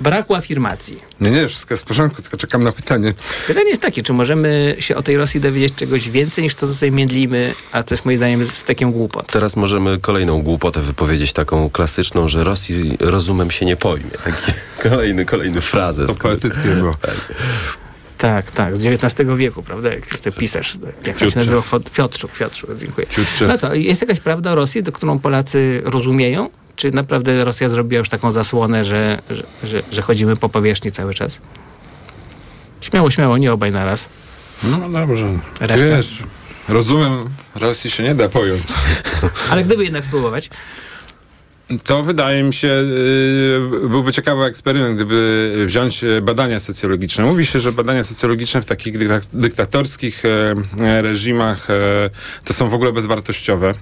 braku 0.01 0.35
afirmacji. 0.35 1.01
Nie, 1.21 1.31
nie, 1.31 1.49
wszystko 1.49 1.75
jest 1.75 1.85
w 1.85 1.87
porządku, 1.87 2.23
tylko 2.23 2.37
czekam 2.37 2.63
na 2.63 2.73
pytanie. 2.73 3.15
Pytanie 3.47 3.71
jest 3.71 3.83
takie, 3.83 4.03
czy 4.03 4.13
możemy 4.13 4.77
się 4.79 4.97
o 4.97 5.03
tej 5.03 5.17
Rosji 5.17 5.41
dowiedzieć 5.41 5.75
czegoś 5.75 6.11
więcej 6.11 6.45
niż 6.45 6.55
to, 6.55 6.67
co 6.67 6.75
sobie 6.75 6.93
miedlimy, 6.93 7.55
a 7.73 7.83
co 7.83 7.95
jest 7.95 8.05
moim 8.05 8.17
zdaniem 8.17 8.47
z 8.47 8.63
takim 8.63 8.93
głupot. 8.93 9.27
Teraz 9.27 9.57
możemy 9.57 9.99
kolejną 9.99 10.43
głupotę 10.43 10.81
wypowiedzieć, 10.81 11.33
taką 11.33 11.71
klasyczną, 11.71 12.29
że 12.29 12.45
Rosji 12.45 12.97
rozumem 13.01 13.51
się 13.51 13.67
nie 13.67 13.77
pojmie. 13.77 14.11
Taki 14.11 14.53
kolejny, 14.89 15.25
kolejny 15.25 15.61
frazes. 15.61 16.07
To 16.07 16.15
poetyckie 16.15 16.69
było. 16.69 16.95
Tak. 16.95 17.35
Tak, 18.19 18.51
tak, 18.51 18.77
z 18.77 18.87
XIX 18.87 19.31
wieku, 19.37 19.63
prawda? 19.63 19.95
Jak 19.95 20.07
ty 20.07 20.33
pisarz, 20.33 20.75
jak 21.07 21.17
to 21.17 21.31
się 21.31 21.39
nazywa? 21.39 21.63
Piotrczuk, 21.97 22.31
Piotrczuk, 22.33 22.71
dziękuję. 22.79 23.07
No 23.49 23.59
co, 23.59 23.75
jest 23.75 24.01
jakaś 24.01 24.21
prawda 24.21 24.53
o 24.53 24.55
Rosji, 24.55 24.83
do 24.83 24.93
którą 24.93 25.19
Polacy 25.19 25.83
rozumieją? 25.85 26.51
Czy 26.81 26.91
naprawdę 26.91 27.45
Rosja 27.45 27.69
zrobiła 27.69 27.99
już 27.99 28.09
taką 28.09 28.31
zasłonę, 28.31 28.85
że, 28.85 29.23
że, 29.31 29.43
że, 29.65 29.83
że 29.93 30.03
chodzimy 30.03 30.37
po 30.37 30.49
powierzchni 30.49 30.91
cały 30.91 31.15
czas? 31.15 31.41
Śmiało, 32.81 33.11
śmiało, 33.11 33.39
nie 33.39 33.53
obaj 33.53 33.73
naraz. 33.73 34.09
No 34.63 34.91
dobrze. 34.91 35.39
Reszta? 35.61 35.77
Wiesz, 35.77 36.23
rozumiem, 36.69 37.29
Rosji 37.55 37.91
się 37.91 38.03
nie 38.03 38.15
da 38.15 38.29
pojąć. 38.29 38.63
Ale 39.51 39.65
gdyby 39.65 39.85
jednak 39.85 40.05
spróbować, 40.05 40.51
To 41.85 42.03
wydaje 42.03 42.43
mi 42.43 42.53
się, 42.55 42.69
yy, 42.69 43.89
byłby 43.89 44.13
ciekawy 44.13 44.45
eksperyment, 44.45 44.95
gdyby 44.95 45.53
wziąć 45.67 46.05
e, 46.05 46.21
badania 46.21 46.61
socjologiczne. 46.61 47.25
Mówi 47.25 47.47
się, 47.47 47.59
że 47.59 47.73
badania 47.73 48.03
socjologiczne 48.03 48.63
w 48.63 48.65
takich 48.65 48.99
dykta 48.99 49.21
dyktatorskich 49.33 50.25
e, 50.25 50.55
e, 50.85 51.03
reżimach 51.03 51.71
e, 51.71 52.11
to 52.45 52.53
są 52.53 52.69
w 52.69 52.75
ogóle 52.75 52.93
bezwartościowe. 52.93 53.75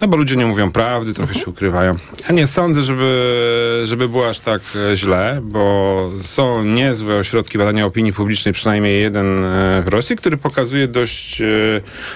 No 0.00 0.08
bo 0.08 0.16
ludzie 0.16 0.36
nie 0.36 0.46
mówią 0.46 0.72
prawdy, 0.72 1.14
trochę 1.14 1.34
się 1.34 1.46
ukrywają. 1.46 1.96
Ja 2.28 2.34
nie 2.34 2.46
sądzę, 2.46 2.82
żeby, 2.82 3.82
żeby 3.84 4.08
było 4.08 4.28
aż 4.28 4.38
tak 4.38 4.62
źle, 4.94 5.40
bo 5.42 6.10
są 6.22 6.64
niezłe 6.64 7.16
ośrodki 7.16 7.58
badania 7.58 7.86
opinii 7.86 8.12
publicznej, 8.12 8.54
przynajmniej 8.54 9.02
jeden 9.02 9.44
w 9.84 9.88
Rosji, 9.88 10.16
który 10.16 10.36
pokazuje 10.36 10.88
dość 10.88 11.42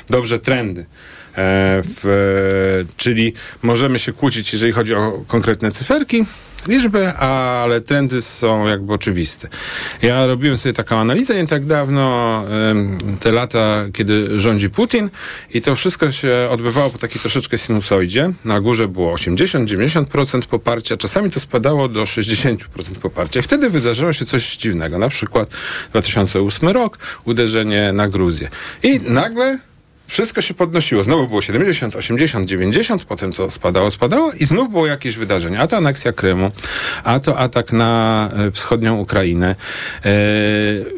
dobrze 0.09 0.39
trendy. 0.39 0.87
E, 1.39 1.83
w, 1.85 2.85
czyli 2.97 3.33
możemy 3.63 3.99
się 3.99 4.13
kłócić, 4.13 4.53
jeżeli 4.53 4.73
chodzi 4.73 4.95
o 4.95 5.25
konkretne 5.27 5.71
cyferki, 5.71 6.25
liczby, 6.69 7.09
ale 7.13 7.81
trendy 7.81 8.23
są 8.23 8.67
jakby 8.67 8.93
oczywiste. 8.93 9.49
Ja 10.03 10.27
robiłem 10.27 10.59
sobie 10.59 10.73
taką 10.73 10.97
analizę 10.97 11.35
nie 11.35 11.47
tak 11.47 11.67
dawno, 11.67 12.45
te 13.21 13.33
lata, 13.33 13.85
kiedy 13.93 14.41
rządzi 14.41 14.71
Putin 14.71 15.11
i 15.55 15.63
to 15.63 15.77
wszystko 15.77 16.13
się 16.13 16.49
odbywało 16.51 16.91
po 16.91 16.99
takiej 16.99 17.21
troszeczkę 17.21 17.59
sinusoidzie. 17.59 18.33
Na 18.45 18.61
górze 18.61 18.89
było 18.89 19.15
80-90% 19.15 20.43
poparcia, 20.47 20.97
czasami 20.97 21.31
to 21.31 21.41
spadało 21.41 21.89
do 21.89 22.03
60% 22.03 22.57
poparcia. 23.03 23.41
I 23.41 23.43
wtedy 23.43 23.71
wydarzyło 23.71 24.13
się 24.13 24.27
coś 24.27 24.57
dziwnego. 24.57 24.99
Na 24.99 25.09
przykład 25.09 25.51
2008 25.91 26.69
rok, 26.69 26.99
uderzenie 27.25 27.93
na 27.93 28.09
Gruzję. 28.09 28.49
I 28.83 29.01
nagle 29.01 29.59
wszystko 30.09 30.41
się 30.41 30.55
podnosiło. 30.55 31.05
Znowu 31.05 31.27
było 31.27 31.43
70, 31.43 31.97
80, 31.97 32.47
90, 32.47 33.05
potem 33.05 33.33
to 33.33 33.51
spadało, 33.51 33.91
spadało 33.91 34.33
i 34.33 34.45
znów 34.45 34.71
było 34.71 34.87
jakieś 34.87 35.17
wydarzenie. 35.17 35.61
A 35.61 35.67
to 35.67 35.77
aneksja 35.77 36.13
Krymu, 36.13 36.51
a 37.05 37.19
to 37.19 37.39
atak 37.39 37.73
na 37.73 38.31
e, 38.37 38.51
wschodnią 38.51 38.99
Ukrainę. 38.99 39.55
E, 40.05 40.11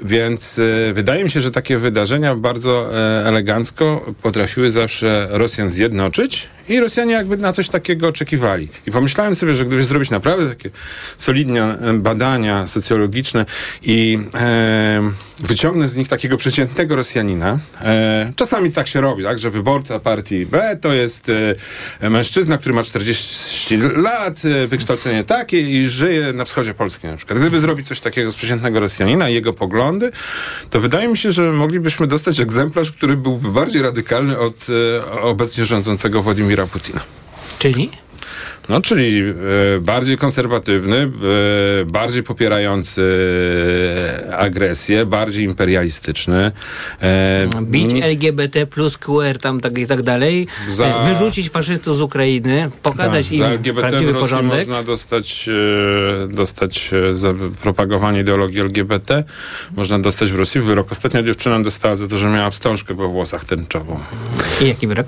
więc 0.03 0.59
e, 0.59 0.93
wydaje 0.93 1.25
mi 1.25 1.31
się, 1.31 1.41
że 1.41 1.51
takie 1.51 1.79
wydarzenia 1.79 2.37
bardzo 2.37 2.91
elegancko 3.27 4.15
potrafiły 4.23 4.71
zawsze 4.71 5.29
Rosjan 5.31 5.71
zjednoczyć 5.71 6.49
i 6.69 6.81
Rosjanie 6.81 7.13
jakby 7.13 7.37
na 7.37 7.53
coś 7.53 7.69
takiego 7.69 8.09
oczekiwali. 8.09 8.69
I 8.87 8.91
pomyślałem 8.91 9.37
sobie, 9.37 9.55
że 9.55 9.65
gdyby 9.65 9.85
zrobić 9.85 10.11
naprawdę 10.11 10.49
takie 10.49 10.71
solidne 11.17 11.79
badania 11.95 12.67
socjologiczne 12.67 13.47
i 13.83 14.19
e, 14.35 15.30
wyciągnąć 15.41 15.91
z 15.91 15.97
nich 15.97 16.09
takiego 16.09 16.37
przeciętnego 16.37 16.97
Rosjanina, 16.97 17.59
e, 17.83 18.33
czasami 18.37 18.73
tak 18.73 18.89
się 18.89 19.01
robi, 19.01 19.25
tak, 19.25 19.39
że 19.39 19.51
wyborca 19.51 20.01
partii 20.01 20.47
B 20.47 20.79
to 20.81 20.93
jest 20.93 21.31
e, 22.01 22.11
mężczyzna, 22.11 22.59
który 22.59 22.75
ma 22.75 22.83
40 22.83 23.77
lat, 23.77 24.43
e, 24.45 24.67
wykształcenie 24.67 25.25
takie 25.25 25.61
i 25.61 25.89
żyje 25.89 26.33
na 26.33 26.45
wschodzie 26.45 26.75
Polski 26.75 27.07
na 27.07 27.17
przykład. 27.17 27.39
Gdyby 27.39 27.61
zrobić 27.61 27.89
coś 27.89 28.01
takiego 28.01 28.33
z 28.33 28.37
przeciętnego 28.37 28.81
Rosjanina 28.81 29.31
i 29.31 29.35
jego 29.35 29.53
poglądy, 29.53 30.13
to 30.71 30.81
wydaje 30.81 31.09
mi 31.09 31.17
się, 31.17 31.33
że 31.33 31.53
moglibyśmy 31.53 32.07
dostać 32.07 32.41
egzemplarz, 32.41 32.93
który 32.93 33.17
byłby 33.17 33.49
bardziej 33.49 33.83
radykalny 33.83 34.39
od 34.39 34.67
e, 34.71 35.11
obecnie 35.23 35.65
rządzącego 35.65 36.23
Władimira 36.23 36.67
Putina. 36.67 37.01
Czyli? 37.59 37.91
No, 38.71 38.81
czyli 38.81 39.23
e, 39.77 39.81
bardziej 39.81 40.17
konserwatywny, 40.17 40.97
e, 41.83 41.85
bardziej 41.85 42.23
popierający 42.23 43.03
agresję, 44.37 45.07
bardziej 45.07 45.45
imperialistyczny. 45.45 46.53
E, 47.03 47.49
Bić 47.63 47.93
nie- 47.93 48.05
LGBT 48.05 48.67
plus 48.67 48.99
QR 48.99 49.39
tam 49.41 49.61
tak 49.61 49.79
i 49.79 49.87
tak 49.87 50.03
dalej, 50.03 50.47
Za- 50.69 51.03
wyrzucić 51.05 51.51
faszystów 51.51 51.97
z 51.97 52.01
Ukrainy, 52.01 52.71
pokazać 52.83 53.29
tak, 53.29 53.39
za 53.39 53.45
im 53.45 53.53
LGBT 53.53 53.73
w 53.87 53.91
prawdziwy 53.91 54.13
Rosji 54.13 54.29
porządek. 54.29 54.59
można 54.69 54.83
dostać, 54.83 55.49
dostać 56.29 56.91
za 57.15 57.35
propagowanie 57.63 58.21
ideologii 58.21 58.61
LGBT. 58.61 59.25
Można 59.77 59.99
dostać 59.99 60.33
w 60.33 60.35
Rosji 60.37 60.61
wyrok. 60.61 60.93
Ostatnia 60.93 61.23
dziewczyna 61.23 61.61
dostała 61.61 61.97
za 61.97 62.09
to, 62.09 62.19
że 62.19 62.29
miała 62.29 62.51
wstążkę 62.51 62.95
we 62.95 63.09
włosach 63.09 63.45
tęczową. 63.45 64.01
I 64.61 64.69
jaki 64.69 64.87
wyrok? 64.87 65.07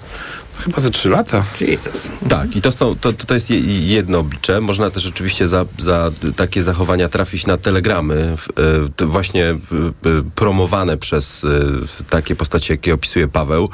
Chyba 0.59 0.81
za 0.83 0.91
trzy 0.91 1.09
lata. 1.09 1.45
Jesus. 1.61 2.13
Tak, 2.29 2.57
i 2.57 2.63
to, 2.63 2.73
są, 2.73 2.97
to, 2.97 3.13
to 3.13 3.35
jest 3.35 3.51
je- 3.51 3.87
jedno 3.89 4.19
oblicze. 4.19 4.61
Można 4.61 4.91
też 4.91 5.07
oczywiście 5.07 5.47
za, 5.49 5.65
za 5.79 6.11
takie 6.37 6.63
zachowania 6.63 7.09
trafić 7.09 7.47
na 7.47 7.57
telegramy, 7.57 8.37
e, 9.03 9.07
właśnie 9.07 9.57
promowane 10.35 10.97
przez 10.97 11.45
e, 11.45 11.49
takie 12.11 12.37
postacie, 12.37 12.75
jakie 12.75 12.95
opisuje 12.95 13.29
Paweł. 13.29 13.69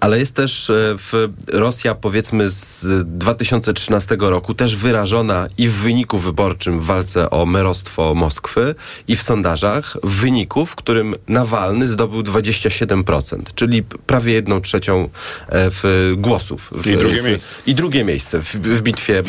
Ale 0.00 0.18
jest 0.18 0.34
też 0.34 0.70
e, 0.70 0.74
w 0.98 1.28
Rosja, 1.48 1.94
powiedzmy, 1.94 2.50
z 2.50 2.84
2013 3.18 4.16
roku 4.20 4.54
też 4.54 4.76
wyrażona 4.76 5.46
i 5.58 5.68
w 5.68 5.72
wyniku 5.72 6.18
wyborczym 6.18 6.80
w 6.80 6.84
walce 6.84 7.30
o 7.30 7.46
merostwo 7.46 8.14
Moskwy 8.14 8.74
i 9.08 9.16
w 9.16 9.22
sondażach 9.22 9.96
w 10.02 10.20
wyniku, 10.20 10.66
w 10.66 10.74
którym 10.74 11.14
Nawalny 11.28 11.86
zdobył 11.86 12.22
27%, 12.22 13.40
czyli 13.54 13.82
prawie 13.82 14.32
jedną 14.32 14.60
trzecią 14.60 15.02
e, 15.04 15.08
w 15.48 16.12
głosów. 16.16 16.70
W, 16.72 16.86
I 16.86 16.96
drugie 16.96 17.22
w, 17.22 17.24
miejsce. 17.24 17.56
I 17.66 17.74
drugie 17.74 18.04
miejsce 18.04 18.42
w, 18.42 18.56
w 18.56 18.82
bitwie 18.82 19.18
e, 19.18 19.22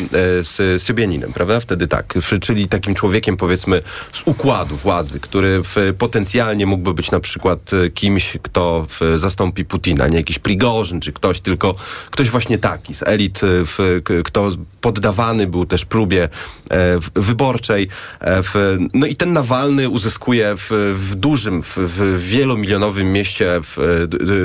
z 0.44 0.82
Sybianinem, 0.82 1.32
prawda? 1.32 1.60
Wtedy 1.60 1.86
tak, 1.86 2.14
czyli 2.40 2.68
takim 2.68 2.94
człowiekiem 2.94 3.36
powiedzmy 3.36 3.82
z 4.12 4.22
układu 4.24 4.76
władzy, 4.76 5.20
który 5.20 5.62
potencjalnie 5.98 6.66
mógłby 6.66 6.94
być 6.94 7.10
na 7.10 7.20
przykład 7.20 7.70
kimś, 7.94 8.36
kto 8.42 8.86
zastąpi 9.16 9.64
Putina, 9.64 10.08
nie 10.08 10.16
jakiś 10.16 10.38
Prigorzyn 10.58 11.00
czy 11.00 11.12
ktoś, 11.12 11.40
tylko 11.40 11.74
ktoś 12.10 12.30
właśnie 12.30 12.58
taki 12.58 12.94
z 12.94 13.02
elit, 13.02 13.40
e, 13.44 13.46
w, 13.46 14.00
kto 14.24 14.50
poddawany 14.80 15.46
był 15.46 15.66
też 15.66 15.84
próbie 15.84 16.28
e, 16.70 16.98
wyborczej. 17.14 17.88
E, 18.20 18.42
w, 18.42 18.78
no 18.94 19.06
i 19.06 19.16
ten 19.16 19.32
Nawalny 19.32 19.88
uzyskuje 19.88 20.54
w, 20.56 20.94
w 20.96 21.14
dużym, 21.14 21.62
w, 21.62 21.76
w 21.76 22.22
wielomilionowym 22.22 23.12
mieście 23.12 23.60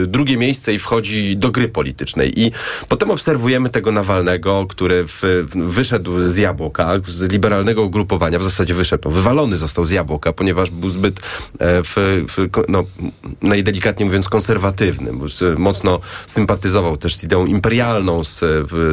drugie 0.08 0.38
miejsce 0.38 0.74
i 0.74 0.80
wchodzi 0.80 1.38
do 1.38 1.52
gry 1.52 1.70
politycznej. 1.70 2.40
I 2.40 2.52
potem 2.88 3.12
obserwujemy 3.12 3.70
tego 3.70 3.92
Nawalnego, 3.92 4.66
który 4.70 5.06
wyszedł 5.56 6.22
z 6.22 6.38
jabłka, 6.38 6.94
z 7.08 7.32
liberalnego 7.32 7.84
ugrupowania, 7.84 8.40
w 8.40 8.44
zasadzie 8.44 8.74
wyszedł, 8.74 9.10
no, 9.10 9.16
wywalony 9.16 9.58
został 9.58 9.86
z 9.86 9.92
jabłka, 9.92 10.34
ponieważ 10.34 10.72
był 10.72 10.90
zbyt, 10.90 11.20
w, 11.60 12.24
w, 12.28 12.50
no, 12.70 12.84
najdelikatniej 13.42 14.06
mówiąc, 14.06 14.30
konserwatywny. 14.30 15.12
Mocno 15.58 16.00
sympatyzował 16.28 16.98
też 16.98 17.16
z 17.16 17.24
ideą 17.24 17.46
imperialną, 17.46 18.24
z, 18.24 18.40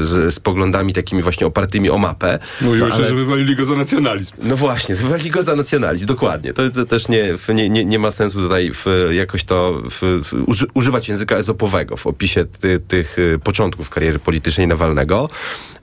z, 0.06 0.34
z 0.34 0.40
poglądami 0.40 0.92
takimi 0.92 1.22
właśnie 1.22 1.46
opartymi 1.46 1.90
o 1.90 1.98
mapę. 1.98 2.38
Mówił 2.60 2.78
No, 2.80 2.86
jeszcze, 2.86 2.98
ale- 3.00 3.08
że 3.08 3.14
wywalili 3.14 3.56
go 3.56 3.64
za 3.64 3.74
nacjonalizm. 3.76 4.32
no 4.42 4.56
właśnie, 4.56 4.94
zwali 4.94 5.30
go 5.30 5.42
za 5.42 5.56
nacjonalizm, 5.56 6.06
dokładnie. 6.06 6.52
To, 6.52 6.70
to 6.70 6.84
też 6.84 7.08
nie, 7.08 7.34
nie, 7.54 7.68
nie, 7.68 7.84
nie 7.84 7.98
ma 7.98 8.10
sensu 8.10 8.40
tutaj 8.40 8.70
w, 8.74 8.86
jakoś 9.12 9.44
to 9.44 9.82
w, 9.90 10.20
w, 10.24 10.44
uży, 10.46 10.66
używać 10.74 11.08
języka 11.08 11.36
ezopowego 11.36 11.96
w 11.96 12.06
opisie 12.06 12.44
ty, 12.44 12.78
tych 12.88 13.18
y, 13.18 13.38
początków 13.44 13.90
kariery 13.90 14.18
politycznej 14.18 14.66
Nawalnego. 14.66 15.28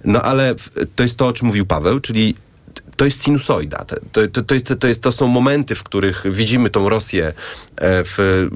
No 0.06 0.22
ale 0.22 0.56
to 0.96 1.04
jest 1.04 1.18
to, 1.18 1.28
o 1.28 1.34
czym 1.34 1.48
mówił 1.48 1.66
Paweł, 1.66 2.00
czyli 2.00 2.36
to 2.98 3.06
jest 3.06 3.24
sinusoida. 3.24 3.86
To, 4.12 4.28
to, 4.28 4.42
to, 4.42 4.54
jest, 4.54 4.74
to, 4.80 4.88
jest, 4.88 5.02
to 5.02 5.12
są 5.12 5.28
momenty, 5.28 5.76
w 5.76 5.84
których 5.84 6.24
widzimy 6.32 6.70
tą 6.70 6.90
Rosję 6.90 7.28
e, 7.28 7.34
w, 8.04 8.48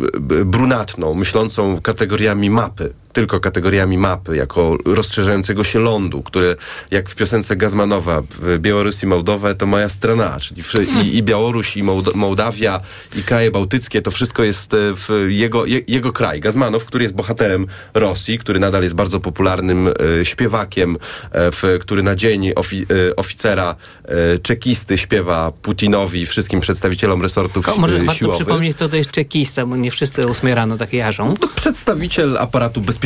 brunatną, 0.45 1.13
myślącą 1.13 1.81
kategoriami 1.81 2.49
mapy, 2.49 2.93
tylko 3.13 3.39
kategoriami 3.39 3.97
mapy, 3.97 4.35
jako 4.35 4.77
rozszerzającego 4.85 5.63
się 5.63 5.79
lądu, 5.79 6.21
które 6.23 6.55
jak 6.91 7.09
w 7.09 7.15
piosence 7.15 7.55
Gazmanowa 7.55 8.21
w 8.29 8.57
Białorusi 8.59 9.07
Mołdowę 9.07 9.55
to 9.55 9.65
moja 9.65 9.89
strona, 9.89 10.37
czyli 10.39 10.61
i, 11.03 11.17
i 11.17 11.23
Białoruś, 11.23 11.77
i 11.77 11.83
Mołd- 11.83 12.15
Mołdawia, 12.15 12.79
i 13.15 13.23
kraje 13.23 13.51
bałtyckie, 13.51 14.01
to 14.01 14.11
wszystko 14.11 14.43
jest 14.43 14.73
e, 14.73 14.77
w 14.95 15.09
jego, 15.29 15.65
je, 15.65 15.79
jego 15.87 16.11
kraj. 16.13 16.39
Gazmanow, 16.39 16.85
który 16.85 17.03
jest 17.03 17.15
bohaterem 17.15 17.65
Rosji, 17.93 18.37
który 18.39 18.59
nadal 18.59 18.83
jest 18.83 18.95
bardzo 18.95 19.19
popularnym 19.19 19.87
e, 19.87 20.25
śpiewakiem, 20.25 20.97
e, 21.31 21.51
w, 21.51 21.63
który 21.81 22.03
na 22.03 22.15
dzień 22.15 22.51
ofi, 22.55 22.85
e, 23.09 23.15
oficera 23.15 23.75
e, 24.05 24.37
czekisty 24.39 24.97
śpiewa 24.97 25.51
Putinowi 25.61 26.21
i 26.21 26.25
wszystkim 26.25 26.61
przedstawicielom 26.61 27.21
resortów 27.21 27.65
Ko- 27.65 27.75
Może 27.77 27.95
e, 27.95 27.99
warto 27.99 28.13
siłowych. 28.13 28.39
przypomnieć, 28.39 28.75
kto 28.75 28.89
to 28.89 28.95
jest 28.95 29.11
czekista, 29.11 29.65
bo 29.65 29.75
nie 29.75 29.91
wszyscy 29.91 30.27
o 30.27 30.29
8 30.29 30.53
rano 30.53 30.77
tak 30.77 30.93
jarzą. 30.93 31.35
Przedstawiciel 31.55 32.37
aparatu 32.37 32.81
bezpieczeństwa, 32.81 33.00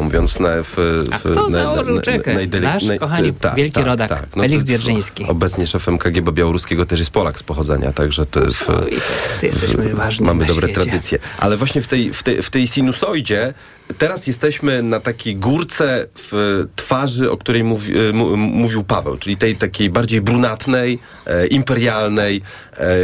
mówiąc 0.00 0.40
na, 0.40 0.62
w, 0.62 0.74
w, 0.74 1.08
A 1.12 1.18
kto 1.18 1.48
na, 1.48 1.50
założył 1.50 2.00
czekę? 2.00 2.46
Nasz 2.60 2.84
kochani 3.00 3.32
wielki 3.56 3.82
rodak, 3.82 4.26
Felix 4.34 4.64
to- 4.64 4.68
Dzierżyński. 4.68 5.24
Obecnie 5.24 5.66
szefem 5.66 5.98
KGB 5.98 6.32
białoruskiego 6.32 6.86
też 6.86 6.98
jest 6.98 7.10
Polak 7.10 7.38
z 7.38 7.42
pochodzenia, 7.42 7.92
także 7.92 8.26
to 8.26 8.40
w, 8.40 8.66
Ty 9.40 9.46
jesteśmy 9.46 9.94
ważni 9.94 10.26
mamy 10.26 10.40
na 10.40 10.46
dobre 10.48 10.68
świecie. 10.68 10.82
tradycje. 10.82 11.18
Ale 11.38 11.56
właśnie 11.56 11.82
w 11.82 11.88
tej, 11.88 12.12
w, 12.12 12.22
tej, 12.22 12.42
w 12.42 12.50
tej 12.50 12.66
sinusoidzie 12.66 13.54
teraz 13.98 14.26
jesteśmy 14.26 14.82
na 14.82 15.00
takiej 15.00 15.36
górce 15.36 16.06
w 16.14 16.64
twarzy, 16.76 17.30
o 17.30 17.36
której 17.36 17.64
mówi, 17.64 17.98
e, 17.98 18.12
mówił 18.36 18.84
Paweł, 18.84 19.16
czyli 19.16 19.36
tej 19.36 19.56
takiej 19.56 19.90
bardziej 19.90 20.20
brunatnej, 20.20 20.98
e, 21.26 21.46
imperialnej, 21.46 22.36
e, 22.36 22.40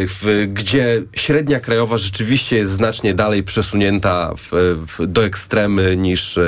w, 0.06 0.46
gdzie 0.48 1.02
średnia 1.12 1.61
krajowa 1.61 1.98
rzeczywiście 1.98 2.56
jest 2.56 2.72
znacznie 2.72 3.14
dalej 3.14 3.42
przesunięta 3.42 4.32
w, 4.37 4.50
w, 4.98 5.06
do 5.06 5.24
ekstremy 5.24 5.96
niż, 5.96 6.36
e, 6.38 6.42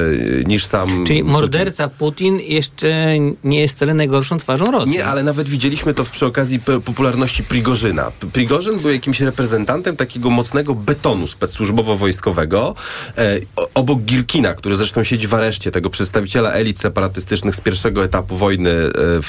niż 0.45 0.67
sam 0.67 1.05
Czyli 1.07 1.25
morderca 1.25 1.89
Putin 1.89 2.41
jeszcze 2.41 3.15
nie 3.45 3.61
jest 3.61 3.77
wcale 3.77 3.95
najgorszą 3.95 4.39
twarzą 4.39 4.71
Rosji. 4.71 4.93
nie, 4.93 5.05
ale 5.05 5.23
nawet 5.23 5.49
widzieliśmy 5.49 5.95
to 5.95 6.05
przy 6.05 6.27
okazji 6.27 6.61
popularności 6.61 7.45
Prigorzyna. 7.45 8.13
Prigorzyn 8.33 8.79
był 8.79 8.91
jakimś 8.91 9.21
reprezentantem 9.21 9.97
takiego 9.97 10.31
mocnego 10.31 10.75
betonu 10.75 11.27
specsłużbowo-wojskowego 11.27 12.75
e, 13.19 13.39
obok 13.75 14.01
Girkina, 14.01 14.55
który 14.55 14.77
zresztą 14.77 15.05
siedzi 15.05 15.27
w 15.27 15.35
areszcie, 15.35 15.71
tego 15.71 15.91
przedstawiciela 15.91 16.53
elit 16.53 16.79
separatystycznych 16.81 17.55
z 17.55 17.61
pierwszego 17.61 18.05
etapu 18.05 18.37
wojny 18.37 18.71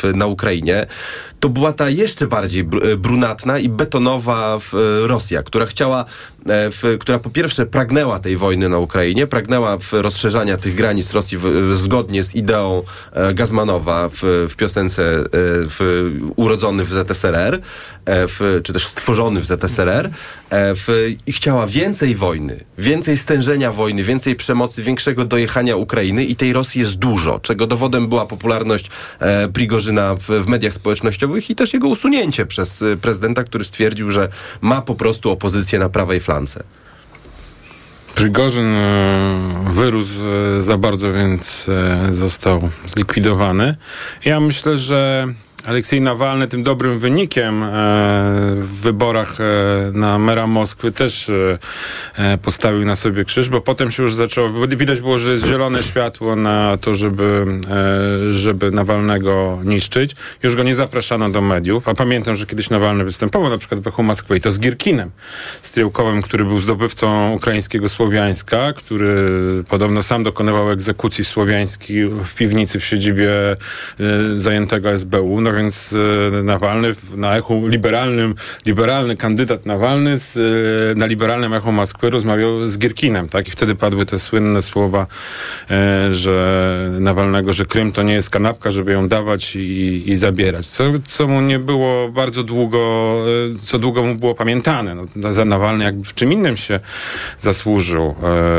e, 0.03 0.13
na 0.13 0.25
Ukrainie. 0.25 0.85
To 1.39 1.49
była 1.49 1.73
ta 1.73 1.89
jeszcze 1.89 2.27
bardziej 2.27 2.65
br- 2.65 2.97
brunatna 2.97 3.59
i 3.59 3.69
betonowa 3.69 4.59
Rosja, 5.03 5.43
która 5.43 5.65
chciała, 5.65 6.05
w, 6.45 6.97
która 6.99 7.19
po 7.19 7.29
pierwsze 7.29 7.65
pragnęła 7.65 8.19
tej 8.19 8.37
wojny 8.37 8.69
na 8.69 8.77
Ukrainie, 8.77 9.27
pragnęła 9.27 9.77
rozszerzania 9.91 10.57
tych 10.57 10.75
granic 10.75 11.13
Rosji 11.13 11.37
w, 11.37 11.73
zgodnie 11.77 12.23
z 12.23 12.35
ideą 12.35 12.83
e, 13.13 13.33
Gazmanowa 13.33 14.09
w, 14.09 14.47
w 14.49 14.55
piosence 14.55 15.03
e, 15.03 15.25
w, 15.31 16.09
urodzony 16.35 16.83
w 16.83 16.93
ZSRR, 16.93 17.55
e, 18.05 18.27
w, 18.27 18.61
czy 18.63 18.73
też 18.73 18.87
stworzony 18.87 19.39
w 19.39 19.45
ZSRR 19.45 20.09
e, 20.49 20.75
w, 20.75 20.87
i 21.27 21.33
chciała 21.33 21.67
więcej 21.67 22.15
wojny, 22.15 22.59
więcej 22.77 23.17
stężenia 23.17 23.71
wojny, 23.71 24.03
więcej 24.03 24.35
przemocy, 24.35 24.83
większego 24.83 25.25
dojechania 25.25 25.75
Ukrainy 25.75 26.25
i 26.25 26.35
tej 26.35 26.53
Rosji 26.53 26.81
jest 26.81 26.95
dużo, 26.95 27.39
czego 27.39 27.67
dowodem 27.67 28.07
była 28.07 28.25
popularność 28.25 28.89
e, 29.19 29.47
Prigorzyna 29.47 30.15
w, 30.15 30.21
w 30.21 30.47
mediach 30.47 30.73
społecznościowych 30.73 31.49
i 31.49 31.55
też 31.55 31.73
jego 31.73 31.87
usunięcie 31.87 32.45
przez 32.45 32.81
e, 32.81 32.97
prezydenta, 32.97 33.43
który 33.43 33.65
stwierdził, 33.65 34.11
że 34.11 34.29
ma 34.61 34.81
po 34.81 34.95
prostu 34.95 35.31
opozycję 35.31 35.79
na 35.79 35.89
prawej 35.89 36.19
flance. 36.29 36.63
Prigorzyn 38.15 38.75
e, 38.75 39.71
wyrósł 39.73 40.19
e, 40.57 40.61
za 40.61 40.77
bardzo, 40.77 41.13
więc 41.13 41.69
e, 41.69 42.13
został 42.13 42.69
zlikwidowany. 42.87 43.75
Ja 44.25 44.39
myślę, 44.39 44.77
że 44.77 45.27
Aleksiej 45.65 46.01
Nawalny 46.01 46.47
tym 46.47 46.63
dobrym 46.63 46.99
wynikiem 46.99 47.63
e, 47.63 47.67
w 48.55 48.81
wyborach 48.81 49.37
e, 49.41 49.43
na 49.93 50.19
mera 50.19 50.47
Moskwy 50.47 50.91
też 50.91 51.31
e, 52.17 52.37
postawił 52.37 52.85
na 52.85 52.95
sobie 52.95 53.25
krzyż, 53.25 53.49
bo 53.49 53.61
potem 53.61 53.91
się 53.91 54.03
już 54.03 54.13
zaczęło, 54.13 54.67
widać 54.67 55.01
było, 55.01 55.17
że 55.17 55.31
jest 55.31 55.45
zielone 55.45 55.83
światło 55.83 56.35
na 56.35 56.77
to, 56.77 56.93
żeby, 56.93 57.45
żeby 58.31 58.71
Nawalnego 58.71 59.59
niszczyć. 59.63 60.15
Już 60.43 60.55
go 60.55 60.63
nie 60.63 60.75
zapraszano 60.75 61.29
do 61.29 61.41
mediów, 61.41 61.87
a 61.87 61.93
pamiętam, 61.93 62.35
że 62.35 62.45
kiedyś 62.45 62.69
Nawalny 62.69 63.03
występował 63.03 63.49
na 63.49 63.57
przykład 63.57 63.81
w 63.81 63.87
Echu 63.87 64.03
Moskwy 64.03 64.37
i 64.37 64.41
to 64.41 64.51
z 64.51 64.59
Gierkinem, 64.59 65.11
z 65.61 65.71
Tyłkowem, 65.71 66.21
który 66.21 66.45
był 66.45 66.59
zdobywcą 66.59 67.33
ukraińskiego 67.33 67.89
Słowiańska, 67.89 68.73
który 68.73 69.23
podobno 69.69 70.03
sam 70.03 70.23
dokonywał 70.23 70.71
egzekucji 70.71 71.25
Słowiański 71.25 72.05
w 72.05 72.35
piwnicy 72.35 72.79
w 72.79 72.85
siedzibie 72.85 73.29
zajętego 74.35 74.97
SBU. 74.97 75.41
Więc 75.53 75.95
e, 76.37 76.43
Nawalny 76.43 76.95
na 77.15 77.37
echu 77.37 77.67
liberalnym, 77.67 78.35
liberalny 78.65 79.17
kandydat 79.17 79.65
Nawalny 79.65 80.19
z, 80.19 80.37
e, 80.37 80.95
na 80.95 81.05
liberalnym 81.05 81.53
echu 81.53 81.71
Moskwy 81.71 82.09
rozmawiał 82.09 82.67
z 82.67 82.77
Gierkinem, 82.77 83.29
tak? 83.29 83.47
I 83.47 83.51
wtedy 83.51 83.75
padły 83.75 84.05
te 84.05 84.19
słynne 84.19 84.61
słowa, 84.61 85.07
e, 85.71 86.13
że 86.13 86.89
Nawalnego, 86.99 87.53
że 87.53 87.65
Krym 87.65 87.91
to 87.91 88.03
nie 88.03 88.13
jest 88.13 88.29
kanapka, 88.29 88.71
żeby 88.71 88.91
ją 88.91 89.07
dawać 89.07 89.55
i, 89.55 90.03
i 90.09 90.15
zabierać. 90.15 90.67
Co, 90.67 90.83
co 91.07 91.27
mu 91.27 91.41
nie 91.41 91.59
było 91.59 92.09
bardzo 92.09 92.43
długo, 92.43 92.79
co 93.63 93.79
długo 93.79 94.03
mu 94.03 94.15
było 94.15 94.35
pamiętane. 94.35 94.95
No, 94.95 95.31
za 95.31 95.45
Nawalny 95.45 95.83
jak 95.83 95.95
w 95.95 96.13
czym 96.13 96.33
innym 96.33 96.57
się 96.57 96.79
zasłużył, 97.39 98.15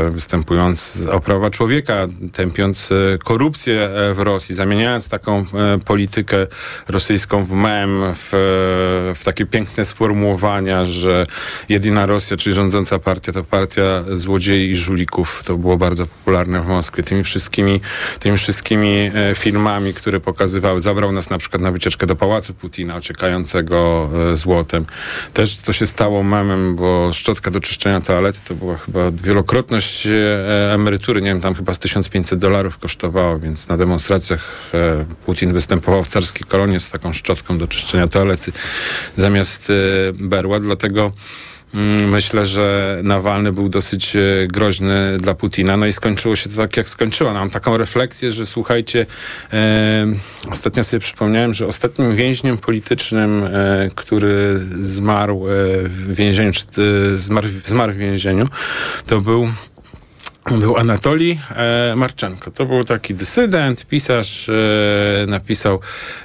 występując 0.09 1.07
o 1.11 1.19
prawa 1.19 1.49
człowieka, 1.49 2.07
tępiąc 2.33 2.89
korupcję 3.23 3.89
w 4.15 4.19
Rosji, 4.19 4.55
zamieniając 4.55 5.09
taką 5.09 5.43
politykę 5.85 6.47
rosyjską 6.87 7.45
w 7.45 7.51
mem, 7.51 8.01
w, 8.13 8.29
w 9.15 9.23
takie 9.23 9.45
piękne 9.45 9.85
sformułowania, 9.85 10.85
że 10.85 11.25
jedyna 11.69 12.05
Rosja, 12.05 12.37
czyli 12.37 12.55
rządząca 12.55 12.99
partia, 12.99 13.31
to 13.31 13.43
partia 13.43 14.03
złodziei 14.11 14.71
i 14.71 14.75
żulików. 14.75 15.43
To 15.45 15.57
było 15.57 15.77
bardzo 15.77 16.05
popularne 16.05 16.61
w 16.61 16.67
Moskwie. 16.67 17.03
Tymi 17.03 17.23
wszystkimi, 17.23 17.81
tymi 18.19 18.37
wszystkimi 18.37 19.11
e, 19.15 19.35
filmami, 19.35 19.93
które 19.93 20.19
pokazywały, 20.19 20.79
zabrał 20.79 21.11
nas 21.11 21.29
na 21.29 21.37
przykład 21.37 21.61
na 21.61 21.71
wycieczkę 21.71 22.07
do 22.07 22.15
Pałacu 22.15 22.53
Putina, 22.53 22.95
ociekającego 22.95 24.09
e, 24.31 24.37
złotem. 24.37 24.85
Też 25.33 25.57
to 25.57 25.73
się 25.73 25.85
stało 25.85 26.23
memem, 26.23 26.75
bo 26.75 27.13
szczotka 27.13 27.51
do 27.51 27.59
czyszczenia 27.59 28.01
toalety 28.01 28.39
to 28.47 28.55
była 28.55 28.77
chyba 28.77 29.11
wielokrotność 29.11 30.07
e, 30.07 30.73
emerytury, 30.73 31.21
nie 31.21 31.29
wiem, 31.29 31.41
tam 31.41 31.55
chyba 31.55 31.73
z 31.73 31.79
1500 31.79 32.39
dolarów 32.39 32.77
kosztowało, 32.77 33.39
więc 33.39 33.67
na 33.67 33.77
demonstracjach 33.77 34.71
Putin 35.25 35.53
występował 35.53 36.03
w 36.03 36.07
carskiej 36.07 36.47
kolonie 36.71 36.79
z 36.79 36.89
taką 36.89 37.13
szczotką 37.13 37.57
do 37.57 37.67
czyszczenia 37.67 38.07
toalety 38.07 38.51
zamiast 39.15 39.69
e, 39.69 39.73
berła, 40.13 40.59
dlatego 40.59 41.11
mm, 41.75 42.09
Myślę, 42.09 42.45
że 42.45 42.99
Nawalny 43.03 43.51
był 43.51 43.69
dosyć 43.69 44.15
e, 44.15 44.19
groźny 44.47 45.17
dla 45.19 45.33
Putina. 45.35 45.77
No 45.77 45.85
i 45.85 45.93
skończyło 45.93 46.35
się 46.35 46.49
to 46.49 46.55
tak, 46.55 46.77
jak 46.77 46.89
skończyło. 46.89 47.33
No, 47.33 47.39
mam 47.39 47.49
taką 47.49 47.77
refleksję, 47.77 48.31
że 48.31 48.45
słuchajcie, 48.45 49.05
e, 49.53 50.07
ostatnio 50.51 50.83
sobie 50.83 50.99
przypomniałem, 50.99 51.53
że 51.53 51.67
ostatnim 51.67 52.15
więźniem 52.15 52.57
politycznym, 52.57 53.43
e, 53.43 53.89
który 53.95 54.59
zmarł 54.79 55.47
e, 55.47 55.51
w 55.83 56.15
więzieniu, 56.15 56.51
czy 56.53 56.65
e, 57.13 57.17
zmarł, 57.17 57.47
zmarł 57.65 57.93
w 57.93 57.97
więzieniu, 57.97 58.47
to 59.05 59.21
był 59.21 59.47
był 60.49 60.77
Anatolii 60.77 61.39
e, 61.55 61.93
Marczenko. 61.95 62.51
To 62.51 62.65
był 62.65 62.83
taki 62.83 63.13
dysydent, 63.13 63.85
pisarz, 63.85 64.49
e, 64.49 65.25
napisał 65.27 65.79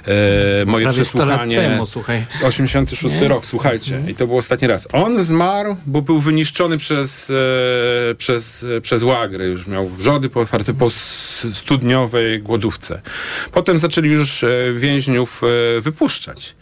e, 0.05 0.65
moje 0.65 0.85
Prawie 0.85 1.03
przesłuchanie. 1.03 1.55
Temu, 1.55 1.85
słuchaj. 1.85 2.25
86 2.43 3.15
Nie? 3.15 3.27
rok, 3.27 3.45
słuchajcie. 3.45 4.03
I 4.07 4.13
to 4.13 4.27
był 4.27 4.37
ostatni 4.37 4.67
raz. 4.67 4.87
On 4.93 5.23
zmarł, 5.23 5.75
bo 5.85 6.01
był 6.01 6.19
wyniszczony 6.19 6.77
przez, 6.77 7.29
e, 7.29 8.15
przez, 8.15 8.65
e, 8.77 8.81
przez 8.81 9.03
łagry. 9.03 9.45
Już 9.45 9.67
miał 9.67 9.89
wrzody 9.89 10.29
otwarte 10.35 10.73
po 10.73 10.89
studniowej 11.53 12.39
głodówce. 12.39 13.01
Potem 13.51 13.79
zaczęli 13.79 14.09
już 14.09 14.43
e, 14.43 14.49
więźniów 14.73 15.41
e, 15.77 15.81
wypuszczać. 15.81 16.55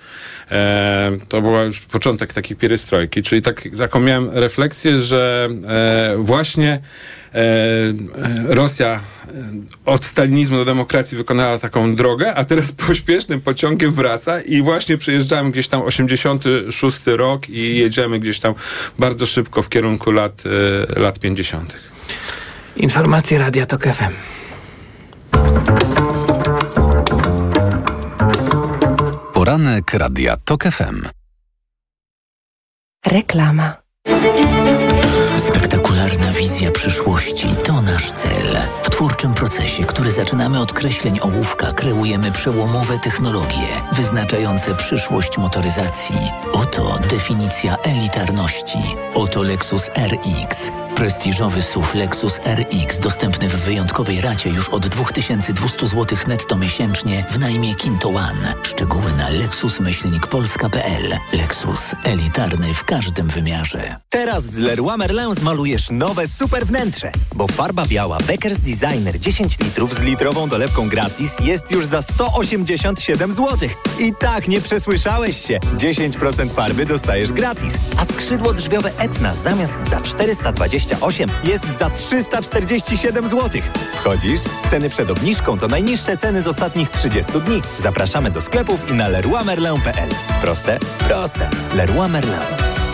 E, 0.52 1.12
to 1.30 1.42
był 1.42 1.52
już 1.52 1.82
początek 1.82 2.34
takiej 2.34 2.58
pierystrojki, 2.58 3.22
czyli 3.22 3.42
tak, 3.42 3.68
taką 3.78 4.00
miałem 4.00 4.30
refleksję, 4.30 5.02
że 5.02 5.50
e, 5.68 6.16
właśnie 6.18 6.80
E, 7.36 8.56
Rosja 8.56 8.88
e, 8.88 9.00
od 9.86 10.06
stalinizmu 10.06 10.58
do 10.58 10.66
demokracji 10.66 11.18
wykonała 11.18 11.60
taką 11.60 11.96
drogę, 11.96 12.36
a 12.36 12.46
teraz 12.46 12.72
pośpiesznym 12.88 13.42
pociągiem 13.42 13.92
wraca 13.92 14.42
i 14.42 14.62
właśnie 14.62 14.98
przejeżdżamy 14.98 15.52
gdzieś 15.52 15.68
tam 15.68 15.82
86 15.82 17.00
rok 17.06 17.50
i 17.50 17.78
jedziemy 17.78 18.20
gdzieś 18.20 18.40
tam 18.40 18.54
bardzo 19.00 19.26
szybko 19.26 19.64
w 19.64 19.70
kierunku 19.70 20.12
lat, 20.12 20.44
e, 20.96 21.00
lat 21.00 21.20
50. 21.20 21.76
Informacje 22.76 23.40
Radia 23.40 23.66
Tok 23.66 23.84
FM. 23.84 24.14
Poranek 29.56 29.94
Radia 29.94 30.36
TOK 30.46 30.64
FM. 30.64 31.08
Reklama. 33.06 33.74
Spektakularna 35.48 36.32
wizja 36.32 36.72
przyszłości 36.72 37.48
to 37.64 37.82
nasz 37.82 38.12
cel. 38.12 38.58
W 38.84 38.90
twórczym 38.90 39.34
procesie, 39.34 39.84
który 39.84 40.12
zaczynamy 40.12 40.60
od 40.60 40.74
kreśleń 40.74 41.20
ołówka, 41.22 41.72
kreujemy 41.72 42.32
przełomowe 42.32 43.00
technologie 43.00 43.68
wyznaczające 43.92 44.76
przyszłość 44.76 45.38
motoryzacji. 45.38 46.16
Oto 46.54 47.00
definicja 47.10 47.78
elitarności. 47.78 48.80
Oto 49.14 49.44
Lexus 49.44 49.90
RX. 49.90 50.85
Prestiżowy 50.96 51.62
SUV 51.62 51.88
Lexus 51.96 52.40
RX 52.46 53.00
dostępny 53.00 53.50
w 53.50 53.56
wyjątkowej 53.56 54.22
racie 54.22 54.50
już 54.50 54.70
od 54.70 54.88
2200 54.88 55.88
zł 55.88 56.18
netto 56.28 56.56
miesięcznie 56.56 57.26
w 57.30 57.40
najmie 57.40 57.76
Kinto 57.76 58.10
One. 58.10 58.54
Szczegóły 58.64 59.12
na 59.18 59.30
lexus-polska.pl. 59.30 61.18
Lexus. 61.34 61.80
Elitarny 62.04 62.74
w 62.74 62.84
każdym 62.84 63.28
wymiarze. 63.28 63.96
Teraz 64.10 64.44
z 64.44 64.58
Leroy 64.58 64.98
Merlin 64.98 65.34
zmalujesz 65.34 65.92
nowe 65.92 66.28
super 66.28 66.66
wnętrze, 66.66 67.12
bo 67.36 67.48
farba 67.48 67.86
biała 67.86 68.18
Beckers 68.18 68.58
Designer 68.58 69.20
10 69.20 69.60
litrów 69.60 69.94
z 69.94 70.00
litrową 70.00 70.50
dolewką 70.50 70.90
gratis 70.90 71.32
jest 71.40 71.72
już 71.72 71.86
za 71.86 72.02
187 72.02 73.32
zł. 73.32 73.70
I 74.00 74.14
tak 74.20 74.48
nie 74.48 74.62
przesłyszałeś 74.62 75.46
się. 75.46 75.60
10% 75.60 76.52
farby 76.52 76.86
dostajesz 76.86 77.32
gratis, 77.32 77.78
a 77.98 78.06
skrzydło 78.06 78.54
drzwiowe 78.54 78.92
Etna 78.98 79.36
zamiast 79.36 79.74
za 79.90 80.02
428 80.86 81.30
jest 81.44 81.78
za 81.80 81.90
347 81.90 83.28
zł. 83.28 83.62
Wchodzisz? 83.94 84.42
Ceny 84.70 84.90
przed 84.90 85.12
obniżką 85.12 85.58
to 85.58 85.68
najniższe 85.68 86.18
ceny 86.18 86.42
z 86.42 86.48
ostatnich 86.48 86.90
30 86.90 87.32
dni. 87.42 87.62
Zapraszamy 87.78 88.32
do 88.32 88.42
sklepów 88.42 88.90
i 88.90 88.94
na 88.94 89.08
leroymerlin.pl. 89.08 90.10
Proste? 90.42 90.80
Proste. 91.08 91.50
Leroy 91.76 92.10
Merlin. 92.10 92.85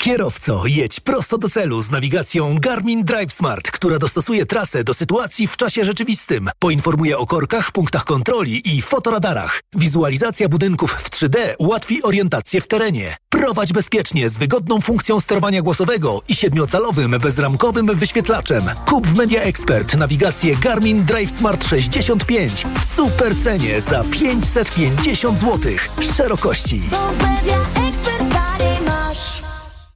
Kierowco, 0.00 0.62
jedź 0.66 1.00
prosto 1.00 1.38
do 1.38 1.48
celu 1.48 1.82
z 1.82 1.90
nawigacją 1.90 2.58
Garmin 2.58 3.04
Drive 3.04 3.32
Smart, 3.32 3.70
która 3.70 3.98
dostosuje 3.98 4.46
trasę 4.46 4.84
do 4.84 4.94
sytuacji 4.94 5.46
w 5.46 5.56
czasie 5.56 5.84
rzeczywistym. 5.84 6.50
Poinformuje 6.58 7.18
o 7.18 7.26
korkach, 7.26 7.72
punktach 7.72 8.04
kontroli 8.04 8.76
i 8.76 8.82
fotoradarach. 8.82 9.60
Wizualizacja 9.74 10.48
budynków 10.48 10.92
w 10.92 11.10
3D 11.10 11.54
ułatwi 11.58 12.02
orientację 12.02 12.60
w 12.60 12.66
terenie. 12.66 13.16
Prowadź 13.28 13.72
bezpiecznie 13.72 14.28
z 14.28 14.38
wygodną 14.38 14.80
funkcją 14.80 15.20
sterowania 15.20 15.62
głosowego 15.62 16.22
i 16.28 16.34
siedmiocalowym 16.34 17.10
bezramkowym 17.10 17.86
wyświetlaczem. 17.86 18.62
Kup 18.86 19.06
w 19.06 19.16
Media 19.16 19.42
Expert 19.42 19.96
nawigację 19.96 20.56
Garmin 20.56 21.04
Drive 21.04 21.30
Smart 21.30 21.66
65 21.66 22.66
w 22.80 22.96
super 22.96 23.38
cenie 23.38 23.80
za 23.80 24.04
550 24.04 25.40
zł. 25.40 25.72
Szerokości. 26.16 26.82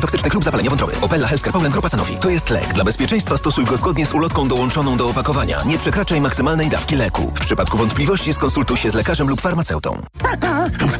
toksycznych 0.00 0.34
lub 0.34 0.44
zapalenia 0.44 0.70
wątroby. 0.70 0.92
Opella 1.00 1.28
Healthcare 1.28 1.52
Poland 1.52 1.72
Grupa 1.72 1.88
Sanofi. 1.88 2.16
To 2.16 2.30
jest 2.30 2.50
lek. 2.50 2.74
Dla 2.74 2.84
bezpieczeństwa 2.84 3.36
stosuj 3.36 3.64
go 3.64 3.76
zgodnie 3.76 4.06
z 4.06 4.14
ulotką 4.14 4.48
dołączoną 4.48 4.96
do 4.96 5.06
opakowania. 5.06 5.58
Nie 5.66 5.78
przekraczaj 5.78 6.20
maksymalnej 6.20 6.68
dawki 6.68 6.96
leku. 6.96 7.32
W 7.34 7.40
przypadku 7.40 7.78
wątpliwości 7.78 8.34
skonsultuj 8.34 8.76
się 8.76 8.90
z 8.90 8.94
lekarzem 8.94 9.28
lub 9.28 9.40
farmaceutą. 9.40 10.02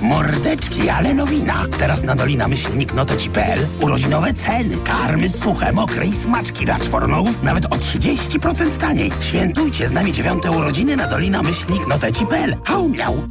Mordeczki, 0.01 0.89
ale 0.89 1.15
nowina. 1.15 1.67
Teraz 1.79 2.03
na 2.03 2.15
Dolina 2.15 2.49
Myślnik 2.49 2.95
Noteci.pl 2.95 3.67
urodzinowe 3.81 4.33
ceny. 4.35 4.79
Karmy 4.79 5.29
suche, 5.29 5.73
mokre 5.73 6.07
i 6.07 6.13
smaczki 6.13 6.65
dla 6.65 6.79
czwornogów 6.79 7.43
nawet 7.43 7.65
o 7.65 7.77
30% 7.77 8.77
taniej. 8.79 9.13
Świętujcie 9.21 9.89
z 9.89 9.93
nami 9.93 10.13
dziewiąte 10.13 10.51
urodziny 10.51 10.97
na 10.97 11.07
Dolina 11.07 11.43
Myślnik 11.43 11.87
Noteci.pl. 11.87 12.57
Hał 12.65 12.89
miał. 12.89 13.29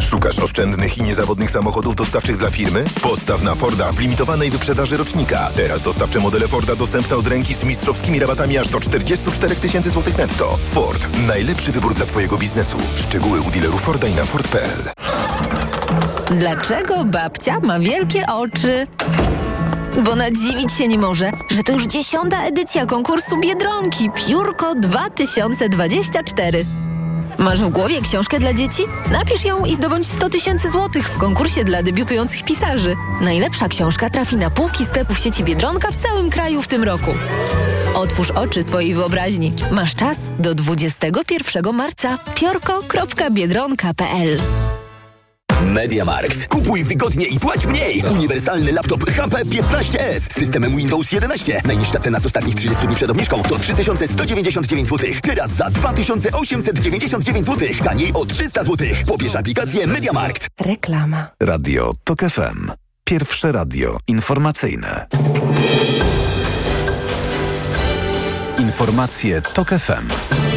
Szukasz 0.00 0.38
oszczędnych 0.38 0.98
i 0.98 1.02
niezawodnych 1.02 1.50
samochodów 1.50 1.96
dostawczych 1.96 2.36
dla 2.36 2.50
firmy? 2.50 2.84
Postaw 3.02 3.42
na 3.42 3.54
Forda 3.54 3.92
w 3.92 4.00
limitowanej 4.00 4.50
wyprzedaży 4.50 4.67
rocznika. 4.74 5.50
Teraz 5.54 5.82
dostawcze 5.82 6.20
modele 6.20 6.48
Forda 6.48 6.76
dostępne 6.76 7.16
od 7.16 7.26
ręki 7.26 7.54
z 7.54 7.64
mistrzowskimi 7.64 8.18
rabatami 8.18 8.58
aż 8.58 8.68
do 8.68 8.80
44 8.80 9.56
tysięcy 9.56 9.90
złotych 9.90 10.18
netto. 10.18 10.58
Ford. 10.62 11.08
Najlepszy 11.26 11.72
wybór 11.72 11.94
dla 11.94 12.06
Twojego 12.06 12.38
biznesu. 12.38 12.78
Szczegóły 12.96 13.40
u 13.40 13.50
dealerów 13.50 13.80
Forda 13.80 14.08
i 14.08 14.14
na 14.14 14.24
Ford.pl. 14.24 14.90
Dlaczego 16.38 17.04
babcia 17.04 17.60
ma 17.60 17.80
wielkie 17.80 18.26
oczy? 18.26 18.86
Bo 20.04 20.16
nadziwić 20.16 20.72
się 20.72 20.88
nie 20.88 20.98
może, 20.98 21.32
że 21.50 21.62
to 21.62 21.72
już 21.72 21.86
dziesiąta 21.86 22.44
edycja 22.44 22.86
konkursu 22.86 23.40
Biedronki 23.40 24.10
Piórko 24.10 24.74
2024. 24.74 26.64
Masz 27.38 27.62
w 27.62 27.68
głowie 27.68 28.02
książkę 28.02 28.38
dla 28.38 28.52
dzieci? 28.52 28.82
Napisz 29.10 29.44
ją 29.44 29.64
i 29.64 29.76
zdobądź 29.76 30.06
100 30.06 30.30
tysięcy 30.30 30.70
złotych 30.70 31.08
w 31.08 31.18
konkursie 31.18 31.64
dla 31.64 31.82
debiutujących 31.82 32.44
pisarzy. 32.44 32.96
Najlepsza 33.20 33.68
książka 33.68 34.10
trafi 34.10 34.36
na 34.36 34.50
półki 34.50 34.84
sklepów 34.84 35.18
sieci 35.18 35.44
Biedronka 35.44 35.90
w 35.90 35.96
całym 35.96 36.30
kraju 36.30 36.62
w 36.62 36.68
tym 36.68 36.84
roku. 36.84 37.10
Otwórz 37.94 38.30
oczy 38.30 38.62
swojej 38.62 38.94
wyobraźni. 38.94 39.52
Masz 39.70 39.94
czas 39.94 40.16
do 40.38 40.54
21 40.54 41.74
marca. 41.74 42.18
piorko.biedronka.pl 42.34 44.38
Mediamarkt. 45.62 46.46
Kupuj 46.46 46.84
wygodnie 46.84 47.26
i 47.26 47.40
płać 47.40 47.66
mniej. 47.66 48.02
Uniwersalny 48.10 48.72
laptop 48.72 49.04
HP 49.10 49.44
15S 49.44 50.20
z 50.20 50.34
systemem 50.38 50.76
Windows 50.76 51.12
11. 51.12 51.62
Najniższa 51.64 51.98
cena 51.98 52.20
z 52.20 52.26
ostatnich 52.26 52.54
30 52.54 52.86
dni 52.86 52.96
przed 52.96 53.10
obniżką 53.10 53.42
to 53.42 53.58
3199 53.58 54.88
zł. 54.88 55.10
Teraz 55.22 55.50
za 55.50 55.70
2899 55.70 57.46
zł. 57.46 57.68
Taniej 57.84 58.12
o 58.12 58.26
300 58.26 58.62
zł. 58.62 58.88
Pobierz 59.06 59.36
aplikację 59.36 59.86
Mediamarkt. 59.86 60.48
Reklama. 60.60 61.30
Radio 61.40 61.92
TOK 62.04 62.20
FM. 62.20 62.70
Pierwsze 63.04 63.52
radio 63.52 63.98
informacyjne. 64.06 65.06
Informacje 68.58 69.42
TOK 69.42 69.68
FM. 69.68 70.47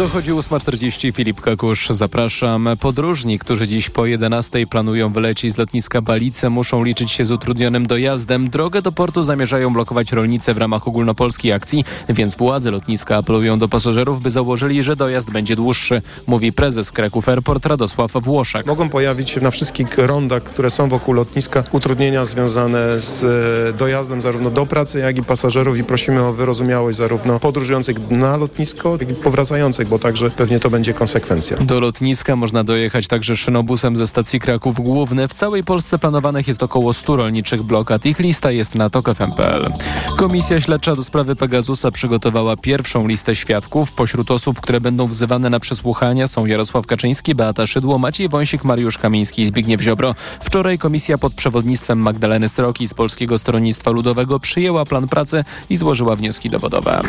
Dochodzi 0.00 0.32
8.40, 0.32 1.14
Filip 1.14 1.40
Kakusz, 1.40 1.88
zapraszam. 1.90 2.68
Podróżni, 2.80 3.38
którzy 3.38 3.68
dziś 3.68 3.90
po 3.90 4.06
11 4.06 4.66
planują 4.66 5.12
wylecieć 5.12 5.52
z 5.52 5.56
lotniska 5.56 6.02
Balice, 6.02 6.50
muszą 6.50 6.84
liczyć 6.84 7.10
się 7.10 7.24
z 7.24 7.30
utrudnionym 7.30 7.86
dojazdem. 7.86 8.50
Drogę 8.50 8.82
do 8.82 8.92
portu 8.92 9.24
zamierzają 9.24 9.72
blokować 9.72 10.12
rolnicy 10.12 10.54
w 10.54 10.58
ramach 10.58 10.88
ogólnopolskiej 10.88 11.52
akcji, 11.52 11.84
więc 12.08 12.36
władze 12.36 12.70
lotniska 12.70 13.16
apelują 13.16 13.58
do 13.58 13.68
pasażerów, 13.68 14.22
by 14.22 14.30
założyli, 14.30 14.82
że 14.82 14.96
dojazd 14.96 15.30
będzie 15.30 15.56
dłuższy, 15.56 16.02
mówi 16.26 16.52
prezes 16.52 16.90
Kraków 16.90 17.28
Airport 17.28 17.66
Radosław 17.66 18.12
Włoszak. 18.12 18.66
Mogą 18.66 18.88
pojawić 18.88 19.30
się 19.30 19.40
na 19.40 19.50
wszystkich 19.50 19.98
rondach, 19.98 20.42
które 20.42 20.70
są 20.70 20.88
wokół 20.88 21.14
lotniska, 21.14 21.64
utrudnienia 21.72 22.24
związane 22.24 22.98
z 23.00 23.24
e, 23.24 23.72
dojazdem 23.72 24.22
zarówno 24.22 24.50
do 24.50 24.66
pracy, 24.66 24.98
jak 24.98 25.18
i 25.18 25.22
pasażerów 25.22 25.76
i 25.76 25.84
prosimy 25.84 26.22
o 26.22 26.32
wyrozumiałość 26.32 26.98
zarówno 26.98 27.40
podróżujących 27.40 28.10
na 28.10 28.36
lotnisko, 28.36 28.96
jak 29.00 29.10
i 29.10 29.14
powracających 29.14 29.89
bo 29.90 29.98
także 29.98 30.30
pewnie 30.30 30.60
to 30.60 30.70
będzie 30.70 30.94
konsekwencja. 30.94 31.56
Do 31.56 31.80
lotniska 31.80 32.36
można 32.36 32.64
dojechać 32.64 33.08
także 33.08 33.36
szynobusem 33.36 33.96
ze 33.96 34.06
stacji 34.06 34.40
Kraków 34.40 34.80
Główny. 34.80 35.28
W 35.28 35.34
całej 35.34 35.64
Polsce 35.64 35.98
planowanych 35.98 36.48
jest 36.48 36.62
około 36.62 36.92
100 36.92 37.16
rolniczych 37.16 37.62
blokad. 37.62 38.06
Ich 38.06 38.18
lista 38.18 38.50
jest 38.50 38.74
na 38.74 38.90
tokfm.pl. 38.90 39.72
Komisja 40.16 40.60
Śledcza 40.60 40.96
do 40.96 41.02
sprawy 41.02 41.36
Pegasusa 41.36 41.90
przygotowała 41.90 42.56
pierwszą 42.56 43.08
listę 43.08 43.34
świadków. 43.34 43.92
Pośród 43.92 44.30
osób, 44.30 44.60
które 44.60 44.80
będą 44.80 45.06
wzywane 45.06 45.50
na 45.50 45.60
przesłuchania 45.60 46.28
są 46.28 46.46
Jarosław 46.46 46.86
Kaczyński, 46.86 47.34
Beata 47.34 47.66
Szydło, 47.66 47.98
Maciej 47.98 48.28
Wąsik, 48.28 48.64
Mariusz 48.64 48.98
Kamiński 48.98 49.42
i 49.42 49.46
Zbigniew 49.46 49.80
Ziobro. 49.80 50.14
Wczoraj 50.40 50.78
komisja 50.78 51.18
pod 51.18 51.34
przewodnictwem 51.34 51.98
Magdaleny 51.98 52.48
Sroki 52.48 52.88
z 52.88 52.94
Polskiego 52.94 53.38
Stronnictwa 53.38 53.90
Ludowego 53.90 54.40
przyjęła 54.40 54.84
plan 54.84 55.08
pracy 55.08 55.44
i 55.70 55.76
złożyła 55.76 56.16
wnioski 56.16 56.50
dowodowe. 56.50 57.00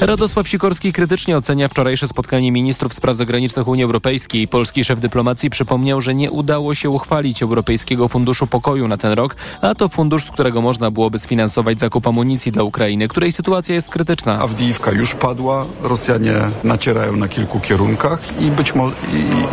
Radosław 0.00 0.48
Sikorski 0.48 0.92
krytycznie 0.92 1.36
ocenia 1.36 1.68
wczorajsze 1.68 2.08
spotkanie 2.08 2.19
spotkanie 2.20 2.52
ministrów 2.52 2.94
spraw 2.94 3.16
zagranicznych 3.16 3.68
Unii 3.68 3.84
Europejskiej. 3.84 4.48
Polski 4.48 4.84
szef 4.84 5.00
dyplomacji 5.00 5.50
przypomniał, 5.50 6.00
że 6.00 6.14
nie 6.14 6.30
udało 6.30 6.74
się 6.74 6.90
uchwalić 6.90 7.42
Europejskiego 7.42 8.08
Funduszu 8.08 8.46
Pokoju 8.46 8.88
na 8.88 8.96
ten 8.96 9.12
rok, 9.12 9.36
a 9.60 9.74
to 9.74 9.88
fundusz, 9.88 10.24
z 10.24 10.30
którego 10.30 10.62
można 10.62 10.90
byłoby 10.90 11.18
sfinansować 11.18 11.80
zakup 11.80 12.06
amunicji 12.06 12.52
dla 12.52 12.62
Ukrainy, 12.62 13.08
której 13.08 13.32
sytuacja 13.32 13.74
jest 13.74 13.88
krytyczna. 13.88 14.38
Awdijiwka 14.38 14.92
już 14.92 15.14
padła, 15.14 15.66
Rosjanie 15.82 16.34
nacierają 16.64 17.16
na 17.16 17.28
kilku 17.28 17.60
kierunkach 17.60 18.40
i, 18.40 18.50
być 18.50 18.74
mo- 18.74 18.92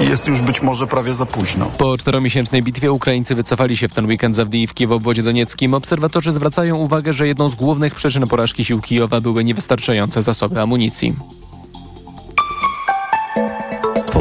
i 0.01 0.09
jest 0.09 0.28
już 0.28 0.41
być 0.41 0.61
może 0.61 0.88
prawie 0.88 1.13
za 1.13 1.26
późno. 1.26 1.65
Po 1.78 1.97
czteromiesięcznej 1.97 2.63
bitwie 2.63 2.91
Ukraińcy 2.91 3.36
wycofali 3.36 3.78
się 3.78 3.88
w 3.88 3.93
ten 3.93 4.05
weekend 4.05 4.36
z 4.36 4.39
Awdijiwki 4.39 4.88
w 4.88 4.91
obwodzie 4.91 5.24
donieckim. 5.24 5.74
Obserwatorzy 5.74 6.32
zwracają 6.32 6.76
uwagę, 6.76 7.13
że 7.13 7.28
jedną 7.28 7.49
z 7.49 7.55
głównych 7.55 7.95
przyczyn 7.95 8.28
porażki 8.28 8.65
sił 8.65 8.82
Kijowa 8.82 9.22
były 9.22 9.43
niewystarczające 9.43 10.22
zasoby 10.22 10.61
amunicji. 10.61 11.15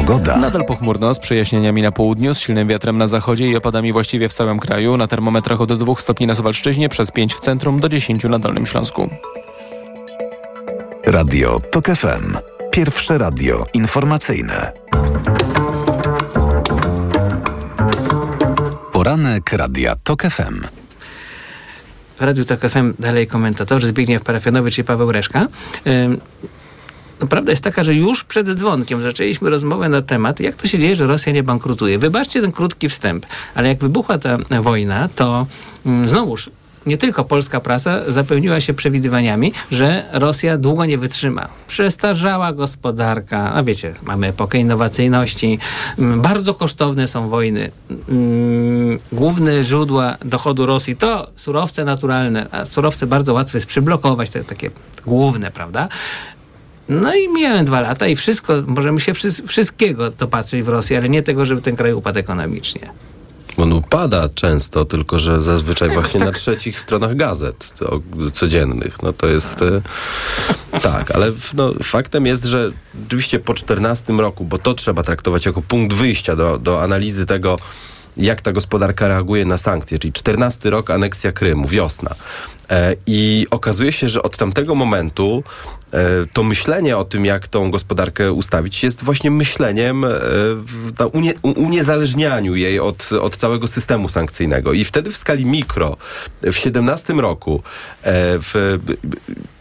Pogoda. 0.07 0.37
Nadal 0.37 0.65
pochmurno 0.65 1.13
z 1.13 1.19
przejaśnieniami 1.19 1.81
na 1.81 1.91
południu, 1.91 2.33
z 2.33 2.39
silnym 2.39 2.67
wiatrem 2.67 2.97
na 2.97 3.07
zachodzie 3.07 3.47
i 3.47 3.55
opadami 3.55 3.93
właściwie 3.93 4.29
w 4.29 4.33
całym 4.33 4.59
kraju. 4.59 4.97
Na 4.97 5.07
termometrach 5.07 5.61
od 5.61 5.73
2 5.73 5.95
stopni 5.95 6.27
na 6.27 6.35
Suwalszczyźnie, 6.35 6.89
przez 6.89 7.11
5 7.11 7.33
w 7.33 7.39
centrum 7.39 7.79
do 7.79 7.89
10 7.89 8.23
na 8.23 8.39
Dolnym 8.39 8.65
Śląsku. 8.65 9.09
Radio 11.05 11.59
TOK 11.71 11.85
FM. 11.85 12.37
Pierwsze 12.71 13.17
radio 13.17 13.65
informacyjne. 13.73 14.71
Poranek 18.91 19.53
Radia 19.53 19.95
TOK 20.03 20.21
FM. 20.23 20.61
W 22.19 22.21
Radiu 22.21 22.45
TOK 22.45 22.59
FM 22.59 22.93
dalej 22.99 23.27
komentatorzy 23.27 23.87
Zbigniew 23.87 24.23
Parafianowicz 24.23 24.77
i 24.77 24.83
Paweł 24.83 25.11
Reszka. 25.11 25.47
Ym, 25.87 26.21
no, 27.21 27.27
prawda 27.27 27.51
jest 27.51 27.63
taka, 27.63 27.83
że 27.83 27.95
już 27.95 28.23
przed 28.23 28.47
dzwonkiem 28.47 29.01
zaczęliśmy 29.01 29.49
rozmowę 29.49 29.89
na 29.89 30.01
temat, 30.01 30.39
jak 30.39 30.55
to 30.55 30.67
się 30.67 30.79
dzieje, 30.79 30.95
że 30.95 31.07
Rosja 31.07 31.33
nie 31.33 31.43
bankrutuje. 31.43 31.99
Wybaczcie 31.99 32.41
ten 32.41 32.51
krótki 32.51 32.89
wstęp, 32.89 33.25
ale 33.55 33.67
jak 33.67 33.79
wybuchła 33.79 34.17
ta 34.17 34.37
wojna, 34.61 35.09
to 35.15 35.47
mm, 35.85 36.07
znowuż 36.07 36.49
nie 36.87 36.97
tylko 36.97 37.23
polska 37.23 37.59
prasa 37.59 38.11
zapełniła 38.11 38.59
się 38.59 38.73
przewidywaniami, 38.73 39.53
że 39.71 40.05
Rosja 40.11 40.57
długo 40.57 40.85
nie 40.85 40.97
wytrzyma. 40.97 41.47
Przestarzała 41.67 42.53
gospodarka, 42.53 43.53
a 43.53 43.63
wiecie, 43.63 43.93
mamy 44.03 44.27
epokę 44.27 44.57
innowacyjności, 44.57 45.59
mm, 45.99 46.21
bardzo 46.21 46.53
kosztowne 46.53 47.07
są 47.07 47.29
wojny. 47.29 47.71
Mm, 48.09 48.99
główne 49.11 49.63
źródła 49.63 50.17
dochodu 50.25 50.65
Rosji 50.65 50.95
to 50.95 51.27
surowce 51.35 51.85
naturalne, 51.85 52.47
a 52.51 52.65
surowce 52.65 53.07
bardzo 53.07 53.33
łatwo 53.33 53.57
jest 53.57 53.67
przyblokować, 53.67 54.29
te 54.29 54.43
takie 54.43 54.71
główne, 55.05 55.51
prawda? 55.51 55.87
No 56.89 57.15
i 57.15 57.29
mijają 57.29 57.65
dwa 57.65 57.81
lata 57.81 58.07
i 58.07 58.15
wszystko, 58.15 58.53
możemy 58.67 59.01
się 59.01 59.13
wszy- 59.13 59.47
wszystkiego 59.47 60.11
dopatrzyć 60.11 60.63
w 60.63 60.67
Rosji, 60.67 60.95
ale 60.95 61.09
nie 61.09 61.23
tego, 61.23 61.45
żeby 61.45 61.61
ten 61.61 61.75
kraj 61.75 61.93
upadł 61.93 62.19
ekonomicznie. 62.19 62.89
On 63.57 63.73
upada 63.73 64.29
często, 64.35 64.85
tylko 64.85 65.19
że 65.19 65.41
zazwyczaj 65.41 65.89
właśnie 65.89 66.19
na 66.19 66.31
trzecich 66.31 66.79
stronach 66.79 67.15
gazet 67.15 67.73
codziennych. 68.33 69.03
No 69.03 69.13
to 69.13 69.27
jest 69.27 69.61
e, 69.61 69.81
tak, 70.81 71.11
ale 71.11 71.31
no, 71.53 71.73
faktem 71.83 72.25
jest, 72.25 72.43
że 72.43 72.71
rzeczywiście 73.01 73.39
po 73.39 73.53
14 73.53 74.13
roku, 74.13 74.45
bo 74.45 74.57
to 74.57 74.73
trzeba 74.73 75.03
traktować 75.03 75.45
jako 75.45 75.61
punkt 75.61 75.95
wyjścia 75.95 76.35
do, 76.35 76.57
do 76.57 76.83
analizy 76.83 77.25
tego, 77.25 77.59
jak 78.17 78.41
ta 78.41 78.51
gospodarka 78.51 79.07
reaguje 79.07 79.45
na 79.45 79.57
sankcje, 79.57 79.99
czyli 79.99 80.13
14 80.13 80.69
rok 80.69 80.89
aneksja 80.91 81.31
Krymu, 81.31 81.67
wiosna. 81.67 82.15
E, 82.69 82.95
I 83.07 83.47
okazuje 83.51 83.91
się, 83.91 84.09
że 84.09 84.23
od 84.23 84.37
tamtego 84.37 84.75
momentu 84.75 85.43
to 86.33 86.43
myślenie 86.43 86.97
o 86.97 87.03
tym, 87.03 87.25
jak 87.25 87.47
tą 87.47 87.71
gospodarkę 87.71 88.31
ustawić, 88.31 88.83
jest 88.83 89.03
właśnie 89.03 89.31
myśleniem 89.31 90.03
e, 90.05 90.07
w- 90.09 90.99
na 90.99 91.05
unie, 91.05 91.33
uniezależnianiu 91.43 92.55
jej 92.55 92.79
od, 92.79 93.09
od 93.21 93.37
całego 93.37 93.67
systemu 93.67 94.09
sankcyjnego. 94.09 94.73
I 94.73 94.83
wtedy 94.85 95.11
w 95.11 95.17
skali 95.17 95.45
mikro, 95.45 95.97
w 96.41 96.55
17 96.55 97.13
roku, 97.13 97.63
e, 98.03 98.13
w, 98.39 98.79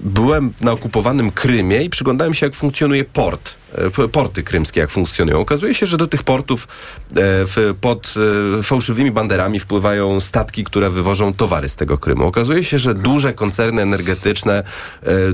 byłem 0.01 0.53
na 0.61 0.73
okupowanym 0.73 1.31
Krymie 1.31 1.83
i 1.83 1.91
przyglądałem 1.91 2.35
się, 2.35 2.47
jak 2.47 2.55
funkcjonuje 2.55 3.05
port. 3.05 3.55
E, 3.75 4.09
Porty 4.09 4.43
krymskie, 4.43 4.81
jak 4.81 4.91
funkcjonują. 4.91 5.41
Okazuje 5.41 5.75
się, 5.75 5.87
że 5.87 5.97
do 5.97 6.07
tych 6.07 6.23
portów 6.23 6.69
e, 7.17 7.75
pod 7.81 8.15
e, 8.59 8.63
fałszywymi 8.63 9.11
banderami 9.11 9.61
wpływają 9.61 10.21
statki, 10.21 10.65
które 10.65 10.91
wywożą 10.91 11.33
towary 11.33 11.69
z 11.69 11.77
tego 11.77 11.99
Krymu. 11.99 12.27
Okazuje 12.27 12.65
się, 12.65 12.79
że 12.79 12.95
duże 12.95 13.33
koncerny 13.33 13.83
energetyczne 13.83 14.63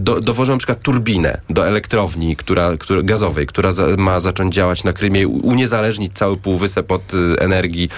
do, 0.00 0.20
dowożą 0.20 0.58
przykład 0.58 0.82
turbinę 0.82 1.40
do 1.50 1.66
elektrowni 1.66 2.36
która, 2.36 2.76
która, 2.76 3.02
gazowej, 3.02 3.46
która 3.46 3.72
za, 3.72 3.86
ma 3.98 4.20
zacząć 4.20 4.54
działać 4.54 4.84
na 4.84 4.92
Krymie 4.92 5.28
uniezależnić 5.28 6.12
cały 6.14 6.36
półwysep 6.36 6.92
od 6.92 7.12
energii, 7.38 7.88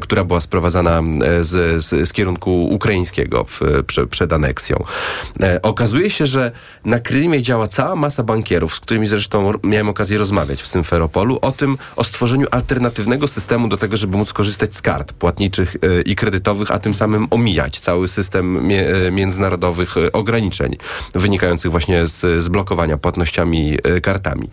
która 0.00 0.24
była 0.24 0.40
sprowadzana 0.40 1.02
z, 1.40 1.84
z, 1.84 2.08
z 2.08 2.12
kierunku 2.12 2.68
ukraińskiego 2.68 3.44
w, 3.44 3.60
prze, 3.86 4.06
przed 4.06 4.32
aneksją. 4.32 4.84
Okazuje 5.62 6.10
się, 6.10 6.26
że 6.26 6.52
na 6.84 6.98
Krymie 6.98 7.42
działa 7.42 7.68
cała 7.68 7.96
masa 7.96 8.22
bankierów, 8.22 8.74
z 8.74 8.80
którymi 8.80 9.06
zresztą 9.06 9.52
miałem 9.76 9.88
okazję 9.88 10.18
rozmawiać 10.18 10.62
w 10.62 10.66
Symferopolu, 10.66 11.38
o 11.42 11.52
tym, 11.52 11.78
o 11.96 12.04
stworzeniu 12.04 12.46
alternatywnego 12.50 13.28
systemu 13.28 13.68
do 13.68 13.76
tego, 13.76 13.96
żeby 13.96 14.16
móc 14.16 14.32
korzystać 14.32 14.74
z 14.74 14.82
kart 14.82 15.12
płatniczych 15.12 15.76
e, 15.76 16.00
i 16.02 16.16
kredytowych, 16.16 16.70
a 16.70 16.78
tym 16.78 16.94
samym 16.94 17.26
omijać 17.30 17.80
cały 17.80 18.08
system 18.08 18.70
e, 18.70 19.10
międzynarodowych 19.10 19.96
e, 19.96 20.12
ograniczeń 20.12 20.76
wynikających 21.14 21.70
właśnie 21.70 22.06
z, 22.06 22.44
z 22.44 22.48
blokowania 22.48 22.96
płatnościami 22.98 23.78
kartami. 24.02 24.50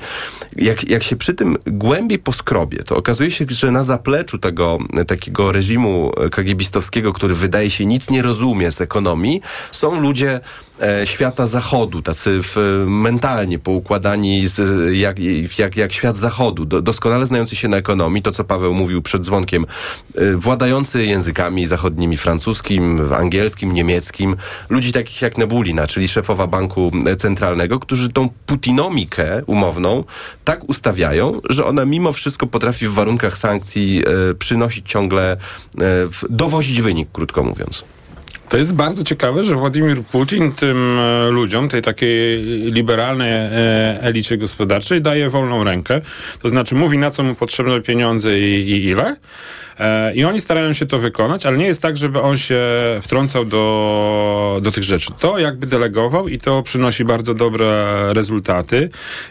Jak, 0.55 0.89
jak 0.89 1.03
się 1.03 1.15
przy 1.15 1.33
tym 1.33 1.57
głębiej 1.67 2.19
poskrobie, 2.19 2.83
to 2.83 2.95
okazuje 2.95 3.31
się, 3.31 3.45
że 3.49 3.71
na 3.71 3.83
zapleczu 3.83 4.37
tego 4.37 4.77
takiego 5.07 5.51
reżimu 5.51 6.11
kagiebistowskiego, 6.31 7.13
który 7.13 7.35
wydaje 7.35 7.69
się 7.69 7.85
nic 7.85 8.09
nie 8.09 8.21
rozumie 8.21 8.71
z 8.71 8.81
ekonomii, 8.81 9.41
są 9.71 9.99
ludzie 9.99 10.39
świata 11.05 11.47
zachodu, 11.47 12.01
tacy 12.01 12.39
w, 12.43 12.83
mentalnie 12.87 13.59
poukładani 13.59 14.47
z, 14.47 14.59
jak, 14.95 15.17
jak, 15.59 15.77
jak 15.77 15.93
świat 15.93 16.17
zachodu, 16.17 16.65
do, 16.65 16.81
doskonale 16.81 17.25
znający 17.25 17.55
się 17.55 17.67
na 17.67 17.77
ekonomii, 17.77 18.21
to 18.21 18.31
co 18.31 18.43
Paweł 18.43 18.73
mówił 18.73 19.01
przed 19.01 19.21
dzwonkiem, 19.21 19.65
e, 20.15 20.33
władający 20.35 21.05
językami 21.05 21.65
zachodnimi, 21.65 22.17
francuskim, 22.17 23.13
angielskim, 23.13 23.73
niemieckim, 23.73 24.35
ludzi 24.69 24.91
takich 24.91 25.21
jak 25.21 25.37
Nebulina, 25.37 25.87
czyli 25.87 26.07
szefowa 26.07 26.47
banku 26.47 26.91
centralnego, 27.17 27.79
którzy 27.79 28.09
tą 28.09 28.29
putinomikę 28.45 29.41
umowną 29.45 30.03
tak 30.45 30.69
ustawiają, 30.69 31.41
że 31.49 31.65
ona 31.65 31.85
mimo 31.85 32.11
wszystko 32.11 32.47
potrafi 32.47 32.87
w 32.87 32.93
warunkach 32.93 33.37
sankcji 33.37 34.03
e, 34.31 34.33
przynosić 34.33 34.89
ciągle, 34.89 35.31
e, 35.31 35.37
dowozić 36.29 36.81
wynik, 36.81 37.09
krótko 37.11 37.43
mówiąc. 37.43 37.83
To 38.49 38.57
jest 38.57 38.73
bardzo 38.73 39.03
ciekawe, 39.03 39.43
że 39.43 39.55
Władimir 39.55 40.03
Putin 40.03 40.51
tym 40.51 40.99
e, 40.99 41.29
ludziom, 41.29 41.69
tej 41.69 41.81
takiej 41.81 42.43
liberalnej 42.71 43.31
e, 43.31 43.49
elicie 44.01 44.37
gospodarczej 44.37 45.01
daje 45.01 45.29
wolną 45.29 45.63
rękę. 45.63 46.01
To 46.41 46.49
znaczy 46.49 46.75
mówi, 46.75 46.97
na 46.97 47.11
co 47.11 47.23
mu 47.23 47.35
potrzebne 47.35 47.81
pieniądze 47.81 48.39
i, 48.39 48.71
i 48.71 48.85
ile. 48.85 49.15
E, 49.79 50.13
I 50.13 50.23
oni 50.23 50.39
starają 50.39 50.73
się 50.73 50.85
to 50.85 50.99
wykonać, 50.99 51.45
ale 51.45 51.57
nie 51.57 51.65
jest 51.65 51.81
tak, 51.81 51.97
żeby 51.97 52.21
on 52.21 52.37
się 52.37 52.59
wtrącał 53.01 53.45
do, 53.45 54.59
do 54.61 54.71
tych 54.71 54.83
rzeczy. 54.83 55.07
To 55.19 55.39
jakby 55.39 55.67
delegował 55.67 56.27
i 56.27 56.37
to 56.37 56.63
przynosi 56.63 57.05
bardzo 57.05 57.33
dobre 57.33 57.95
rezultaty. 58.13 58.89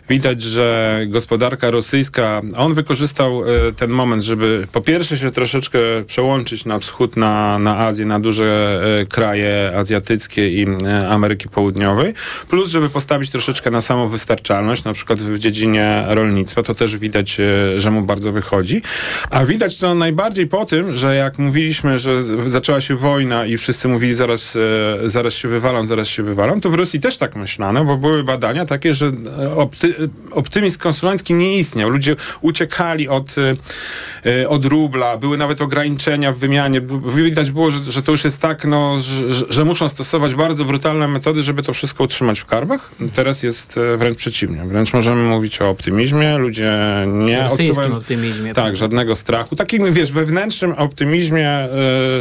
Widać, 0.08 0.42
że 0.42 0.98
gospodarka 1.08 1.70
rosyjska, 1.70 2.40
on 2.56 2.74
wykorzystał 2.74 3.44
e, 3.44 3.72
ten 3.72 3.90
moment, 3.90 4.22
żeby 4.22 4.66
po 4.72 4.80
pierwsze 4.80 5.18
się 5.18 5.30
troszeczkę 5.30 5.78
przełączyć 6.06 6.64
na 6.64 6.78
wschód, 6.78 7.16
na, 7.16 7.58
na 7.58 7.78
Azję, 7.78 8.06
na 8.06 8.20
duże 8.20 8.80
e, 9.00 9.06
kraje 9.06 9.72
azjatyckie 9.76 10.48
i 10.48 10.66
Ameryki 11.08 11.48
Południowej, 11.48 12.14
plus 12.48 12.70
żeby 12.70 12.90
postawić 12.90 13.30
troszeczkę 13.30 13.70
na 13.70 13.80
samowystarczalność, 13.80 14.84
na 14.84 14.92
przykład 14.92 15.18
w 15.18 15.38
dziedzinie 15.38 16.04
rolnictwa, 16.08 16.62
to 16.62 16.74
też 16.74 16.96
widać, 16.96 17.36
że 17.76 17.90
mu 17.90 18.02
bardzo 18.02 18.32
wychodzi. 18.32 18.82
A 19.30 19.44
widać 19.44 19.78
to 19.78 19.94
najbardziej 19.94 20.31
po 20.50 20.64
tym, 20.64 20.96
że 20.96 21.14
jak 21.14 21.38
mówiliśmy, 21.38 21.98
że 21.98 22.22
zaczęła 22.46 22.80
się 22.80 22.96
wojna 22.96 23.46
i 23.46 23.58
wszyscy 23.58 23.88
mówili 23.88 24.14
zaraz, 24.14 24.56
e, 24.56 25.08
zaraz 25.08 25.34
się 25.34 25.48
wywalam, 25.48 25.86
zaraz 25.86 26.08
się 26.08 26.22
wywalam, 26.22 26.60
to 26.60 26.70
w 26.70 26.74
Rosji 26.74 27.00
też 27.00 27.16
tak 27.16 27.36
myślano, 27.36 27.84
bo 27.84 27.96
były 27.96 28.24
badania 28.24 28.66
takie, 28.66 28.94
że 28.94 29.12
e, 29.38 29.54
opty, 29.54 29.94
optymizm 30.30 30.78
konsumencki 30.78 31.34
nie 31.34 31.58
istniał. 31.58 31.90
Ludzie 31.90 32.16
uciekali 32.40 33.08
od, 33.08 33.34
e, 34.26 34.48
od 34.48 34.64
rubla, 34.64 35.16
były 35.16 35.38
nawet 35.38 35.62
ograniczenia 35.62 36.32
w 36.32 36.38
wymianie. 36.38 36.80
Widać 37.14 37.50
było, 37.50 37.70
że, 37.70 37.92
że 37.92 38.02
to 38.02 38.12
już 38.12 38.24
jest 38.24 38.40
tak, 38.40 38.64
no, 38.64 38.98
że, 39.00 39.46
że- 39.50 39.62
muszą 39.64 39.88
stosować 39.88 40.34
bardzo 40.34 40.64
brutalne 40.64 41.08
metody, 41.08 41.42
żeby 41.42 41.62
to 41.62 41.72
wszystko 41.72 42.04
utrzymać 42.04 42.40
w 42.40 42.44
karbach. 42.44 42.90
Teraz 43.14 43.42
jest 43.42 43.78
wręcz 43.98 44.18
przeciwnie. 44.18 44.62
Wręcz 44.66 44.92
możemy 44.92 45.22
mówić 45.22 45.60
o 45.60 45.68
optymizmie. 45.68 46.38
Ludzie 46.38 46.72
nie 47.06 47.46
odczuwają... 47.46 47.96
optymizmie. 47.96 48.54
Tak, 48.54 48.76
żadnego 48.76 49.14
strachu. 49.14 49.56
Takim, 49.56 49.92
wiesz, 49.92 50.12
wewnętrznym 50.26 50.72
optymizmie 50.72 51.48
e, 51.48 51.68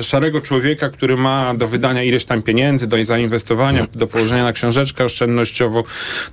szarego 0.04 0.42
człowieka, 0.42 0.90
który 0.90 1.18
ma 1.18 1.54
do 1.54 1.68
wydania 1.68 2.04
ileś 2.04 2.26
tam 2.26 2.42
pieniędzy, 2.42 2.88
do 2.88 3.04
zainwestowania, 3.04 3.88
do 3.96 4.08
położenia 4.08 4.44
na 4.44 4.54
książeczkę 4.54 5.06
oszczędnościową, 5.06 5.84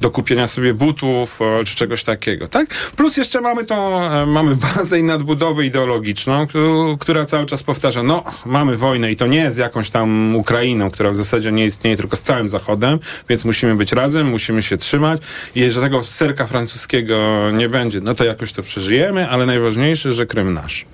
do 0.01 0.11
kupienia 0.11 0.47
sobie 0.47 0.75
butów 0.75 1.41
czy 1.66 1.75
czegoś 1.75 2.05
takiego, 2.05 2.49
tak? 2.49 2.66
Plus 2.97 3.16
jeszcze 3.16 3.41
mamy 3.41 3.64
tą, 3.64 4.03
e, 4.12 4.27
mamy 4.27 4.57
bazę 4.77 4.99
i 4.99 5.03
nadbudowę 5.03 5.64
ideologiczną, 5.66 6.47
któ- 6.47 6.97
która 7.01 7.25
cały 7.25 7.47
czas 7.47 7.62
powtarza, 7.62 8.03
no, 8.03 8.25
mamy 8.47 8.77
wojnę 8.77 9.11
i 9.12 9.16
to 9.16 9.27
nie 9.27 9.51
z 9.51 9.57
jakąś 9.57 9.91
tam 9.91 10.37
Ukrainą, 10.37 10.91
która 10.91 11.11
w 11.11 11.16
zasadzie 11.16 11.53
nie 11.53 11.64
istnieje, 11.64 11.97
tylko 11.97 12.16
z 12.16 12.23
całym 12.23 12.49
Zachodem, 12.49 12.99
więc 13.29 13.45
musimy 13.45 13.75
być 13.77 13.93
razem, 13.93 14.27
musimy 14.27 14.62
się 14.62 14.77
trzymać 14.77 15.21
i 15.55 15.61
jeżeli 15.61 15.87
tego 15.87 16.05
serka 16.05 16.47
francuskiego 16.47 17.16
nie 17.53 17.69
będzie, 17.69 18.01
no 18.01 18.14
to 18.14 18.25
jakoś 18.25 18.53
to 18.53 18.62
przeżyjemy, 18.62 19.29
ale 19.29 19.47
najważniejsze, 19.47 20.12
że 20.12 20.27
Krym 20.27 20.55
nasz. 20.55 20.85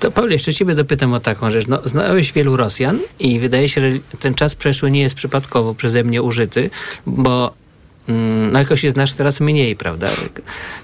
To 0.00 0.10
Paweł, 0.20 0.32
jeszcze 0.32 0.54
ciebie 0.54 0.74
dopytam 0.74 1.12
o 1.12 1.20
taką 1.20 1.50
rzecz. 1.50 1.66
No, 1.66 1.80
znałeś 1.84 2.32
wielu 2.32 2.56
Rosjan 2.56 2.98
i 3.18 3.40
wydaje 3.40 3.68
się, 3.68 3.80
że 3.80 3.88
ten 4.20 4.34
czas 4.34 4.54
przeszły 4.54 4.90
nie 4.90 5.00
jest 5.00 5.14
przypadkowo 5.14 5.74
przeze 5.74 6.04
mnie 6.04 6.22
użyty, 6.22 6.70
bo 7.06 7.54
mm, 8.08 8.52
no 8.52 8.58
jakoś 8.58 8.80
się 8.80 8.90
znasz 8.90 9.12
teraz 9.12 9.40
mniej, 9.40 9.76
prawda? 9.76 10.08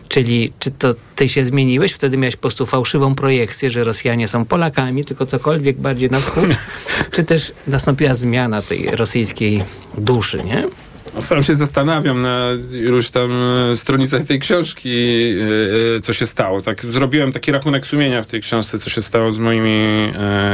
Czyli 0.08 0.52
czy 0.58 0.70
to 0.70 0.94
ty 1.16 1.28
się 1.28 1.44
zmieniłeś? 1.44 1.92
Wtedy 1.92 2.16
miałeś 2.16 2.36
po 2.36 2.40
prostu 2.40 2.66
fałszywą 2.66 3.14
projekcję, 3.14 3.70
że 3.70 3.84
Rosjanie 3.84 4.28
są 4.28 4.44
Polakami, 4.44 5.04
tylko 5.04 5.26
cokolwiek 5.26 5.80
bardziej 5.80 6.10
na 6.10 6.20
wschód? 6.20 6.48
czy 7.14 7.24
też 7.24 7.52
nastąpiła 7.66 8.14
zmiana 8.14 8.62
tej 8.62 8.86
rosyjskiej 8.90 9.64
duszy, 9.98 10.44
nie? 10.44 10.68
No, 11.16 11.22
Sam 11.22 11.42
się 11.42 11.54
zastanawiam 11.54 12.22
na 12.22 12.46
iluś 12.72 13.10
tam 13.10 13.30
e, 13.72 13.76
stronicach 13.76 14.22
tej 14.22 14.38
książki, 14.38 14.88
e, 14.90 15.96
e, 15.96 16.00
co 16.00 16.12
się 16.12 16.26
stało. 16.26 16.60
Tak, 16.60 16.82
zrobiłem 16.82 17.32
taki 17.32 17.52
rachunek 17.52 17.86
sumienia 17.86 18.22
w 18.22 18.26
tej 18.26 18.40
książce, 18.40 18.78
co 18.78 18.90
się 18.90 19.02
stało 19.02 19.32
z 19.32 19.38
moimi 19.38 20.12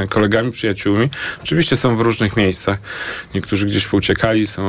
kolegami, 0.08 0.50
przyjaciółmi. 0.50 1.08
Oczywiście 1.42 1.76
są 1.76 1.96
w 1.96 2.00
różnych 2.00 2.36
miejscach. 2.36 2.78
Niektórzy 3.34 3.66
gdzieś 3.66 3.86
pouciekali, 3.86 4.46
są, 4.46 4.62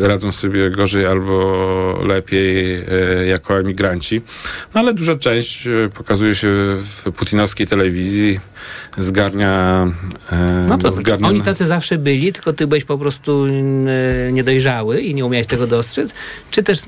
radzą 0.00 0.32
sobie 0.32 0.70
gorzej 0.70 1.06
albo 1.06 2.00
lepiej 2.06 2.84
jako 3.28 3.58
emigranci. 3.58 4.22
No 4.74 4.80
ale 4.80 4.94
duża 4.94 5.16
część 5.16 5.68
pokazuje 5.94 6.34
się 6.34 6.48
w 6.82 7.12
putinowskiej 7.12 7.66
telewizji, 7.66 8.40
zgarnia... 8.98 9.86
No 10.68 10.78
to 10.78 10.90
zgarnia 10.90 11.28
oni 11.28 11.42
tacy 11.42 11.66
zawsze 11.66 11.98
byli, 11.98 12.32
tylko 12.32 12.52
ty 12.52 12.66
byłeś 12.66 12.84
po 12.84 12.98
prostu 12.98 13.46
e, 13.46 14.32
i 14.82 15.14
nie 15.14 15.26
umiałeś 15.26 15.46
tego 15.46 15.66
dostrzec? 15.66 16.10
Czy 16.50 16.62
też 16.62 16.80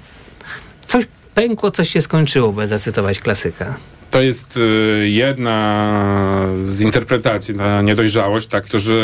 coś 0.87 1.05
pękło, 1.35 1.71
coś 1.71 1.91
się 1.91 2.03
skończyło, 2.03 2.53
by 2.53 2.67
zacytować 2.67 3.21
klasyka? 3.21 3.77
To 4.11 4.23
jest 4.23 4.57
y, 4.57 5.09
jedna 5.09 6.49
z 6.63 6.81
interpretacji 6.81 7.55
na 7.55 7.83
niedojrzałość, 7.83 8.47
tak, 8.47 8.67
to, 8.67 8.79
że 8.79 8.95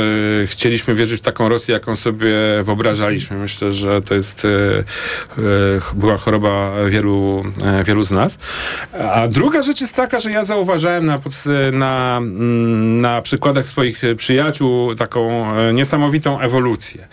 chcieliśmy 0.47 0.95
wierzyć 0.95 1.21
w 1.21 1.25
taką 1.25 1.49
Rosję, 1.49 1.75
jaką 1.75 1.97
sobie 1.97 2.35
wyobrażaliśmy. 2.63 3.37
Myślę, 3.37 3.73
że 3.73 4.03
to 4.03 4.15
jest, 4.15 4.45
y, 4.45 4.49
y, 4.49 5.43
była 5.95 6.17
choroba 6.17 6.73
wielu, 6.89 7.45
wielu 7.85 8.03
z 8.03 8.11
nas. 8.11 8.39
A 9.13 9.29
druga 9.29 9.63
rzecz 9.63 9.81
jest 9.81 9.95
taka, 9.95 10.21
że 10.21 10.31
ja 10.31 10.45
zauważałem 10.45 11.07
na, 11.07 11.21
na, 11.73 12.17
mm, 12.17 13.01
na 13.01 13.23
przykładach 13.23 13.67
swoich 13.67 14.03
przyjaciół 14.17 14.95
taką 14.95 15.45
niesamowitą 15.73 16.41
ewolucję. 16.41 17.09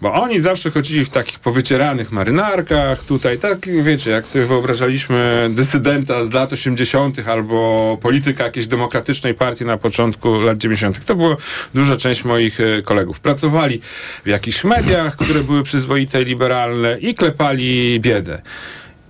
Bo 0.00 0.12
oni 0.12 0.40
zawsze 0.40 0.70
chodzili 0.70 1.04
w 1.04 1.10
takich 1.10 1.38
powycieranych 1.38 2.12
marynarkach, 2.12 3.04
tutaj, 3.04 3.38
tak, 3.38 3.58
wiecie, 3.82 4.10
jak 4.10 4.28
sobie 4.28 4.44
wyobrażaliśmy 4.44 5.50
dysydenta 5.52 6.26
z 6.26 6.32
lat 6.32 6.52
80., 6.52 7.27
albo 7.28 7.98
polityka 8.02 8.44
jakiejś 8.44 8.66
demokratycznej 8.66 9.34
partii 9.34 9.64
na 9.64 9.76
początku 9.76 10.40
lat 10.40 10.58
90. 10.58 11.04
To 11.04 11.14
była 11.14 11.36
duża 11.74 11.96
część 11.96 12.24
moich 12.24 12.60
e, 12.60 12.82
kolegów. 12.82 13.20
Pracowali 13.20 13.80
w 14.24 14.28
jakichś 14.28 14.64
mediach, 14.64 15.16
które 15.16 15.40
były 15.40 15.62
przyzwoite 15.62 16.24
liberalne 16.24 16.98
i 16.98 17.14
klepali 17.14 18.00
biedę. 18.00 18.42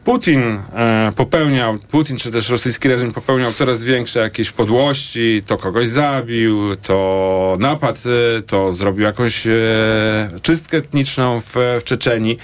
Putin 0.08 0.40
e, 0.42 1.12
popełniał, 1.16 1.78
Putin 1.90 2.16
czy 2.16 2.30
też 2.30 2.48
rosyjski 2.50 2.88
reżim 2.88 3.12
popełniał 3.12 3.52
coraz 3.52 3.84
większe 3.84 4.20
jakieś 4.20 4.50
podłości, 4.50 5.42
to 5.46 5.56
kogoś 5.56 5.88
zabił, 5.88 6.76
to 6.76 7.56
napadł, 7.60 7.98
e, 8.38 8.42
to 8.42 8.72
zrobił 8.72 9.04
jakąś 9.04 9.46
e, 9.46 9.52
czystkę 10.42 10.76
etniczną 10.76 11.40
w, 11.40 11.54
w 11.80 11.84
Czeczenii. 11.84 12.38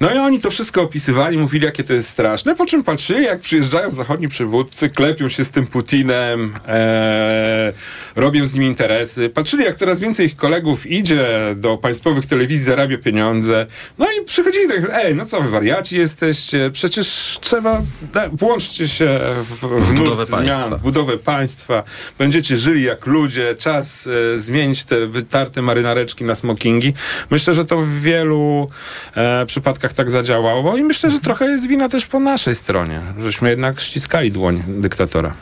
No 0.00 0.14
i 0.14 0.18
oni 0.18 0.40
to 0.40 0.50
wszystko 0.50 0.82
opisywali, 0.82 1.38
mówili 1.38 1.64
jakie 1.64 1.84
to 1.84 1.92
jest 1.92 2.08
straszne, 2.08 2.56
po 2.56 2.66
czym 2.66 2.82
patrzyli 2.82 3.24
jak 3.24 3.40
przyjeżdżają 3.40 3.90
zachodni 3.90 4.28
przywódcy, 4.28 4.90
klepią 4.90 5.28
się 5.28 5.44
z 5.44 5.50
tym 5.50 5.66
Putinem, 5.66 6.54
e, 6.68 7.72
robią 8.16 8.46
z 8.46 8.54
nim 8.54 8.62
interesy. 8.62 9.28
Patrzyli 9.28 9.64
jak 9.64 9.76
coraz 9.76 10.00
więcej 10.00 10.26
ich 10.26 10.36
kolegów 10.36 10.86
idzie 10.86 11.26
do 11.56 11.76
państwowych 11.76 12.26
telewizji, 12.26 12.64
zarabia 12.64 12.98
pieniądze. 12.98 13.66
No 13.98 14.06
i 14.06 14.24
przychodzili 14.24 14.68
tak, 14.68 14.90
ej, 14.92 15.14
no 15.14 15.26
co 15.26 15.40
wy 15.40 15.50
wariaci 15.50 15.96
jesteście, 15.96 16.70
przecież 16.70 16.91
trzeba, 17.40 17.82
da, 18.12 18.28
włączcie 18.32 18.88
się 18.88 19.20
w, 19.44 19.66
w 19.66 19.92
budowę 19.92 20.26
państwa. 20.26 20.66
zmian, 20.66 20.78
w 20.78 20.82
budowę 20.82 21.18
państwa, 21.18 21.82
będziecie 22.18 22.56
żyli 22.56 22.82
jak 22.82 23.06
ludzie, 23.06 23.54
czas 23.54 24.06
e, 24.06 24.38
zmienić 24.38 24.84
te 24.84 25.06
wytarte 25.06 25.62
marynareczki 25.62 26.24
na 26.24 26.34
smokingi. 26.34 26.94
Myślę, 27.30 27.54
że 27.54 27.64
to 27.64 27.78
w 27.78 27.88
wielu 27.88 28.70
e, 29.14 29.46
przypadkach 29.46 29.92
tak 29.92 30.10
zadziałało 30.10 30.76
i 30.76 30.82
myślę, 30.82 31.10
że 31.10 31.20
trochę 31.20 31.44
jest 31.44 31.66
wina 31.66 31.88
też 31.88 32.06
po 32.06 32.20
naszej 32.20 32.54
stronie, 32.54 33.00
żeśmy 33.20 33.50
jednak 33.50 33.80
ściskali 33.80 34.32
dłoń 34.32 34.62
dyktatora. 34.68 35.34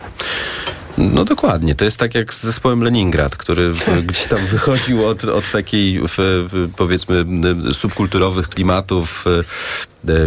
No 0.99 1.25
dokładnie. 1.25 1.75
To 1.75 1.85
jest 1.85 1.97
tak 1.97 2.15
jak 2.15 2.35
z 2.35 2.43
zespołem 2.43 2.85
Leningrad, 2.85 3.37
który 3.37 3.73
w, 3.73 3.89
gdzieś 4.07 4.27
tam 4.27 4.39
wychodził 4.39 5.07
od, 5.07 5.25
od 5.25 5.51
takiej 5.51 6.01
w, 6.01 6.15
w, 6.17 6.71
powiedzmy 6.77 7.25
subkulturowych 7.73 8.49
klimatów 8.49 9.25
y, 9.27 9.45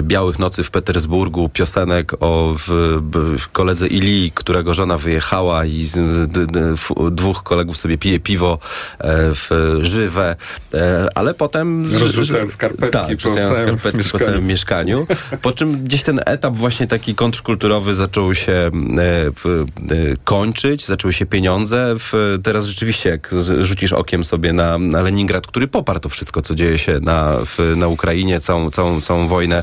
Białych 0.02 0.40
Nocy 0.40 0.64
w 0.64 0.72
Petersburgu, 0.72 1.50
piosenek 1.50 2.14
o 2.20 2.56
w, 2.58 3.00
w 3.40 3.48
koledze 3.48 3.88
Ili, 3.88 4.32
którego 4.32 4.74
żona 4.74 4.98
wyjechała 4.98 5.66
i 5.66 5.84
z, 5.84 5.94
d, 6.32 6.46
d, 6.46 6.72
f, 6.74 6.92
dwóch 7.12 7.44
kolegów 7.44 7.78
sobie 7.78 7.98
pije 7.98 8.20
piwo 8.20 8.60
e, 9.00 9.08
w 9.34 9.50
żywe, 9.82 10.36
e, 10.74 11.08
ale 11.16 11.34
potem... 11.34 11.94
Rozrzucając 12.00 12.54
skarpetki 12.54 12.92
tak, 12.92 13.18
po 13.24 13.32
skarpetki 13.32 14.10
po 14.12 14.20
całym 14.20 14.48
mieszkaniu. 14.48 15.08
Po 15.42 15.52
czym 15.52 15.84
gdzieś 15.84 16.04
ten 16.04 16.22
etap 16.26 16.56
właśnie 16.56 16.88
taki 16.88 17.16
kontrkulturowy 17.16 17.94
zaczął 17.94 18.36
się 18.36 18.52
e, 18.52 18.72
e, 19.02 19.32
kończyć, 20.24 20.86
zaczęły 20.86 21.14
się 21.14 21.26
pieniądze. 21.26 21.96
Teraz 22.44 22.66
rzeczywiście, 22.66 23.10
jak 23.10 23.36
rzucisz 23.62 23.94
okiem 23.94 24.26
sobie 24.26 24.54
na, 24.54 24.78
na 24.78 25.02
Leningrad, 25.02 25.48
który 25.48 25.68
poparł 25.68 26.00
to 26.00 26.10
wszystko, 26.10 26.42
co 26.42 26.56
dzieje 26.56 26.78
się 26.78 27.00
na, 27.00 27.38
w, 27.46 27.74
na 27.78 27.88
Ukrainie, 27.88 28.40
całą, 28.40 28.72
całą, 28.72 29.02
całą 29.02 29.28
wojnę 29.28 29.63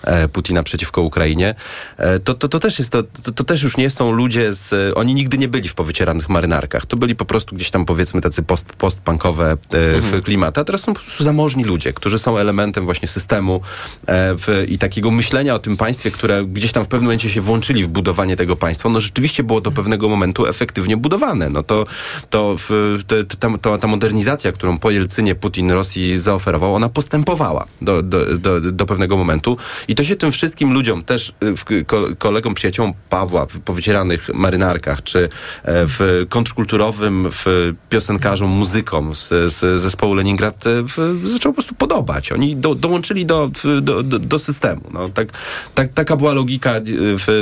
Putina 0.27 0.63
przeciwko 0.63 1.01
Ukrainie, 1.01 1.55
e, 1.97 2.19
to, 2.19 2.33
to, 2.33 2.47
to 2.47 2.59
też 2.59 2.79
jest, 2.79 2.91
to, 2.91 3.03
to, 3.03 3.31
to 3.31 3.43
też 3.43 3.63
już 3.63 3.77
nie 3.77 3.89
są 3.89 4.11
ludzie 4.11 4.53
z, 4.53 4.93
oni 4.97 5.13
nigdy 5.13 5.37
nie 5.37 5.47
byli 5.47 5.69
w 5.69 5.73
powycieranych 5.73 6.29
marynarkach. 6.29 6.85
To 6.85 6.97
byli 6.97 7.15
po 7.15 7.25
prostu 7.25 7.55
gdzieś 7.55 7.69
tam 7.69 7.85
powiedzmy 7.85 8.21
tacy 8.21 8.43
post, 8.43 8.73
postpunkowe 8.73 9.51
e, 9.51 9.57
w 10.01 10.21
klimaty, 10.23 10.61
a 10.61 10.63
teraz 10.63 10.81
są 10.81 10.93
po 10.93 10.99
prostu 10.99 11.23
zamożni 11.23 11.63
ludzie, 11.63 11.93
którzy 11.93 12.19
są 12.19 12.37
elementem 12.37 12.85
właśnie 12.85 13.07
systemu 13.07 13.61
e, 14.05 14.35
w, 14.37 14.65
i 14.67 14.77
takiego 14.77 15.11
myślenia 15.11 15.55
o 15.55 15.59
tym 15.59 15.77
państwie, 15.77 16.11
które 16.11 16.45
gdzieś 16.45 16.71
tam 16.71 16.85
w 16.85 16.87
pewnym 16.87 17.05
momencie 17.05 17.29
się 17.29 17.41
włączyli 17.41 17.83
w 17.83 17.87
budowanie 17.87 18.35
tego 18.35 18.55
państwa. 18.55 18.89
No 18.89 18.99
rzeczywiście 18.99 19.43
było 19.43 19.61
do 19.61 19.71
pewnego 19.71 20.09
momentu 20.09 20.47
efektywnie 20.47 20.97
budowane. 20.97 21.49
No 21.49 21.63
to, 21.63 21.85
to 22.29 22.55
w, 22.57 22.97
ta, 23.39 23.49
ta, 23.61 23.77
ta 23.77 23.87
modernizacja, 23.87 24.51
którą 24.51 24.77
po 24.77 24.91
Jelcynie 24.91 25.35
Putin 25.35 25.71
Rosji 25.71 26.19
zaoferował, 26.19 26.75
ona 26.75 26.89
postępowała 26.89 27.65
do, 27.81 28.03
do, 28.03 28.37
do, 28.37 28.61
do 28.61 28.85
pewnego 28.85 29.17
momentu 29.17 29.57
i 29.91 29.95
to 29.95 30.03
się 30.03 30.15
tym 30.15 30.31
wszystkim 30.31 30.73
ludziom, 30.73 31.03
też 31.03 31.33
y, 31.71 31.85
kolegom, 32.17 32.53
przyjaciołom 32.53 32.93
Pawła 33.09 33.45
w 33.45 33.59
powycieranych 33.59 34.29
marynarkach, 34.33 35.03
czy 35.03 35.19
e, 35.19 35.29
w 35.63 36.25
kontrkulturowym, 36.29 37.27
w 37.31 37.73
piosenkarzom, 37.89 38.49
muzykom 38.49 39.15
z, 39.15 39.29
z 39.29 39.81
zespołu 39.81 40.13
Leningrad 40.13 40.67
e, 40.67 40.83
w, 40.83 41.21
zaczęło 41.23 41.53
po 41.53 41.55
prostu 41.55 41.75
podobać. 41.75 42.31
Oni 42.31 42.55
do, 42.55 42.75
dołączyli 42.75 43.25
do, 43.25 43.51
do, 43.81 44.03
do, 44.03 44.39
systemu. 44.39 44.81
No, 44.93 45.09
tak, 45.09 45.27
tak, 45.75 45.93
taka 45.93 46.15
była 46.15 46.33
logika, 46.33 46.71
e, 46.71 46.81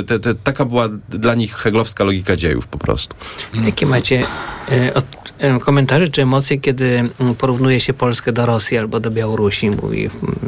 te, 0.06 0.18
te, 0.18 0.34
taka 0.34 0.64
była 0.64 0.88
dla 1.08 1.34
nich 1.34 1.54
heglowska 1.54 2.04
logika 2.04 2.36
dziejów 2.36 2.66
po 2.66 2.78
prostu. 2.78 3.16
Jakie 3.54 3.86
macie 3.86 4.24
od, 4.94 5.04
komentarze 5.60 6.08
czy 6.08 6.22
emocje, 6.22 6.58
kiedy 6.58 7.10
mm, 7.20 7.34
porównuje 7.34 7.80
się 7.80 7.92
Polskę 7.92 8.32
do 8.32 8.46
Rosji 8.46 8.78
albo 8.78 9.00
do 9.00 9.10
Białorusi? 9.10 9.70
Mówi, 9.70 10.10
mm, 10.22 10.38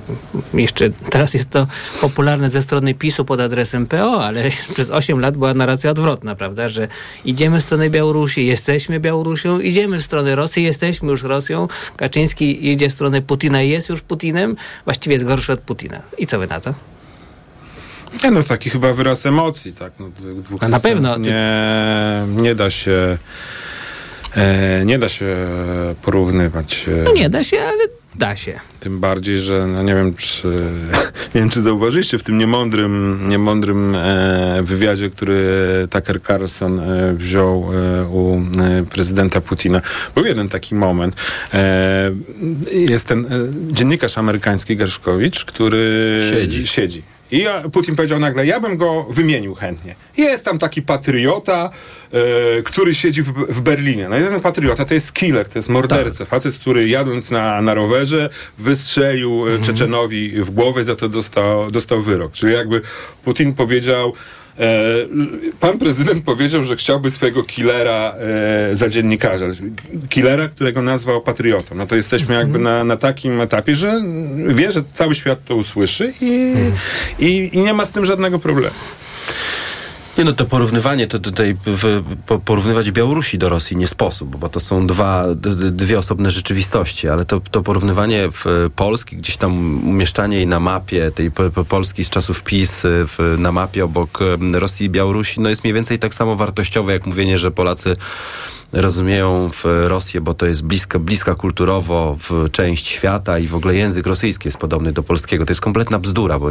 jeszcze 0.55 0.91
teraz 1.11 1.35
jest 1.35 1.51
to 1.51 1.67
popularne 2.01 2.51
ze 2.51 2.63
strony 2.63 2.95
PiSu 2.95 3.25
pod 3.25 3.41
adresem 3.41 3.87
PO, 3.87 4.25
ale 4.25 4.43
przez 4.75 4.91
8 4.91 5.21
lat 5.21 5.37
była 5.37 5.55
narracja 5.55 5.91
odwrotna, 5.91 6.35
prawda? 6.35 6.69
Że 6.69 6.89
idziemy 7.25 7.61
w 7.61 7.63
stronę 7.63 7.91
Białorusi, 7.91 8.47
jesteśmy 8.47 9.01
Białorusią, 9.01 9.61
idziemy 9.61 9.99
w 9.99 10.03
stronę 10.03 10.35
Rosji, 10.35 10.63
jesteśmy 10.65 11.11
już 11.11 11.23
Rosją. 11.23 11.69
Kaczyński 11.97 12.71
idzie 12.71 12.89
w 12.89 12.93
stronę 12.93 13.23
Putina, 13.23 13.63
jest 13.63 13.89
już 13.89 14.01
Putinem, 14.01 14.57
właściwie 14.85 15.13
jest 15.15 15.25
gorszy 15.27 15.53
od 15.53 15.61
Putina. 15.61 16.01
I 16.19 16.27
co 16.27 16.39
wy 16.39 16.47
na 16.47 16.61
to? 16.61 16.75
Nie 18.25 18.31
no, 18.31 18.43
taki 18.43 18.71
chyba 18.71 18.93
wyraz 18.95 19.27
emocji, 19.27 19.73
tak. 19.73 19.93
No, 20.01 20.09
dwóch 20.43 20.69
na 20.69 20.81
pewno, 20.81 21.15
ty- 21.15 21.21
Nie, 21.21 22.43
nie 22.43 22.55
da 22.55 22.71
się 22.71 23.19
e, 24.37 24.83
nie 24.85 24.99
da 24.99 25.09
się 25.09 25.37
porównywać. 26.03 26.87
e, 26.89 27.03
No 27.05 27.13
nie 27.13 27.31
da 27.31 27.45
się, 27.45 27.61
ale 27.61 27.79
da 28.15 28.37
się. 28.37 28.61
Tym 28.81 29.01
bardziej, 29.01 29.39
że 29.39 29.67
no 29.67 29.83
nie 29.83 29.95
wiem, 29.95 30.15
czy 30.15 30.49
nie 31.35 31.41
wiem, 31.41 31.51
czy 31.51 31.63
zauważyliście 31.63 32.19
w 32.19 32.23
tym 32.23 32.39
niemądrym, 32.39 33.21
niemądrym 33.29 33.95
e, 33.95 34.63
wywiadzie, 34.63 35.11
który 35.11 35.47
Tucker 35.91 36.23
Carlson 36.23 36.81
e, 36.81 37.15
wziął 37.15 37.71
e, 37.75 38.05
u 38.09 38.37
e, 38.37 38.43
prezydenta 38.91 39.41
Putina. 39.41 39.81
Był 40.15 40.25
jeden 40.27 40.49
taki 40.49 40.75
moment. 40.75 41.17
E, 41.55 42.13
jest 42.73 43.07
ten 43.07 43.25
e, 43.25 43.29
dziennikarz 43.73 44.19
amerykański 44.19 44.77
Gerszkowicz, 44.77 45.45
który 45.45 46.21
Siedzi. 46.31 46.67
siedzi. 46.67 47.03
I 47.31 47.45
Putin 47.73 47.97
powiedział 47.97 48.19
nagle, 48.19 48.47
ja 48.47 48.61
bym 48.61 48.77
go 48.77 49.07
wymienił 49.11 49.55
chętnie. 49.55 49.95
Jest 50.17 50.45
tam 50.45 50.59
taki 50.59 50.83
patriota, 50.83 51.71
który 52.65 52.95
siedzi 52.95 53.23
w, 53.23 53.33
w 53.33 53.61
Berlinie. 53.61 54.09
No 54.09 54.17
ten 54.17 54.41
patriota 54.41 54.85
to 54.85 54.95
jest 54.95 55.13
killer, 55.13 55.49
to 55.49 55.59
jest 55.59 55.69
morderca. 55.69 56.25
Facet, 56.25 56.59
który 56.59 56.89
jadąc 56.89 57.31
na, 57.31 57.63
na 57.63 57.75
rowerze 57.75 58.29
wystrzelił 58.59 59.49
e, 59.49 59.59
Czeczenowi 59.59 60.31
w 60.31 60.51
głowę, 60.51 60.85
za 60.85 60.97
to 60.97 61.09
dostał, 61.09 61.71
dostał 61.71 62.03
wyrok. 62.03 62.33
Czyli 62.33 62.53
jakby 62.53 62.81
Putin 63.25 63.55
powiedział, 63.55 64.13
E, 64.59 64.83
pan 65.61 65.79
prezydent 65.79 66.25
powiedział, 66.25 66.65
że 66.65 66.77
chciałby 66.77 67.11
swojego 67.11 67.43
killera 67.43 68.15
e, 68.73 68.77
za 68.77 68.89
dziennikarza. 68.89 69.47
Killera, 70.09 70.49
którego 70.49 70.83
nazwał 70.83 71.23
patriotą. 71.23 71.75
No 71.75 71.87
to 71.87 71.97
jesteśmy 71.97 72.35
jakby 72.35 72.59
na, 72.59 72.85
na 72.85 72.97
takim 72.97 73.41
etapie, 73.41 73.75
że 73.75 74.03
wie, 74.47 74.71
że 74.71 74.83
cały 74.95 75.15
świat 75.15 75.45
to 75.45 75.57
usłyszy 75.57 76.13
i, 76.21 76.55
i, 77.19 77.51
i 77.53 77.59
nie 77.59 77.75
ma 77.75 77.85
z 77.85 77.91
tym 77.91 78.05
żadnego 78.05 78.39
problemu. 78.39 78.75
Nie 80.19 80.25
no, 80.25 80.33
to 80.33 80.45
porównywanie, 80.45 81.07
to 81.07 81.19
tutaj 81.19 81.57
w, 81.67 82.03
po, 82.27 82.39
porównywać 82.39 82.91
Białorusi 82.91 83.39
do 83.39 83.49
Rosji 83.49 83.77
nie 83.77 83.87
sposób, 83.87 84.37
bo 84.37 84.49
to 84.49 84.61
są 84.61 84.87
dwa, 84.87 85.27
dwie 85.71 85.99
osobne 85.99 86.31
rzeczywistości, 86.31 87.09
ale 87.09 87.25
to, 87.25 87.41
to 87.41 87.63
porównywanie 87.63 88.29
Polski, 88.77 89.17
gdzieś 89.17 89.37
tam 89.37 89.53
umieszczanie 89.89 90.37
jej 90.37 90.47
na 90.47 90.61
mapie, 90.61 91.11
tej 91.11 91.31
po, 91.31 91.51
po 91.51 91.65
Polski 91.65 92.05
z 92.05 92.11
czasów 92.11 92.43
PiS 92.43 92.81
w, 92.85 93.37
na 93.39 93.53
mapie 93.53 93.85
obok 93.85 94.19
Rosji 94.53 94.87
i 94.87 94.91
Białorusi, 94.91 95.41
no 95.41 95.49
jest 95.49 95.65
mniej 95.65 95.75
więcej 95.75 95.99
tak 95.99 96.15
samo 96.15 96.37
wartościowe, 96.37 96.93
jak 96.93 97.07
mówienie, 97.07 97.39
że 97.39 97.51
Polacy 97.51 97.97
rozumieją 98.73 99.51
w 99.53 99.65
Rosję, 99.65 100.21
bo 100.21 100.35
to 100.35 100.47
jest 100.47 100.63
bliska, 100.63 100.99
bliska 100.99 101.35
kulturowo 101.35 102.17
w 102.29 102.51
część 102.51 102.87
świata 102.87 103.39
i 103.39 103.47
w 103.47 103.55
ogóle 103.55 103.75
język 103.75 104.07
rosyjski 104.07 104.49
jest 104.49 104.59
podobny 104.59 104.93
do 104.93 105.03
polskiego. 105.03 105.45
To 105.45 105.51
jest 105.51 105.61
kompletna 105.61 105.99
bzdura, 105.99 106.39
bo 106.39 106.51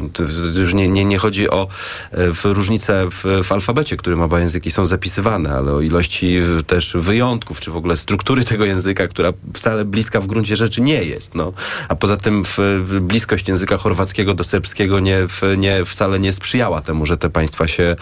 już 0.59 0.73
nie, 0.73 0.89
nie, 0.89 1.05
nie 1.05 1.17
chodzi 1.17 1.49
o 1.49 1.67
e, 2.11 2.33
w 2.33 2.45
różnice 2.45 3.07
w, 3.11 3.23
w 3.43 3.51
alfabecie, 3.51 3.97
którym 3.97 4.21
oba 4.21 4.39
języki 4.39 4.71
są 4.71 4.85
zapisywane, 4.85 5.49
ale 5.49 5.73
o 5.73 5.81
ilości 5.81 6.39
w- 6.41 6.63
też 6.63 6.93
wyjątków, 6.95 7.61
czy 7.61 7.71
w 7.71 7.77
ogóle 7.77 7.97
struktury 7.97 8.43
tego 8.43 8.65
języka, 8.65 9.07
która 9.07 9.33
wcale 9.53 9.85
bliska 9.85 10.21
w 10.21 10.27
gruncie 10.27 10.55
rzeczy 10.55 10.81
nie 10.81 11.03
jest. 11.03 11.35
No. 11.35 11.53
A 11.89 11.95
poza 11.95 12.17
tym 12.17 12.43
w, 12.43 12.57
w 12.85 12.99
bliskość 13.01 13.47
języka 13.47 13.77
chorwackiego 13.77 14.33
do 14.33 14.43
serbskiego 14.43 14.99
nie, 14.99 15.27
w, 15.27 15.41
nie, 15.57 15.85
wcale 15.85 16.19
nie 16.19 16.33
sprzyjała 16.33 16.81
temu, 16.81 17.05
że 17.05 17.17
te 17.17 17.29
państwa 17.29 17.67
się 17.67 17.83
e, 17.83 17.95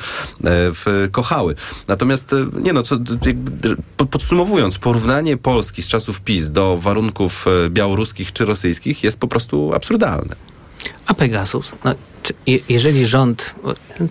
w, 0.44 1.10
kochały. 1.12 1.56
Natomiast, 1.88 2.34
e, 2.34 2.46
nie 2.62 2.74
no, 2.74 2.84
co, 2.84 2.98
podsumowując, 4.12 4.78
porównanie 4.78 5.38
Polski 5.38 5.82
z 5.82 5.88
czasów 5.88 6.22
PiS 6.22 6.50
do 6.50 6.78
warunków 6.78 7.46
e, 7.66 7.70
białoruskich 7.70 8.34
czy 8.34 8.46
rosyjskich 8.46 9.04
jest 9.04 9.20
po 9.20 9.28
prostu 9.28 9.74
absurdalne. 9.74 10.36
A 11.06 11.14
Pegasus? 11.14 11.72
No, 11.84 11.96
czy, 12.24 12.34
je, 12.48 12.60
jeżeli 12.70 13.06
rząd, 13.06 13.56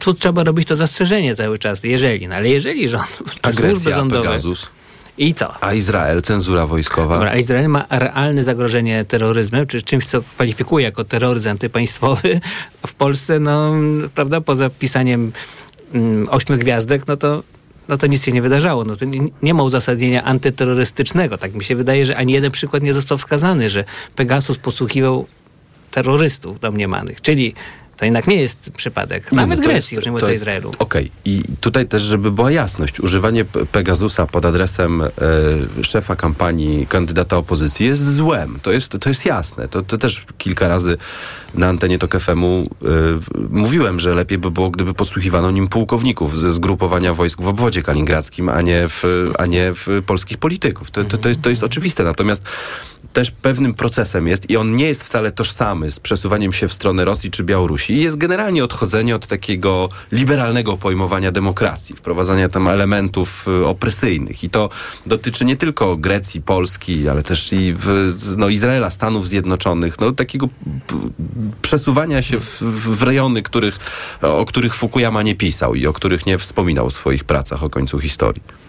tu 0.01 0.15
trzeba 0.15 0.45
robić 0.45 0.69
to 0.69 0.77
zastrzeżenie 0.77 1.37
cały 1.37 1.59
czas, 1.59 1.85
jeżeli, 1.85 2.29
no 2.29 2.35
ale 2.35 2.49
jeżeli 2.49 2.89
rząd, 2.89 3.23
czy 3.43 3.53
służby 3.53 3.69
Agresja, 3.69 3.95
rządowe... 3.95 4.23
Pegasus. 4.23 4.69
I 5.19 5.35
co? 5.35 5.63
A 5.65 5.75
Izrael, 5.75 6.23
cenzura 6.23 6.67
wojskowa. 6.67 7.15
Dobra, 7.15 7.31
a 7.31 7.37
Izrael 7.37 7.69
ma 7.69 7.87
realne 7.91 8.43
zagrożenie 8.43 9.05
terroryzmem, 9.05 9.67
czy 9.67 9.83
czymś, 9.83 10.07
co 10.07 10.23
kwalifikuje 10.23 10.85
jako 10.85 11.05
terroryzm 11.05 11.49
antypaństwowy. 11.49 12.41
W 12.87 12.95
Polsce, 12.95 13.41
no, 13.41 13.73
prawda, 14.15 14.41
poza 14.41 14.71
pisaniem 14.71 15.33
mm, 15.93 16.29
ośmiu 16.31 16.59
gwiazdek, 16.59 17.07
no 17.07 17.17
to 17.17 17.43
no 17.89 17.97
to 17.97 18.07
nic 18.07 18.25
się 18.25 18.33
nie 18.33 18.43
wydarzało. 18.43 18.85
No 18.85 18.97
to 18.97 19.05
nie, 19.05 19.21
nie 19.43 19.55
ma 19.55 19.63
uzasadnienia 19.63 20.25
antyterrorystycznego. 20.25 21.39
Tak 21.39 21.55
mi 21.55 21.65
się 21.65 21.77
wydaje, 21.77 22.07
że 22.07 22.17
ani 22.17 22.33
jeden 22.33 22.51
przykład 22.51 22.83
nie 22.83 22.93
został 22.93 23.19
wskazany, 23.19 23.71
że 23.71 23.85
Pegasus 24.17 24.59
posługiwał 24.59 25.27
terrorystów 25.91 26.61
domniemanych. 26.61 27.21
Czyli 27.21 27.55
to 27.99 28.05
jednak 28.05 28.27
nie 28.27 28.37
jest 28.37 28.71
przypadek. 28.77 29.33
Nie, 29.33 29.37
no 29.37 29.43
Nawet 29.43 29.59
to 29.59 29.65
Grecji, 29.65 29.97
już 29.97 30.05
nie 30.05 30.13
mówiąc 30.13 30.31
o 30.31 30.33
Izraelu. 30.33 30.73
Okej, 30.79 31.11
i 31.25 31.43
tutaj 31.61 31.87
też, 31.87 32.03
żeby 32.03 32.33
była 32.33 32.51
jasność, 32.51 33.01
używanie 33.01 33.45
Pegasusa 33.45 34.27
pod 34.27 34.45
adresem 34.45 35.03
e, 35.03 35.11
szefa 35.83 36.17
kampanii 36.17 36.87
kandydata 36.87 37.37
opozycji 37.37 37.87
jest 37.87 38.15
złem. 38.15 38.59
To 38.63 38.73
jest, 38.73 38.97
to 39.01 39.09
jest 39.09 39.25
jasne. 39.25 39.69
To, 39.69 39.83
to 39.83 39.99
też 39.99 40.25
kilka 40.39 40.69
razy 40.69 40.97
na 41.55 41.69
antenie 41.69 41.99
TOK 41.99 42.21
FM-u 42.21 42.71
e, 42.85 42.89
mówiłem, 43.51 44.01
że 44.01 44.15
lepiej 44.15 44.39
by 44.39 44.51
było, 44.51 44.71
gdyby 44.71 44.95
podsłuchiwano 44.95 45.51
nim 45.51 45.69
pułkowników 45.69 46.39
ze 46.39 46.53
zgrupowania 46.53 47.15
wojsk 47.15 47.43
w 47.43 47.49
obwodzie 47.49 47.83
kaliningradzkim, 47.83 48.49
a 48.49 48.63
nie 48.63 48.89
w, 48.89 49.05
a 49.39 49.47
nie 49.47 49.73
w 49.75 50.03
polskich 50.07 50.39
polityków. 50.39 50.91
To, 50.91 51.05
to, 51.05 51.19
to, 51.19 51.29
jest, 51.29 51.43
to 51.43 51.51
jest 51.51 51.63
oczywiste. 51.63 52.05
Natomiast 52.05 52.43
też 53.13 53.31
pewnym 53.31 53.75
procesem 53.75 54.29
jest 54.29 54.51
i 54.51 54.57
on 54.57 54.77
nie 54.77 54.89
jest 54.89 55.05
wcale 55.05 55.33
tożsamy 55.33 55.91
z 55.91 56.01
przesuwaniem 56.01 56.53
się 56.53 56.69
w 56.69 56.73
stronę 56.73 57.05
Rosji 57.05 57.31
czy 57.31 57.45
Białorusi. 57.45 57.88
Jest 57.89 58.17
generalnie 58.17 58.65
odchodzenie 58.65 59.17
od 59.17 59.27
takiego 59.27 59.89
liberalnego 60.13 60.77
pojmowania 60.77 61.33
demokracji, 61.33 61.97
wprowadzania 61.97 62.49
tam 62.49 62.69
elementów 62.69 63.49
y, 63.49 63.67
opresyjnych. 63.67 64.45
I 64.45 64.51
to 64.51 64.69
dotyczy 65.07 65.45
nie 65.45 65.57
tylko 65.57 65.97
Grecji, 65.97 66.43
Polski, 66.43 67.09
ale 67.09 67.23
też 67.23 67.53
i 67.53 67.75
w, 67.79 68.15
no, 68.37 68.49
Izraela, 68.49 68.91
Stanów 68.91 69.29
Zjednoczonych. 69.29 70.01
No, 70.01 70.13
takiego 70.13 70.49
przesuwania 71.63 72.23
się 72.23 72.41
w, 72.41 72.63
w 72.63 73.03
rejony, 73.03 73.43
których, 73.43 73.79
o 74.23 74.45
których 74.45 74.75
Fukuyama 74.75 75.23
nie 75.23 75.35
pisał 75.35 75.75
i 75.75 75.87
o 75.87 75.93
których 75.93 76.27
nie 76.27 76.39
wspominał 76.39 76.91
w 76.91 76.93
swoich 76.93 77.25
pracach 77.25 77.63
o 77.63 77.71
końcu 77.71 77.99
historii. 77.99 78.68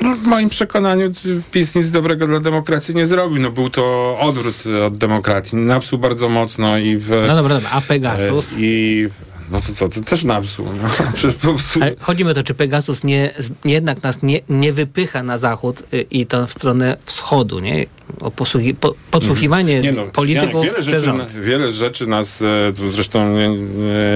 No, 0.00 0.16
w 0.16 0.22
moim 0.22 0.48
przekonaniu 0.48 1.10
PiS 1.50 1.74
nic 1.74 1.90
dobrego 1.90 2.26
dla 2.26 2.40
demokracji 2.40 2.94
nie 2.94 3.06
zrobił. 3.06 3.42
No, 3.42 3.50
był 3.50 3.70
to 3.70 4.16
odwrót 4.20 4.64
od 4.86 4.98
demokracji. 4.98 5.58
Napsuł 5.58 5.98
bardzo 5.98 6.28
mocno 6.28 6.78
i 6.78 6.96
w... 6.96 7.10
No 7.10 7.36
dobra, 7.36 7.54
dobra. 7.54 7.70
A 7.72 7.80
Pegasus? 7.80 8.52
E, 8.52 8.56
I... 8.58 9.08
No 9.50 9.60
to 9.60 9.72
co, 9.72 9.88
to 9.88 10.00
też 10.00 10.24
napsuł. 10.24 10.66
No. 10.82 10.88
Przecież 11.14 11.34
po 11.34 11.48
prostu... 11.48 11.82
Ale 11.82 11.94
chodzi 12.00 12.24
mi 12.24 12.30
o 12.30 12.34
to, 12.34 12.42
czy 12.42 12.54
Pegasus 12.54 13.04
nie, 13.04 13.34
jednak 13.64 14.02
nas 14.02 14.22
nie, 14.22 14.40
nie 14.48 14.72
wypycha 14.72 15.22
na 15.22 15.38
zachód 15.38 15.82
y, 15.94 16.06
i 16.10 16.26
to 16.26 16.46
w 16.46 16.52
stronę 16.52 16.96
wschodu, 17.04 17.60
nie? 17.60 17.86
O 18.20 18.30
posługi, 18.30 18.74
po, 18.74 18.94
podsłuchiwanie 19.10 19.76
Mhm. 19.76 19.94
Nie 19.96 20.02
no, 20.02 20.10
polityków 20.12 20.64
wiele 20.64 20.82
rzeczy, 20.82 20.98
rząd. 20.98 21.32
wiele 21.32 21.70
rzeczy 21.72 22.06
nas, 22.06 22.42
e, 22.42 22.72
zresztą 22.92 23.36
nie, 23.36 23.48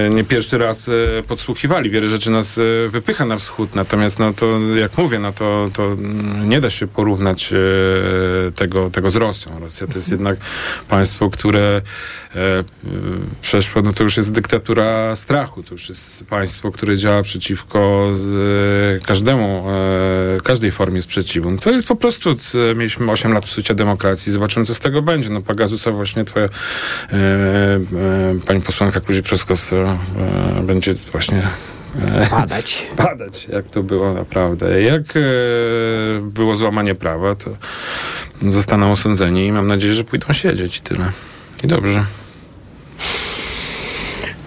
nie- 0.09 0.23
pierwszy 0.23 0.57
raz 0.57 0.89
e, 0.89 0.91
podsłuchiwali, 1.27 1.89
wiele 1.89 2.09
rzeczy 2.09 2.31
nas 2.31 2.57
e, 2.57 2.61
wypycha 2.89 3.25
na 3.25 3.37
wschód, 3.37 3.75
natomiast 3.75 4.19
no 4.19 4.33
to, 4.33 4.59
jak 4.75 4.97
mówię, 4.97 5.19
no 5.19 5.33
to, 5.33 5.69
to 5.73 5.95
nie 6.45 6.59
da 6.61 6.69
się 6.69 6.87
porównać 6.87 7.53
tego, 8.55 8.89
tego 8.89 9.09
z 9.09 9.15
Rosją. 9.15 9.59
Rosja 9.59 9.87
to 9.87 9.97
jest 9.97 10.11
jednak 10.11 10.37
państwo, 10.89 11.29
które 11.29 11.81
przeszło, 13.41 13.81
no 13.81 13.93
to 13.93 14.03
już 14.03 14.17
jest 14.17 14.31
dyktatura 14.31 15.15
strachu, 15.15 15.63
to 15.63 15.73
już 15.73 15.89
jest 15.89 16.23
państwo, 16.23 16.71
które 16.71 16.97
działa 16.97 17.21
przeciwko 17.23 18.11
każdemu, 19.05 19.65
każdej 20.43 20.71
formie 20.71 21.01
sprzeciwu. 21.01 21.51
No 21.51 21.57
to 21.57 21.71
jest 21.71 21.87
po 21.87 21.95
prostu, 21.95 22.35
mieliśmy 22.75 23.11
8 23.11 23.33
lat 23.33 23.45
psucia 23.45 23.73
demokracji, 23.83 24.31
zobaczymy 24.31 24.65
co 24.65 24.73
z 24.75 24.79
tego 24.79 25.01
będzie. 25.01 25.29
No 25.29 25.41
Pegasusa 25.41 25.91
właśnie 25.91 26.25
twoja 26.25 26.45
e, 26.45 26.49
e, 27.15 27.79
pani 28.45 28.61
posłanka 28.61 28.99
Kuzik-Trzaskowska 28.99 29.75
e, 29.75 30.63
będzie 30.63 30.95
właśnie 31.11 31.47
e, 32.01 32.27
Badać. 32.31 32.87
badać, 32.97 33.45
jak 33.55 33.65
to 33.65 33.83
było 33.83 34.13
naprawdę. 34.13 34.81
Jak 34.81 35.01
e, 35.15 35.19
było 36.21 36.55
złamanie 36.55 36.95
prawa, 36.95 37.35
to 37.35 37.57
zostaną 38.49 38.91
osądzeni 38.91 39.47
i 39.47 39.51
mam 39.51 39.67
nadzieję, 39.67 39.93
że 39.93 40.03
pójdą 40.03 40.33
siedzieć 40.33 40.77
i 40.77 40.81
tyle. 40.81 41.11
I 41.63 41.67
dobrze. 41.67 42.05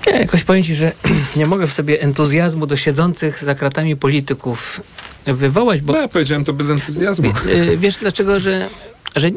Ja 0.07 0.19
jakoś 0.19 0.45
powiem 0.45 0.63
ci, 0.63 0.75
że 0.75 0.93
nie 1.37 1.47
mogę 1.47 1.67
w 1.67 1.73
sobie 1.73 2.01
entuzjazmu 2.01 2.67
do 2.67 2.77
siedzących 2.77 3.45
za 3.45 3.55
kratami 3.55 3.97
polityków 3.97 4.81
wywołać, 5.27 5.81
bo... 5.81 5.93
No 5.93 5.99
ja 6.01 6.09
powiedziałem 6.09 6.45
to 6.45 6.53
bez 6.53 6.71
entuzjazmu. 6.71 7.33
Y, 7.47 7.77
Wiesz 7.77 7.97
dlaczego, 7.97 8.41
że, 8.41 8.69
że 9.17 9.31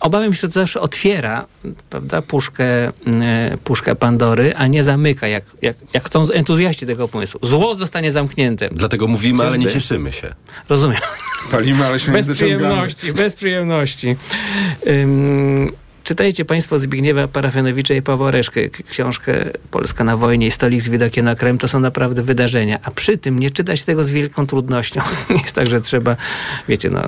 obawiam 0.00 0.34
się, 0.34 0.40
że 0.40 0.48
to 0.48 0.52
zawsze 0.54 0.80
otwiera 0.80 1.46
prawda, 1.90 2.22
puszkę, 2.22 2.88
y, 2.88 2.92
puszkę 3.64 3.94
Pandory, 3.94 4.54
a 4.56 4.66
nie 4.66 4.84
zamyka, 4.84 5.28
jak, 5.28 5.44
jak, 5.62 5.76
jak 5.92 6.04
chcą 6.04 6.30
entuzjaści 6.30 6.86
tego 6.86 7.08
pomysłu. 7.08 7.40
Zło 7.42 7.74
zostanie 7.74 8.12
zamknięte. 8.12 8.68
Dlatego 8.72 9.06
mówimy, 9.06 9.44
ale 9.44 9.58
nie 9.58 9.66
cieszymy 9.66 10.12
się. 10.12 10.34
Rozumiem. 10.68 10.98
Palimy, 11.50 11.86
ale 11.86 12.00
się 12.00 12.12
nie 12.12 12.18
Bez 12.18 12.30
przyjemności, 12.30 13.12
bez 13.12 13.34
przyjemności. 13.34 14.16
Czytajcie 16.06 16.44
Państwo 16.44 16.78
Zbigniewa 16.78 17.28
Parafianowicza 17.28 17.94
i 17.94 18.02
Pawła 18.02 18.30
Reszkę, 18.30 18.68
książkę 18.68 19.44
Polska 19.70 20.04
na 20.04 20.16
wojnie 20.16 20.46
i 20.46 20.50
stolik 20.50 20.80
z 20.80 20.88
widokiem 20.88 21.24
na 21.24 21.34
Krem. 21.34 21.58
To 21.58 21.68
są 21.68 21.80
naprawdę 21.80 22.22
wydarzenia. 22.22 22.78
A 22.82 22.90
przy 22.90 23.18
tym 23.18 23.38
nie 23.38 23.50
czytać 23.50 23.82
tego 23.82 24.04
z 24.04 24.10
wielką 24.10 24.46
trudnością. 24.46 25.00
jest 25.42 25.54
tak, 25.54 25.70
że 25.70 25.80
trzeba, 25.80 26.16
wiecie, 26.68 26.90
no, 26.90 27.02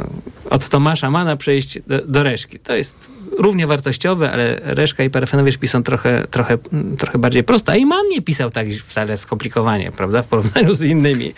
od 0.50 0.68
Tomasza 0.68 1.10
Mana 1.10 1.36
przejść 1.36 1.78
do, 1.86 1.98
do 2.06 2.22
Reszki. 2.22 2.58
To 2.58 2.76
jest 2.76 3.10
równie 3.38 3.66
wartościowe, 3.66 4.32
ale 4.32 4.60
Reszka 4.62 5.04
i 5.04 5.10
Parafianowicz 5.10 5.58
piszą 5.58 5.82
trochę, 5.82 6.26
trochę, 6.30 6.58
trochę 6.98 7.18
bardziej 7.18 7.44
prosto. 7.44 7.72
A 7.72 7.76
i 7.76 7.86
Man 7.86 8.08
nie 8.10 8.22
pisał 8.22 8.50
tak 8.50 8.68
wcale 8.68 9.16
skomplikowanie, 9.16 9.92
prawda, 9.92 10.22
w 10.22 10.26
porównaniu 10.26 10.74
z 10.74 10.82
innymi. 10.82 11.34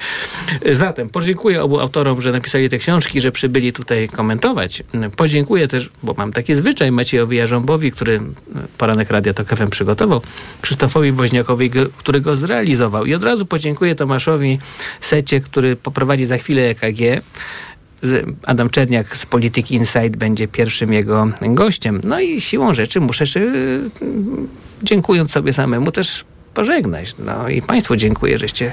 Zatem 0.72 1.08
podziękuję 1.08 1.62
obu 1.62 1.80
autorom, 1.80 2.20
że 2.20 2.32
napisali 2.32 2.68
te 2.68 2.78
książki, 2.78 3.20
że 3.20 3.32
przybyli 3.32 3.72
tutaj 3.72 4.08
komentować. 4.08 4.82
Podziękuję 5.16 5.68
też, 5.68 5.90
bo 6.02 6.14
mam 6.16 6.32
taki 6.32 6.56
zwyczaj, 6.56 6.92
Maciejowi 6.92 7.40
Jarząbowi, 7.50 7.92
który 7.92 8.20
poranek 8.78 9.10
Radia 9.10 9.34
Tok 9.34 9.48
FM 9.48 9.70
przygotował, 9.70 10.20
Krzysztofowi 10.62 11.12
Woźniakowi, 11.12 11.70
który 11.96 12.20
go 12.20 12.36
zrealizował. 12.36 13.06
I 13.06 13.14
od 13.14 13.24
razu 13.24 13.46
podziękuję 13.46 13.94
Tomaszowi 13.94 14.58
Secie, 15.00 15.40
który 15.40 15.76
poprowadzi 15.76 16.24
za 16.24 16.38
chwilę 16.38 16.62
EKG. 16.62 17.22
Adam 18.46 18.70
Czerniak 18.70 19.16
z 19.16 19.26
Polityki 19.26 19.74
Insight 19.74 20.16
będzie 20.16 20.48
pierwszym 20.48 20.92
jego 20.92 21.28
gościem. 21.42 22.00
No 22.04 22.20
i 22.20 22.40
siłą 22.40 22.74
rzeczy 22.74 23.00
muszę 23.00 23.26
się, 23.26 23.40
y, 23.40 23.90
dziękując 24.82 25.32
sobie 25.32 25.52
samemu, 25.52 25.92
też 25.92 26.24
pożegnać. 26.54 27.14
No 27.18 27.48
i 27.48 27.62
Państwu 27.62 27.96
dziękuję, 27.96 28.38
żeście 28.38 28.72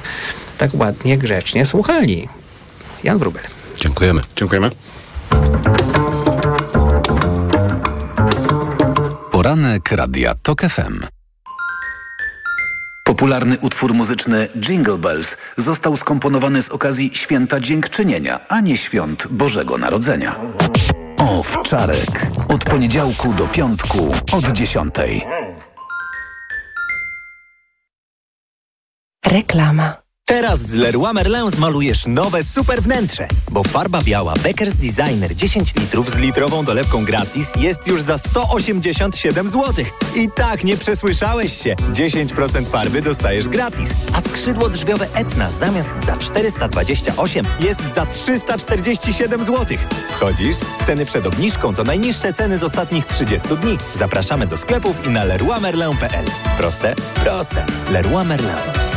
tak 0.58 0.72
ładnie, 0.74 1.18
grzecznie 1.18 1.66
słuchali. 1.66 2.30
Jan 3.04 3.18
Wrubel. 3.18 3.44
Dziękujemy. 3.80 4.22
Dziękujemy. 4.36 4.70
Poranek 9.48 9.92
Radia 9.92 10.36
TOK 10.36 10.62
FM. 10.62 11.06
Popularny 13.06 13.58
utwór 13.62 13.94
muzyczny 13.94 14.48
Jingle 14.56 14.98
Bells 14.98 15.38
został 15.58 15.98
skomponowany 15.98 16.62
z 16.62 16.70
okazji 16.70 17.12
Święta 17.14 17.60
Dziękczynienia, 17.60 18.40
a 18.48 18.62
nie 18.62 18.78
Świąt 18.78 19.28
Bożego 19.28 19.78
Narodzenia. 19.78 20.36
Owczarek. 21.18 22.32
Od 22.48 22.64
poniedziałku 22.64 23.34
do 23.34 23.48
piątku 23.48 24.14
od 24.32 24.52
dziesiątej. 24.52 25.26
Reklama. 29.26 30.07
Teraz 30.30 30.60
z 30.60 30.74
Leroy 30.74 31.14
Merlin 31.14 31.50
zmalujesz 31.50 32.08
nowe 32.08 32.44
super 32.44 32.82
wnętrze, 32.84 33.28
bo 33.52 33.64
farba 33.64 34.02
biała 34.02 34.34
Beckers 34.34 34.74
Designer 34.74 35.36
10 35.36 35.76
litrów 35.76 36.10
z 36.12 36.16
litrową 36.16 36.66
dolewką 36.66 37.06
gratis 37.06 37.52
jest 37.60 37.88
już 37.88 38.02
za 38.02 38.18
187 38.18 39.48
zł. 39.48 39.86
I 40.16 40.30
tak 40.36 40.64
nie 40.64 40.78
przesłyszałeś 40.78 41.64
się. 41.64 41.76
10% 41.76 42.68
farby 42.68 43.02
dostajesz 43.02 43.48
gratis, 43.48 43.94
a 44.14 44.22
skrzydło 44.22 44.70
drzwiowe 44.70 45.08
Etna 45.14 45.52
zamiast 45.52 45.90
za 46.06 46.18
428 46.18 47.46
jest 47.60 47.94
za 47.96 48.06
347 48.06 49.44
zł. 49.44 49.78
Wchodzisz? 50.10 50.58
Ceny 50.86 51.06
przed 51.06 51.28
obniżką 51.28 51.74
to 51.74 51.84
najniższe 51.84 52.34
ceny 52.34 52.58
z 52.58 52.64
ostatnich 52.64 53.06
30 53.06 53.48
dni. 53.48 53.78
Zapraszamy 53.96 54.48
do 54.48 54.58
sklepów 54.58 55.08
i 55.08 55.10
na 55.10 55.24
leroymerlin.pl. 55.24 56.26
Proste? 56.58 56.96
Proste. 57.24 57.66
Leroy 57.92 58.26
Merlin. 58.26 58.97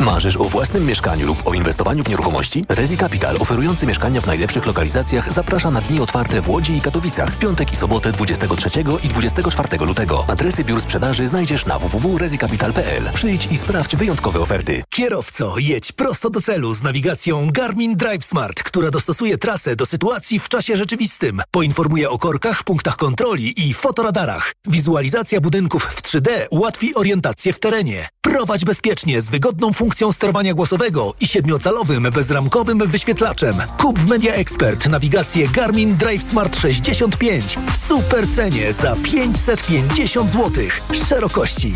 Marzysz 0.00 0.36
o 0.36 0.44
własnym 0.44 0.86
mieszkaniu 0.86 1.26
lub 1.26 1.46
o 1.46 1.54
inwestowaniu 1.54 2.04
w 2.04 2.08
nieruchomości? 2.08 2.64
Rezi 2.68 2.96
Capital, 2.96 3.36
oferujący 3.40 3.86
mieszkania 3.86 4.20
w 4.20 4.26
najlepszych 4.26 4.66
lokalizacjach, 4.66 5.32
zaprasza 5.32 5.70
na 5.70 5.80
dni 5.80 6.00
otwarte 6.00 6.42
w 6.42 6.48
Łodzi 6.48 6.76
i 6.76 6.80
Katowicach 6.80 7.30
w 7.30 7.38
piątek 7.38 7.72
i 7.72 7.76
sobotę 7.76 8.12
23 8.12 8.68
i 9.02 9.08
24 9.08 9.84
lutego. 9.86 10.24
Adresy 10.28 10.64
biur 10.64 10.80
sprzedaży 10.80 11.26
znajdziesz 11.26 11.66
na 11.66 11.78
www.rezicapital.pl. 11.78 13.02
Przyjdź 13.14 13.48
i 13.52 13.56
sprawdź 13.56 13.96
wyjątkowe 13.96 14.40
oferty. 14.40 14.82
Kierowco, 14.90 15.54
jedź 15.58 15.92
prosto 15.92 16.30
do 16.30 16.40
celu 16.40 16.74
z 16.74 16.82
nawigacją 16.82 17.50
Garmin 17.50 17.96
Drive 17.96 18.24
Smart, 18.24 18.62
która 18.62 18.90
dostosuje 18.90 19.38
trasę 19.38 19.76
do 19.76 19.86
sytuacji 19.86 20.38
w 20.38 20.48
czasie 20.48 20.76
rzeczywistym. 20.76 21.42
Poinformuje 21.50 22.10
o 22.10 22.18
korkach, 22.18 22.64
punktach 22.64 22.96
kontroli 22.96 23.68
i 23.68 23.74
fotoradarach. 23.74 24.52
Wizualizacja 24.66 25.40
budynków 25.40 25.84
w 25.84 26.02
3D 26.02 26.28
ułatwi 26.50 26.94
orientację 26.94 27.52
w 27.52 27.58
terenie. 27.58 28.08
Prowadź 28.20 28.64
bezpiecznie 28.64 29.20
z 29.20 29.30
wygodną 29.30 29.72
funkcją 29.72 29.83
sterowania 30.12 30.54
głosowego 30.54 31.14
i 31.20 31.26
siedmiocalowym 31.26 32.02
bezramkowym 32.02 32.78
wyświetlaczem. 32.86 33.54
Kup 33.78 33.98
w 33.98 34.08
Media 34.08 34.34
Expert 34.34 34.88
nawigację 34.88 35.48
Garmin 35.48 35.96
Drive 35.96 36.22
Smart 36.22 36.56
65 36.56 37.58
w 37.72 37.86
super 37.88 38.28
cenie 38.28 38.72
za 38.72 38.96
550 38.96 40.32
zł. 40.32 40.64
Szerokości. 41.08 41.74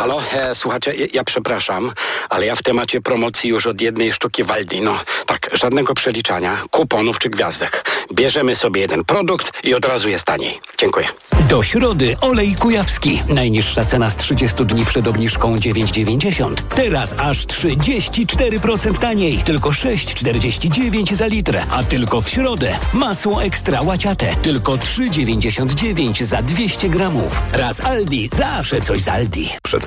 Halo, 0.00 0.22
e, 0.32 0.54
słuchajcie, 0.54 0.94
ja, 0.94 1.06
ja 1.12 1.24
przepraszam, 1.24 1.92
ale 2.28 2.46
ja 2.46 2.56
w 2.56 2.62
temacie 2.62 3.00
promocji 3.00 3.50
już 3.50 3.66
od 3.66 3.80
jednej 3.80 4.12
sztuki 4.12 4.44
Waldi. 4.44 4.80
No 4.80 5.00
tak, 5.26 5.50
żadnego 5.52 5.94
przeliczania, 5.94 6.62
kuponów 6.70 7.18
czy 7.18 7.30
gwiazdek. 7.30 7.84
Bierzemy 8.12 8.56
sobie 8.56 8.80
jeden 8.80 9.04
produkt 9.04 9.64
i 9.64 9.74
od 9.74 9.84
razu 9.84 10.08
jest 10.08 10.24
taniej. 10.24 10.60
Dziękuję. 10.78 11.08
Do 11.48 11.62
środy 11.62 12.16
olej 12.20 12.54
kujawski. 12.54 13.22
Najniższa 13.28 13.84
cena 13.84 14.10
z 14.10 14.16
30 14.16 14.64
dni 14.64 14.84
przed 14.84 15.08
obniżką 15.08 15.56
9,90. 15.56 16.54
Teraz 16.74 17.14
aż 17.18 17.46
34% 17.46 18.98
taniej. 18.98 19.38
Tylko 19.38 19.70
6,49 19.70 21.14
za 21.14 21.26
litr. 21.26 21.58
A 21.70 21.82
tylko 21.82 22.20
w 22.20 22.28
środę 22.28 22.78
masło 22.92 23.42
ekstra 23.42 23.82
łaciate. 23.82 24.36
Tylko 24.42 24.72
3,99 24.72 26.24
za 26.24 26.42
200 26.42 26.88
gramów. 26.88 27.42
Raz 27.52 27.80
Aldi, 27.80 28.30
zawsze 28.32 28.80
coś 28.80 29.00
z 29.00 29.08
Aldi. 29.08 29.50
Przed 29.62 29.86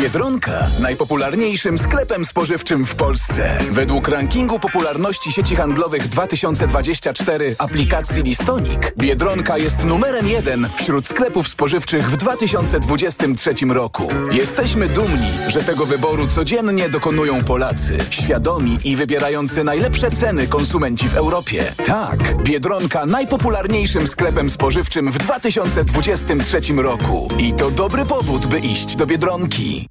Biedronka 0.00 0.70
najpopularniejszym 0.78 1.78
sklepem 1.78 2.24
spożywczym 2.24 2.86
w 2.86 2.94
Polsce. 2.94 3.58
Według 3.70 4.08
rankingu 4.08 4.58
popularności 4.58 5.32
sieci 5.32 5.56
handlowych 5.56 6.08
2024 6.08 7.54
aplikacji 7.58 8.22
Listonik, 8.22 8.92
Biedronka 8.98 9.58
jest 9.58 9.84
numerem 9.84 10.28
jeden 10.28 10.68
wśród 10.74 11.06
sklepów 11.06 11.48
spożywczych 11.48 12.10
w 12.10 12.16
2023 12.16 13.54
roku. 13.68 14.08
Jesteśmy 14.32 14.88
dumni, 14.88 15.30
że 15.48 15.62
tego 15.64 15.86
wyboru 15.86 16.26
codziennie 16.26 16.88
dokonują 16.88 17.44
Polacy, 17.44 17.98
świadomi 18.10 18.78
i 18.84 18.96
wybierający 18.96 19.64
najlepsze 19.64 20.10
ceny 20.10 20.46
konsumenci 20.46 21.08
w 21.08 21.16
Europie. 21.16 21.72
Tak, 21.84 22.42
Biedronka 22.42 23.06
najpopularniejszym 23.06 24.06
sklepem 24.06 24.50
spożywczym 24.50 25.10
w 25.10 25.18
2023 25.18 26.60
roku. 26.76 27.28
I 27.38 27.54
to 27.54 27.70
dobry 27.70 28.06
powód, 28.06 28.46
by 28.46 28.58
iść 28.58 28.96
do 28.96 29.06
Biedronki. 29.06 29.89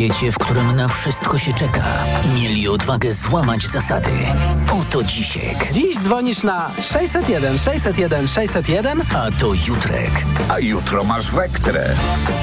W 0.00 0.02
świecie, 0.02 0.32
w 0.32 0.38
którym 0.38 0.76
na 0.76 0.88
wszystko 0.88 1.38
się 1.38 1.52
czeka, 1.52 1.84
mieli 2.34 2.68
odwagę 2.68 3.14
złamać 3.14 3.66
zasady. 3.66 4.10
Oto 4.80 5.02
Dzisiek. 5.02 5.70
Dziś 5.72 5.98
dzwonisz 5.98 6.42
na 6.42 6.70
601 6.82 7.58
601 7.58 8.28
601, 8.28 9.02
a 9.14 9.30
to 9.38 9.54
Jutrek. 9.54 10.26
A 10.48 10.58
jutro 10.58 11.04
masz 11.04 11.30
Wektrę. 11.30 11.94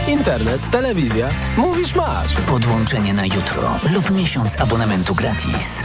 Internet, 0.07 0.69
telewizja. 0.69 1.29
Mówisz 1.57 1.95
masz. 1.95 2.33
Podłączenie 2.47 3.13
na 3.13 3.25
jutro 3.25 3.79
lub 3.93 4.11
miesiąc 4.11 4.59
abonamentu 4.59 5.15
gratis. 5.15 5.81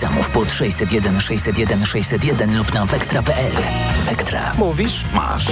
Zamów 0.00 0.30
pod 0.30 0.52
601 0.52 1.20
601 1.20 1.86
601 1.86 2.58
lub 2.58 2.74
na 2.74 2.86
wektra.pl. 2.86 3.52
Wektra. 4.06 4.52
Mówisz 4.58 5.04
masz. 5.14 5.46